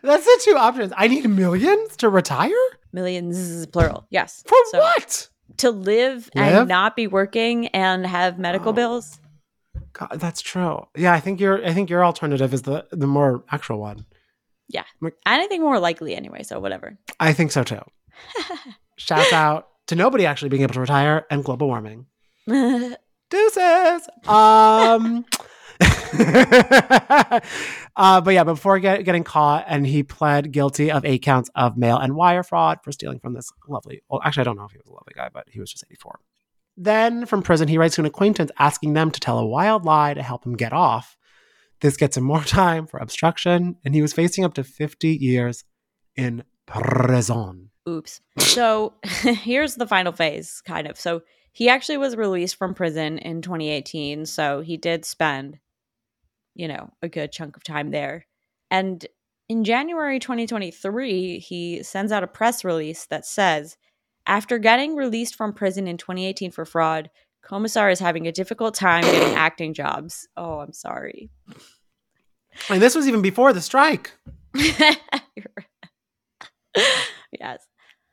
That's 0.04 0.26
the 0.26 0.42
two 0.44 0.56
options. 0.58 0.94
I 0.98 1.08
need 1.08 1.30
millions 1.30 1.96
to 1.98 2.10
retire? 2.10 2.52
millions 2.94 3.38
is 3.38 3.66
plural. 3.68 4.06
Yes. 4.10 4.44
For 4.46 4.58
So, 4.72 4.80
what? 4.80 5.30
To 5.58 5.72
live, 5.72 6.30
Live? 6.36 6.54
and 6.56 6.68
not 6.68 6.96
be 6.96 7.08
working 7.08 7.68
and 7.68 8.06
have 8.06 8.38
medical 8.40 8.70
Oh. 8.70 8.74
bills. 8.74 9.20
God, 9.94 10.14
that's 10.20 10.42
true. 10.42 10.86
Yeah, 10.96 11.14
I 11.14 11.20
think 11.20 11.40
your 11.40 11.66
I 11.66 11.74
think 11.74 11.90
your 11.90 12.04
alternative 12.04 12.54
is 12.54 12.64
the 12.64 12.86
the 12.92 13.08
more 13.08 13.44
actual 13.52 13.80
one. 13.80 14.06
Yeah, 14.70 14.84
anything 15.26 15.62
more 15.62 15.80
likely 15.80 16.16
anyway, 16.16 16.44
so 16.44 16.60
whatever. 16.60 16.98
I 17.20 17.34
think 17.34 17.52
so 17.52 17.64
too. 17.64 17.82
Shouts 18.98 19.34
out 19.34 19.68
to 19.88 19.96
nobody 19.96 20.26
actually 20.26 20.50
being 20.50 20.64
able 20.64 20.74
to 20.76 20.80
retire 20.82 21.26
and 21.30 21.44
global 21.44 21.68
warming. 21.68 22.06
Deuces. 22.48 24.10
Um 24.28 25.26
uh, 27.96 28.22
but 28.22 28.34
yeah, 28.34 28.44
before 28.44 28.80
get, 28.80 29.04
getting 29.04 29.24
caught, 29.24 29.66
and 29.68 29.86
he 29.86 30.04
pled 30.04 30.52
guilty 30.52 30.92
of 30.92 31.06
eight 31.06 31.22
counts 31.22 31.50
of 31.56 31.78
mail 31.78 31.98
and 31.98 32.16
wire 32.16 32.44
fraud 32.44 32.80
for 32.84 32.92
stealing 32.92 33.20
from 33.20 33.34
this 33.34 33.52
lovely. 33.68 34.02
Well, 34.10 34.22
actually, 34.24 34.42
I 34.42 34.44
don't 34.46 34.58
know 34.58 34.66
if 34.66 34.72
he 34.72 34.78
was 34.78 34.88
a 34.88 34.94
lovely 34.94 35.14
guy, 35.16 35.30
but 35.34 35.48
he 35.50 35.60
was 35.60 35.72
just 35.72 35.84
84. 35.90 36.20
Then 36.78 37.26
from 37.26 37.42
prison, 37.44 37.68
he 37.68 37.78
writes 37.78 37.96
to 37.96 38.02
an 38.02 38.08
acquaintance 38.08 38.52
asking 38.58 38.94
them 38.94 39.12
to 39.12 39.20
tell 39.20 39.40
a 39.40 39.46
wild 39.46 39.86
lie 39.86 40.14
to 40.14 40.24
help 40.24 40.46
him 40.46 40.56
get 40.56 40.74
off. 40.74 41.18
This 41.82 41.98
gets 41.98 42.18
him 42.18 42.24
more 42.24 42.44
time 42.46 42.88
for 42.88 43.00
obstruction, 43.00 43.76
and 43.86 43.94
he 43.94 44.02
was 44.02 44.14
facing 44.14 44.46
up 44.46 44.54
to 44.56 44.64
50 44.64 45.10
years 45.10 45.64
in 46.16 46.44
prison. 46.66 47.70
Oops. 47.88 48.22
So 48.38 48.94
here's 49.04 49.76
the 49.76 49.88
final 49.88 50.12
phase, 50.12 50.62
kind 50.66 50.88
of. 50.88 51.00
So 51.00 51.22
he 51.52 51.70
actually 51.70 51.98
was 51.98 52.16
released 52.16 52.56
from 52.56 52.74
prison 52.74 53.18
in 53.18 53.42
2018. 53.42 54.26
So 54.26 54.62
he 54.62 54.78
did 54.78 55.06
spend, 55.06 55.60
you 56.56 56.68
know, 56.68 56.92
a 57.02 57.10
good 57.10 57.32
chunk 57.32 57.56
of 57.56 57.64
time 57.64 57.92
there. 57.92 58.26
And 58.70 59.06
in 59.50 59.64
January 59.64 60.20
2023, 60.20 61.40
he 61.40 61.84
sends 61.84 62.12
out 62.12 62.24
a 62.24 62.28
press 62.28 62.64
release 62.64 63.06
that 63.08 63.26
says 63.26 63.78
after 64.26 64.58
getting 64.58 64.96
released 64.96 65.36
from 65.36 65.54
prison 65.54 65.88
in 65.88 65.98
2018 65.98 66.52
for 66.52 66.66
fraud, 66.66 67.10
Comisar 67.44 67.92
is 67.92 68.00
having 68.00 68.28
a 68.28 68.32
difficult 68.32 68.76
time 68.76 69.04
getting 69.04 69.36
acting 69.36 69.74
jobs. 69.74 70.28
Oh, 70.38 70.60
I'm 70.60 70.74
sorry. 70.74 71.30
And 72.70 72.82
this 72.82 72.96
was 72.96 73.08
even 73.08 73.22
before 73.22 73.52
the 73.52 73.62
strike. 73.62 74.12
yes. 77.40 77.66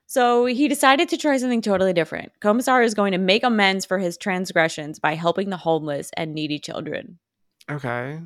So 0.06 0.46
he 0.46 0.68
decided 0.68 1.10
to 1.10 1.18
try 1.18 1.36
something 1.36 1.60
totally 1.60 1.92
different. 1.92 2.32
Comisar 2.40 2.82
is 2.84 2.94
going 2.94 3.12
to 3.12 3.18
make 3.18 3.44
amends 3.44 3.84
for 3.84 3.98
his 3.98 4.16
transgressions 4.16 4.98
by 4.98 5.14
helping 5.14 5.50
the 5.50 5.58
homeless 5.58 6.10
and 6.16 6.34
needy 6.34 6.58
children. 6.58 7.18
Okay. 7.70 8.20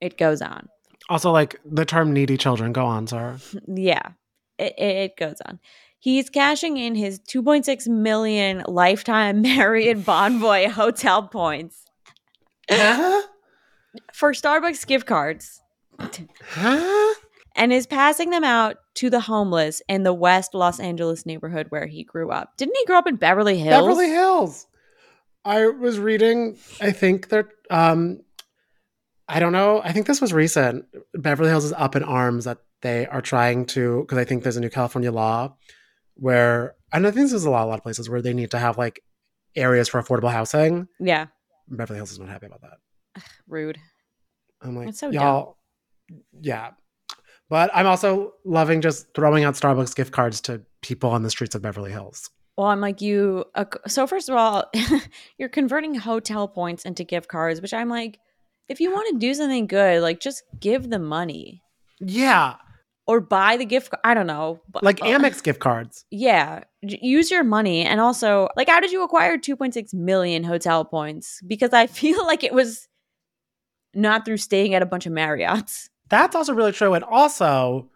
It 0.00 0.16
goes 0.18 0.42
on. 0.42 0.68
Also, 1.08 1.30
like 1.30 1.60
the 1.64 1.84
term 1.84 2.12
needy 2.12 2.36
children. 2.36 2.72
Go 2.72 2.84
on, 2.86 3.06
sir. 3.06 3.38
Yeah, 3.68 4.12
it, 4.58 4.74
it, 4.78 4.96
it 4.96 5.16
goes 5.16 5.36
on. 5.46 5.58
He's 5.98 6.28
cashing 6.30 6.78
in 6.78 6.94
his 6.96 7.20
2.6 7.20 7.86
million 7.88 8.64
lifetime 8.66 9.42
Marriott 9.42 9.98
Bonvoy 10.04 10.68
hotel 10.70 11.22
points 11.28 11.84
Huh? 12.70 13.22
for 14.12 14.32
Starbucks 14.32 14.86
gift 14.86 15.06
cards 15.06 15.60
Huh? 16.50 17.14
and 17.54 17.72
is 17.72 17.86
passing 17.86 18.30
them 18.30 18.44
out 18.44 18.76
to 18.94 19.10
the 19.10 19.20
homeless 19.20 19.82
in 19.88 20.02
the 20.04 20.14
West 20.14 20.54
Los 20.54 20.80
Angeles 20.80 21.26
neighborhood 21.26 21.66
where 21.68 21.86
he 21.86 22.02
grew 22.02 22.30
up. 22.30 22.56
Didn't 22.56 22.76
he 22.76 22.84
grow 22.86 22.98
up 22.98 23.06
in 23.06 23.16
Beverly 23.16 23.58
Hills? 23.58 23.82
Beverly 23.82 24.08
Hills. 24.10 24.66
I 25.44 25.66
was 25.66 25.98
reading, 25.98 26.56
I 26.80 26.92
think 26.92 27.28
that 27.28 27.46
um 27.70 28.20
I 29.32 29.40
don't 29.40 29.52
know. 29.52 29.80
I 29.82 29.92
think 29.92 30.06
this 30.06 30.20
was 30.20 30.32
recent. 30.32 30.84
Beverly 31.14 31.48
Hills 31.48 31.64
is 31.64 31.72
up 31.72 31.96
in 31.96 32.02
arms 32.02 32.44
that 32.44 32.58
they 32.82 33.06
are 33.06 33.22
trying 33.22 33.64
to 33.66 34.02
because 34.02 34.18
I 34.18 34.24
think 34.24 34.42
there's 34.42 34.56
a 34.56 34.60
new 34.60 34.68
California 34.68 35.10
law 35.10 35.56
where 36.14 36.74
and 36.92 37.06
I 37.06 37.10
think 37.10 37.24
this 37.24 37.32
is 37.32 37.44
a 37.44 37.50
lot, 37.50 37.64
a 37.64 37.68
lot 37.68 37.78
of 37.78 37.82
places 37.82 38.10
where 38.10 38.20
they 38.20 38.34
need 38.34 38.50
to 38.50 38.58
have 38.58 38.76
like 38.76 39.02
areas 39.56 39.88
for 39.88 40.02
affordable 40.02 40.30
housing. 40.30 40.86
Yeah, 41.00 41.26
Beverly 41.68 41.96
Hills 41.96 42.12
is 42.12 42.18
not 42.18 42.28
happy 42.28 42.46
about 42.46 42.60
that. 42.60 43.22
rude. 43.48 43.78
I'm 44.60 44.76
like, 44.76 44.86
That's 44.86 45.00
so 45.00 45.10
y'all, 45.10 45.56
yeah. 46.40 46.72
But 47.48 47.70
I'm 47.74 47.86
also 47.86 48.34
loving 48.44 48.80
just 48.80 49.14
throwing 49.14 49.44
out 49.44 49.54
Starbucks 49.54 49.94
gift 49.94 50.12
cards 50.12 50.40
to 50.42 50.62
people 50.80 51.10
on 51.10 51.22
the 51.22 51.30
streets 51.30 51.54
of 51.54 51.62
Beverly 51.62 51.90
Hills. 51.90 52.30
Well, 52.56 52.66
I'm 52.66 52.80
like 52.80 53.00
you. 53.00 53.44
Uh, 53.54 53.64
so 53.86 54.06
first 54.06 54.28
of 54.28 54.36
all, 54.36 54.70
you're 55.38 55.48
converting 55.48 55.94
hotel 55.94 56.48
points 56.48 56.84
into 56.84 57.04
gift 57.04 57.28
cards, 57.28 57.60
which 57.60 57.74
I'm 57.74 57.88
like, 57.88 58.18
if 58.72 58.80
you 58.80 58.90
want 58.92 59.08
to 59.12 59.18
do 59.18 59.34
something 59.34 59.66
good, 59.66 60.02
like 60.02 60.18
just 60.18 60.42
give 60.58 60.90
the 60.90 60.98
money 60.98 61.62
Yeah, 62.00 62.56
or 63.06 63.20
buy 63.20 63.56
the 63.56 63.64
gift. 63.66 63.94
I 64.02 64.14
don't 64.14 64.26
know, 64.26 64.60
like 64.80 65.00
uh, 65.02 65.06
Amex 65.06 65.42
gift 65.42 65.60
cards. 65.60 66.04
Yeah, 66.10 66.64
use 66.80 67.30
your 67.30 67.44
money, 67.44 67.84
and 67.84 68.00
also, 68.00 68.48
like, 68.56 68.68
how 68.68 68.80
did 68.80 68.90
you 68.90 69.02
acquire 69.02 69.36
2.6 69.36 69.92
million 69.94 70.42
hotel 70.42 70.84
points? 70.84 71.40
Because 71.46 71.72
I 71.72 71.86
feel 72.00 72.24
like 72.26 72.42
it 72.42 72.54
was 72.54 72.88
not 73.94 74.24
through 74.24 74.38
staying 74.38 74.74
at 74.74 74.82
a 74.82 74.86
bunch 74.86 75.06
of 75.06 75.12
Marriotts. 75.12 75.88
That's 76.08 76.34
also 76.34 76.54
really 76.54 76.72
true. 76.72 76.94
And 76.94 77.04
also, 77.04 77.90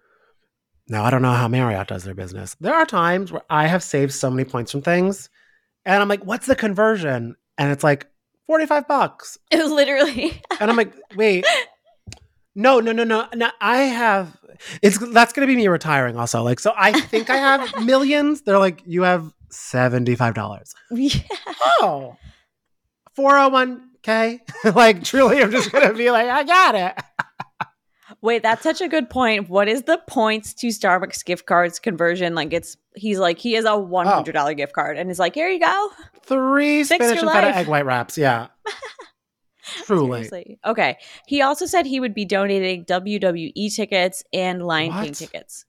now 0.88 1.04
I 1.04 1.10
don't 1.10 1.22
know 1.22 1.32
how 1.32 1.48
Marriott 1.48 1.88
does 1.88 2.04
their 2.04 2.14
business. 2.14 2.54
There 2.60 2.74
are 2.74 2.86
times 2.86 3.32
where 3.32 3.42
I 3.48 3.66
have 3.66 3.82
saved 3.82 4.12
so 4.12 4.30
many 4.30 4.44
points 4.48 4.72
from 4.72 4.82
things, 4.82 5.30
and 5.86 6.02
I'm 6.02 6.08
like, 6.08 6.24
what's 6.24 6.46
the 6.46 6.56
conversion? 6.56 7.36
And 7.58 7.72
it's 7.72 7.84
like 7.84 8.06
45 8.46 8.88
bucks. 8.88 9.38
It 9.50 9.58
was 9.58 9.72
literally. 9.72 10.40
And 10.60 10.70
I'm 10.70 10.76
like, 10.76 10.92
wait. 11.16 11.44
No, 12.54 12.80
no, 12.80 12.92
no, 12.92 13.04
no. 13.04 13.28
No, 13.34 13.50
I 13.60 13.78
have 13.82 14.36
it's 14.82 14.98
that's 15.12 15.32
gonna 15.32 15.46
be 15.46 15.56
me 15.56 15.68
retiring 15.68 16.16
also. 16.16 16.42
Like, 16.42 16.60
so 16.60 16.72
I 16.76 16.98
think 17.00 17.30
I 17.30 17.36
have 17.36 17.84
millions. 17.84 18.42
They're 18.42 18.58
like, 18.58 18.82
you 18.86 19.02
have 19.02 19.32
$75. 19.50 20.74
yeah. 20.90 21.20
Oh. 21.82 22.16
401k. 23.18 24.40
like 24.74 25.04
truly, 25.04 25.42
I'm 25.42 25.50
just 25.50 25.72
gonna 25.72 25.92
be 25.94 26.10
like, 26.10 26.28
I 26.28 26.44
got 26.44 26.74
it. 26.74 27.25
Wait, 28.22 28.42
that's 28.42 28.62
such 28.62 28.80
a 28.80 28.88
good 28.88 29.10
point. 29.10 29.48
What 29.48 29.68
is 29.68 29.82
the 29.82 30.00
points 30.06 30.54
to 30.54 30.68
Starbucks 30.68 31.24
gift 31.24 31.46
cards 31.46 31.78
conversion? 31.78 32.34
Like, 32.34 32.52
it's 32.52 32.76
he's 32.94 33.18
like 33.18 33.38
he 33.38 33.52
has 33.52 33.64
a 33.64 33.72
oh. 33.72 33.78
one 33.78 34.06
hundred 34.06 34.32
dollar 34.32 34.54
gift 34.54 34.72
card, 34.72 34.98
and 34.98 35.08
he's 35.08 35.18
like, 35.18 35.34
here 35.34 35.48
you 35.48 35.60
go. 35.60 35.88
Three 36.22 36.82
Fix 36.84 37.04
spinach 37.04 37.22
and 37.22 37.30
feta 37.30 37.56
egg 37.56 37.68
white 37.68 37.84
wraps. 37.84 38.18
Yeah. 38.18 38.48
Truly. 39.84 40.24
Seriously. 40.24 40.58
Okay. 40.64 40.96
He 41.26 41.42
also 41.42 41.66
said 41.66 41.86
he 41.86 42.00
would 42.00 42.14
be 42.14 42.24
donating 42.24 42.84
WWE 42.84 43.74
tickets 43.74 44.22
and 44.32 44.64
Lion 44.64 44.92
King 44.92 45.12
tickets. 45.12 45.64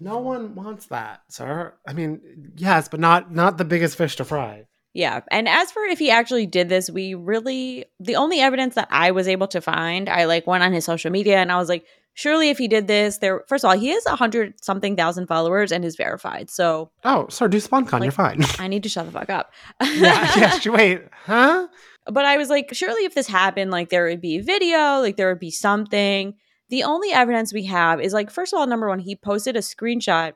No 0.00 0.18
one 0.18 0.54
wants 0.54 0.86
that, 0.86 1.22
sir. 1.28 1.74
I 1.86 1.92
mean, 1.92 2.52
yes, 2.56 2.88
but 2.88 3.00
not 3.00 3.32
not 3.32 3.58
the 3.58 3.64
biggest 3.64 3.96
fish 3.96 4.16
to 4.16 4.24
fry. 4.24 4.64
Yeah. 4.98 5.20
And 5.30 5.48
as 5.48 5.70
for 5.70 5.84
if 5.84 6.00
he 6.00 6.10
actually 6.10 6.46
did 6.46 6.68
this, 6.68 6.90
we 6.90 7.14
really, 7.14 7.84
the 8.00 8.16
only 8.16 8.40
evidence 8.40 8.74
that 8.74 8.88
I 8.90 9.12
was 9.12 9.28
able 9.28 9.46
to 9.46 9.60
find, 9.60 10.08
I 10.08 10.24
like 10.24 10.44
went 10.44 10.64
on 10.64 10.72
his 10.72 10.84
social 10.84 11.12
media 11.12 11.36
and 11.36 11.52
I 11.52 11.56
was 11.56 11.68
like, 11.68 11.84
surely 12.14 12.50
if 12.50 12.58
he 12.58 12.66
did 12.66 12.88
this, 12.88 13.18
there, 13.18 13.44
first 13.46 13.62
of 13.64 13.70
all, 13.70 13.78
he 13.78 13.90
has 13.90 14.04
a 14.06 14.16
hundred 14.16 14.54
something 14.60 14.96
thousand 14.96 15.28
followers 15.28 15.70
and 15.70 15.84
is 15.84 15.94
verified. 15.94 16.50
So 16.50 16.90
Oh, 17.04 17.28
sir, 17.28 17.46
do 17.46 17.58
sponcon. 17.58 17.92
Like- 17.92 18.02
you're 18.02 18.10
fine. 18.10 18.42
I 18.58 18.66
need 18.66 18.82
to 18.82 18.88
shut 18.88 19.06
the 19.06 19.12
fuck 19.12 19.30
up. 19.30 19.52
yeah, 19.80 20.32
yes. 20.36 20.66
Wait, 20.66 21.02
huh? 21.26 21.68
but 22.06 22.24
I 22.24 22.36
was 22.36 22.50
like, 22.50 22.70
surely 22.74 23.04
if 23.04 23.14
this 23.14 23.28
happened, 23.28 23.70
like 23.70 23.90
there 23.90 24.06
would 24.06 24.20
be 24.20 24.38
a 24.38 24.42
video, 24.42 24.98
like 24.98 25.16
there 25.16 25.28
would 25.28 25.38
be 25.38 25.52
something. 25.52 26.34
The 26.70 26.82
only 26.82 27.12
evidence 27.12 27.52
we 27.52 27.66
have 27.66 28.00
is 28.00 28.12
like, 28.12 28.32
first 28.32 28.52
of 28.52 28.58
all, 28.58 28.66
number 28.66 28.88
one, 28.88 28.98
he 28.98 29.14
posted 29.14 29.54
a 29.54 29.60
screenshot 29.60 30.32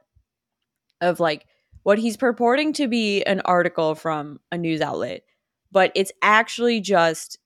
of 1.01 1.19
like 1.19 1.47
what 1.83 1.99
he's 1.99 2.17
purporting 2.17 2.73
to 2.75 2.89
be 2.89 3.23
an 3.25 3.41
article 3.45 3.95
from 3.95 4.41
a 4.51 4.59
news 4.59 4.81
outlet, 4.81 5.23
but 5.71 5.93
it's 5.95 6.13
actually 6.23 6.81
just 6.81 7.39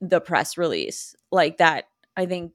the 0.00 0.20
press 0.20 0.58
release, 0.58 1.14
like 1.30 1.58
that 1.58 1.84
I 2.16 2.26
think 2.26 2.52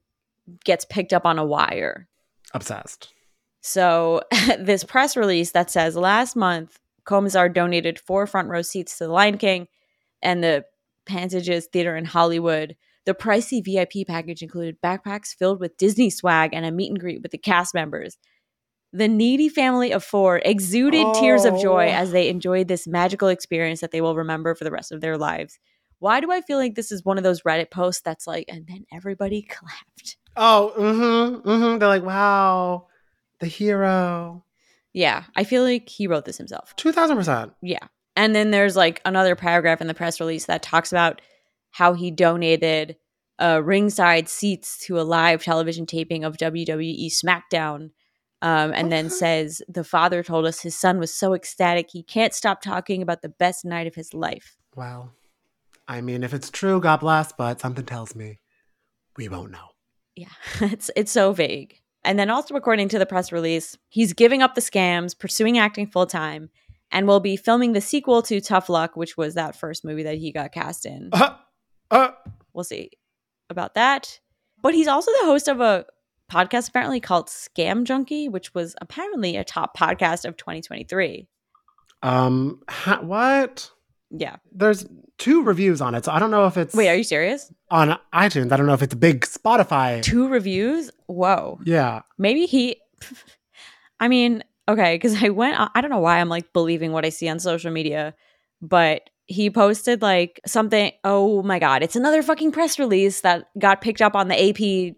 gets 0.63 0.85
picked 0.85 1.13
up 1.13 1.25
on 1.25 1.39
a 1.39 1.45
wire. 1.45 2.07
Obsessed. 2.53 3.13
So 3.61 4.21
this 4.59 4.83
press 4.83 5.17
release 5.17 5.51
that 5.51 5.71
says 5.71 5.95
last 5.95 6.35
month 6.35 6.79
Comisar 7.05 7.53
donated 7.53 7.99
four 7.99 8.27
front 8.27 8.49
row 8.49 8.61
seats 8.61 8.97
to 8.97 9.05
the 9.05 9.11
Lion 9.11 9.37
King 9.37 9.67
and 10.21 10.43
the 10.43 10.65
Pantages 11.05 11.65
Theater 11.65 11.95
in 11.95 12.05
Hollywood. 12.05 12.75
The 13.05 13.13
pricey 13.13 13.63
VIP 13.63 14.05
package 14.05 14.41
included 14.41 14.81
backpacks 14.81 15.33
filled 15.33 15.61
with 15.61 15.77
Disney 15.77 16.09
swag 16.09 16.53
and 16.53 16.65
a 16.65 16.71
meet 16.71 16.89
and 16.89 16.99
greet 16.99 17.21
with 17.21 17.31
the 17.31 17.37
cast 17.37 17.73
members. 17.73 18.17
The 18.93 19.07
needy 19.07 19.49
family 19.49 19.91
of 19.91 20.03
four 20.03 20.41
exuded 20.45 21.05
tears 21.15 21.45
of 21.45 21.59
joy 21.61 21.87
Oh. 21.87 21.91
as 21.93 22.11
they 22.11 22.29
enjoyed 22.29 22.67
this 22.67 22.87
magical 22.87 23.27
experience 23.27 23.81
that 23.81 23.91
they 23.91 24.01
will 24.01 24.15
remember 24.15 24.55
for 24.55 24.63
the 24.63 24.71
rest 24.71 24.91
of 24.91 25.01
their 25.01 25.17
lives. 25.17 25.59
Why 25.99 26.19
do 26.19 26.31
I 26.31 26.41
feel 26.41 26.57
like 26.57 26.75
this 26.75 26.91
is 26.91 27.03
one 27.03 27.17
of 27.17 27.23
those 27.23 27.41
Reddit 27.41 27.69
posts 27.71 28.01
that's 28.03 28.27
like, 28.27 28.45
and 28.47 28.65
then 28.67 28.85
everybody 28.93 29.41
clapped? 29.49 30.17
Oh, 30.35 30.73
mm-hmm, 30.77 31.49
mm-hmm. 31.49 31.79
They're 31.79 31.87
like, 31.89 32.03
wow, 32.03 32.87
the 33.39 33.47
hero. 33.47 34.43
Yeah, 34.93 35.23
I 35.35 35.43
feel 35.43 35.63
like 35.63 35.89
he 35.89 36.07
wrote 36.07 36.25
this 36.25 36.37
himself. 36.37 36.75
Two 36.75 36.91
thousand 36.91 37.17
percent. 37.17 37.53
Yeah. 37.61 37.87
And 38.15 38.33
then 38.33 38.51
there's 38.51 38.75
like 38.75 39.01
another 39.05 39.35
paragraph 39.35 39.81
in 39.81 39.87
the 39.87 39.93
press 39.93 40.19
release 40.19 40.45
that 40.45 40.63
talks 40.63 40.91
about 40.91 41.21
how 41.71 41.93
he 41.93 42.09
donated 42.09 42.95
uh, 43.39 43.61
ringside 43.63 44.27
seats 44.27 44.79
to 44.87 44.99
a 44.99 45.03
live 45.03 45.43
television 45.43 45.85
taping 45.85 46.23
of 46.23 46.37
WWE 46.37 47.07
SmackDown. 47.11 47.91
Um, 48.41 48.71
and 48.75 48.91
then 48.91 49.09
says 49.09 49.63
the 49.67 49.83
father 49.83 50.21
told 50.21 50.45
us 50.45 50.61
his 50.61 50.77
son 50.77 50.99
was 50.99 51.11
so 51.11 51.33
ecstatic 51.33 51.89
he 51.89 52.03
can't 52.03 52.35
stop 52.35 52.61
talking 52.61 53.01
about 53.01 53.23
the 53.23 53.29
best 53.29 53.65
night 53.65 53.87
of 53.87 53.95
his 53.95 54.13
life. 54.13 54.57
Well, 54.75 55.11
I 55.87 56.01
mean, 56.01 56.23
if 56.23 56.33
it's 56.33 56.51
true, 56.51 56.79
God 56.79 56.99
bless. 56.99 57.31
But 57.31 57.59
something 57.59 57.85
tells 57.85 58.15
me 58.15 58.39
we 59.15 59.27
won't 59.27 59.51
know. 59.51 59.69
Yeah, 60.15 60.27
it's 60.61 60.91
it's 60.95 61.11
so 61.11 61.33
vague. 61.33 61.79
And 62.03 62.17
then 62.17 62.29
also 62.29 62.55
according 62.55 62.89
to 62.89 62.99
the 62.99 63.05
press 63.05 63.31
release, 63.31 63.77
he's 63.89 64.13
giving 64.13 64.41
up 64.41 64.55
the 64.55 64.61
scams, 64.61 65.17
pursuing 65.17 65.57
acting 65.57 65.87
full 65.87 66.05
time, 66.05 66.49
and 66.91 67.07
will 67.07 67.19
be 67.19 67.35
filming 67.35 67.73
the 67.73 67.81
sequel 67.81 68.21
to 68.23 68.39
Tough 68.39 68.69
Luck, 68.69 68.95
which 68.95 69.17
was 69.17 69.33
that 69.33 69.55
first 69.55 69.83
movie 69.83 70.03
that 70.03 70.17
he 70.17 70.31
got 70.31 70.51
cast 70.51 70.85
in. 70.85 71.09
Uh, 71.11 71.35
uh, 71.91 72.11
we'll 72.53 72.63
see 72.63 72.91
about 73.49 73.73
that. 73.75 74.19
But 74.61 74.73
he's 74.73 74.87
also 74.87 75.11
the 75.19 75.25
host 75.25 75.47
of 75.47 75.59
a 75.59 75.85
podcast 76.31 76.69
apparently 76.69 76.99
called 76.99 77.27
Scam 77.27 77.83
Junkie, 77.83 78.27
which 78.29 78.53
was 78.53 78.75
apparently 78.81 79.35
a 79.37 79.43
top 79.43 79.77
podcast 79.77 80.25
of 80.25 80.37
2023. 80.37 81.27
um, 82.03 82.61
ha- 82.69 82.99
what? 83.01 83.71
Yeah. 84.09 84.37
There's 84.53 84.85
two 85.17 85.43
reviews 85.43 85.81
on 85.81 85.95
it, 85.95 86.05
so 86.05 86.11
I 86.11 86.19
don't 86.19 86.31
know 86.31 86.45
if 86.45 86.55
it's 86.57 86.73
Wait, 86.75 86.87
are 86.89 86.95
you 86.95 87.03
serious? 87.03 87.51
on 87.71 87.97
iTunes. 88.13 88.51
I 88.51 88.57
don't 88.57 88.65
know 88.67 88.73
if 88.73 88.81
it's 88.81 88.93
a 88.93 88.97
big 88.97 89.21
Spotify. 89.21 90.01
Two 90.01 90.27
reviews? 90.29 90.91
Whoa. 91.07 91.59
Yeah. 91.65 92.01
Maybe 92.17 92.45
he. 92.45 92.77
I 93.99 94.07
mean, 94.07 94.43
okay, 94.69 94.95
because 94.95 95.21
I 95.21 95.29
went. 95.29 95.57
I 95.75 95.81
don't 95.81 95.91
know 95.91 95.99
why 95.99 96.19
I'm 96.19 96.29
like 96.29 96.53
believing 96.53 96.91
what 96.93 97.05
I 97.05 97.09
see 97.09 97.27
on 97.27 97.39
social 97.39 97.71
media, 97.71 98.13
but 98.61 99.09
he 99.25 99.49
posted 99.49 100.01
like 100.01 100.39
something. 100.45 100.91
Oh 101.03 101.41
my 101.43 101.59
god, 101.59 101.83
it's 101.83 101.95
another 101.97 102.21
fucking 102.23 102.51
press 102.51 102.79
release 102.79 103.21
that 103.21 103.49
got 103.59 103.81
picked 103.81 104.01
up 104.01 104.15
on 104.15 104.27
the 104.29 104.35
AP. 104.49 104.95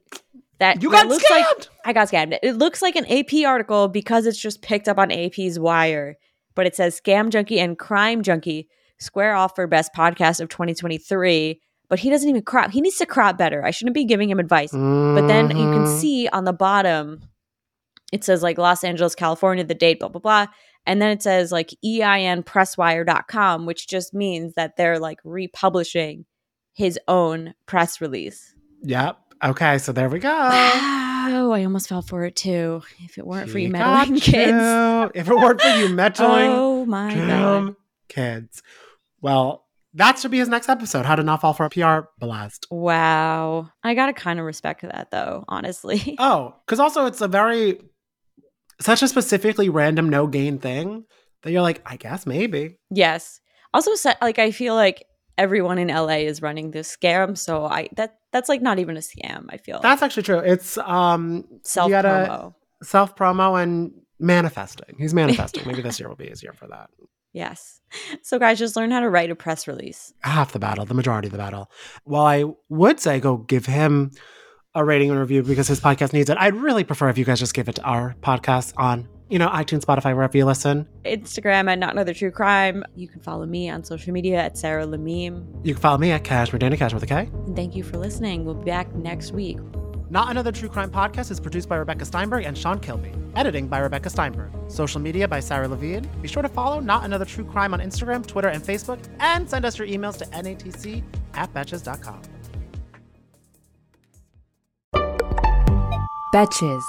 That 0.59 0.81
You 0.83 0.89
that 0.91 1.03
got 1.03 1.07
looks 1.07 1.23
scammed. 1.29 1.45
like 1.45 1.67
I 1.85 1.93
got 1.93 2.09
scammed. 2.09 2.37
It 2.43 2.57
looks 2.57 2.81
like 2.81 2.95
an 2.95 3.05
AP 3.05 3.45
article 3.45 3.87
because 3.87 4.25
it's 4.25 4.39
just 4.39 4.61
picked 4.61 4.87
up 4.87 4.97
on 4.97 5.11
AP's 5.11 5.57
wire, 5.57 6.17
but 6.55 6.65
it 6.65 6.75
says 6.75 6.99
Scam 6.99 7.29
Junkie 7.29 7.59
and 7.59 7.77
Crime 7.79 8.21
Junkie 8.23 8.67
square 8.99 9.33
off 9.35 9.55
for 9.55 9.65
best 9.67 9.93
podcast 9.93 10.41
of 10.41 10.49
2023. 10.49 11.61
But 11.87 11.99
he 11.99 12.09
doesn't 12.11 12.29
even 12.29 12.43
crop. 12.43 12.71
He 12.71 12.81
needs 12.81 12.97
to 12.97 13.05
crop 13.07 13.37
better. 13.37 13.65
I 13.65 13.71
shouldn't 13.71 13.95
be 13.95 14.05
giving 14.05 14.29
him 14.29 14.39
advice. 14.39 14.71
But 14.71 15.27
then 15.27 15.49
you 15.49 15.55
can 15.71 15.85
Mhm. 15.85 15.99
see 15.99 16.27
on 16.27 16.43
the 16.43 16.53
bottom, 16.53 17.21
it 18.11 18.23
says 18.23 18.43
like 18.43 18.57
Los 18.59 18.83
Angeles, 18.83 19.15
California, 19.15 19.63
the 19.63 19.73
date, 19.73 19.99
blah, 19.99 20.09
blah, 20.09 20.19
blah. 20.21 20.47
And 20.85 21.01
then 21.01 21.09
it 21.11 21.23
says 21.23 21.51
like 21.51 21.73
einpresswire.com, 21.83 23.65
which 23.65 23.87
just 23.87 24.13
means 24.13 24.53
that 24.55 24.75
they're 24.77 24.99
like 24.99 25.19
republishing 25.23 26.25
his 26.73 26.99
own 27.07 27.53
press 27.65 28.01
release. 28.01 28.53
Yep. 28.83 29.17
Okay, 29.43 29.77
so 29.77 29.91
there 29.91 30.09
we 30.09 30.19
go. 30.19 30.29
Oh, 30.31 31.51
I 31.51 31.63
almost 31.63 31.87
fell 31.89 32.01
for 32.01 32.25
it 32.25 32.35
too. 32.35 32.81
If 33.03 33.17
it 33.17 33.25
weren't 33.25 33.49
for 33.49 33.59
you 33.59 33.69
meddling 33.69 34.19
kids. 34.19 35.11
If 35.15 35.29
it 35.29 35.35
weren't 35.35 35.61
for 35.61 35.67
you 35.77 35.89
meddling 35.89 36.49
Oh 36.51 36.85
my 36.85 37.13
god. 37.15 37.75
kids. 38.09 38.61
Well, 39.21 39.65
that 39.93 40.19
should 40.19 40.31
be 40.31 40.39
his 40.39 40.49
next 40.49 40.69
episode. 40.69 41.05
How 41.05 41.15
to 41.15 41.23
not 41.23 41.41
fall 41.41 41.53
for 41.53 41.65
a 41.65 41.69
PR 41.69 42.07
blast. 42.19 42.67
Wow. 42.69 43.69
I 43.83 43.93
gotta 43.93 44.13
kind 44.13 44.39
of 44.39 44.45
respect 44.45 44.81
that 44.81 45.09
though, 45.11 45.45
honestly. 45.47 46.15
Oh, 46.19 46.55
because 46.65 46.79
also 46.79 47.05
it's 47.05 47.21
a 47.21 47.27
very 47.27 47.79
such 48.81 49.01
a 49.01 49.07
specifically 49.07 49.69
random 49.69 50.09
no 50.09 50.27
gain 50.27 50.57
thing 50.57 51.05
that 51.43 51.51
you're 51.51 51.61
like, 51.61 51.81
I 51.85 51.95
guess 51.97 52.25
maybe. 52.25 52.77
yes. 52.89 53.39
Also, 53.73 53.91
like 54.21 54.39
I 54.39 54.49
feel 54.51 54.73
like 54.73 55.05
everyone 55.39 55.79
in 55.79 55.87
LA 55.87 56.19
is 56.31 56.41
running 56.41 56.71
this 56.71 56.95
scam, 56.95 57.37
so 57.37 57.65
I 57.65 57.89
that 57.95 58.19
that's 58.31 58.49
like 58.49 58.61
not 58.61 58.77
even 58.77 58.97
a 58.97 58.99
scam. 58.99 59.45
I 59.49 59.57
feel 59.57 59.79
That's 59.81 60.03
actually 60.03 60.23
true. 60.23 60.39
It's 60.39 60.77
um 60.77 61.45
self 61.63 61.89
promo, 61.91 62.53
self 62.83 63.15
promo 63.15 63.61
and 63.61 63.91
manifesting. 64.19 64.95
He's 64.99 65.13
manifesting. 65.13 65.65
maybe 65.65 65.81
this 65.81 65.99
year 65.99 66.09
will 66.09 66.15
be 66.15 66.29
easier 66.29 66.53
for 66.53 66.67
that. 66.67 66.89
Yes. 67.31 67.79
So 68.23 68.39
guys, 68.39 68.57
just 68.57 68.75
learn 68.75 68.89
how 68.89 69.01
to 69.01 69.09
write 69.09 69.29
a 69.29 69.35
press 69.35 69.67
release. 69.67 70.11
half 70.23 70.51
the 70.51 70.57
battle, 70.57 70.83
the 70.85 70.95
majority 70.95 71.27
of 71.27 71.31
the 71.31 71.37
battle. 71.37 71.69
While 72.03 72.25
I 72.25 72.43
would 72.69 72.99
say 72.99 73.19
go 73.19 73.37
give 73.37 73.67
him 73.67 74.09
a 74.73 74.83
rating 74.83 75.11
and 75.11 75.19
review 75.19 75.43
because 75.43 75.67
his 75.67 75.79
podcast 75.79 76.11
needs 76.11 76.31
it, 76.31 76.37
I'd 76.39 76.55
really 76.55 76.83
prefer 76.83 77.07
if 77.07 77.19
you 77.19 77.25
guys 77.25 77.37
just 77.39 77.53
give 77.53 77.69
it 77.69 77.75
to 77.75 77.83
our 77.83 78.15
podcast 78.23 78.73
on, 78.77 79.07
you 79.29 79.39
know, 79.39 79.47
iTunes, 79.49 79.81
Spotify, 79.81 80.15
wherever 80.15 80.37
you 80.37 80.45
listen. 80.45 80.87
Instagram 81.05 81.69
at 81.69 81.79
not 81.79 81.93
another 81.93 82.13
true 82.13 82.31
crime. 82.31 82.83
You 82.95 83.07
can 83.07 83.21
follow 83.21 83.45
me 83.45 83.69
on 83.69 83.83
social 83.83 84.11
media 84.11 84.37
at 84.37 84.57
Sarah 84.57 84.85
Lamim. 84.85 85.45
You 85.63 85.73
can 85.75 85.81
follow 85.81 85.97
me 85.97 86.11
at 86.11 86.23
Cashmere 86.23 86.59
Dana 86.59 86.77
Cash 86.77 86.93
with 86.93 87.03
a 87.03 87.07
K. 87.07 87.29
And 87.45 87.55
thank 87.55 87.75
you 87.75 87.83
for 87.83 87.97
listening. 87.97 88.43
We'll 88.45 88.55
be 88.55 88.65
back 88.65 88.93
next 88.95 89.31
week. 89.31 89.59
Not 90.11 90.31
Another 90.31 90.51
True 90.51 90.69
Crime 90.69 90.89
podcast 90.89 91.29
is 91.29 91.39
produced 91.39 91.69
by 91.69 91.75
Rebecca 91.75 92.03
Steinberg 92.03 92.43
and 92.43 92.57
Sean 92.57 92.79
Kilby. 92.79 93.11
Editing 93.35 93.67
by 93.67 93.77
Rebecca 93.77 94.09
Steinberg. 94.09 94.49
Social 94.67 94.99
media 94.99 95.27
by 95.27 95.39
Sarah 95.39 95.67
Levine. 95.67 96.09
Be 96.21 96.27
sure 96.27 96.41
to 96.41 96.49
follow 96.49 96.79
Not 96.79 97.03
Another 97.03 97.25
True 97.25 97.45
Crime 97.45 97.75
on 97.75 97.79
Instagram, 97.79 98.25
Twitter, 98.25 98.47
and 98.47 98.63
Facebook, 98.63 98.99
and 99.19 99.47
send 99.47 99.65
us 99.65 99.77
your 99.77 99.87
emails 99.87 100.17
to 100.17 100.25
natc 100.25 101.03
at 101.35 101.53
betches.com. 101.53 102.21
Betches. 106.33 106.83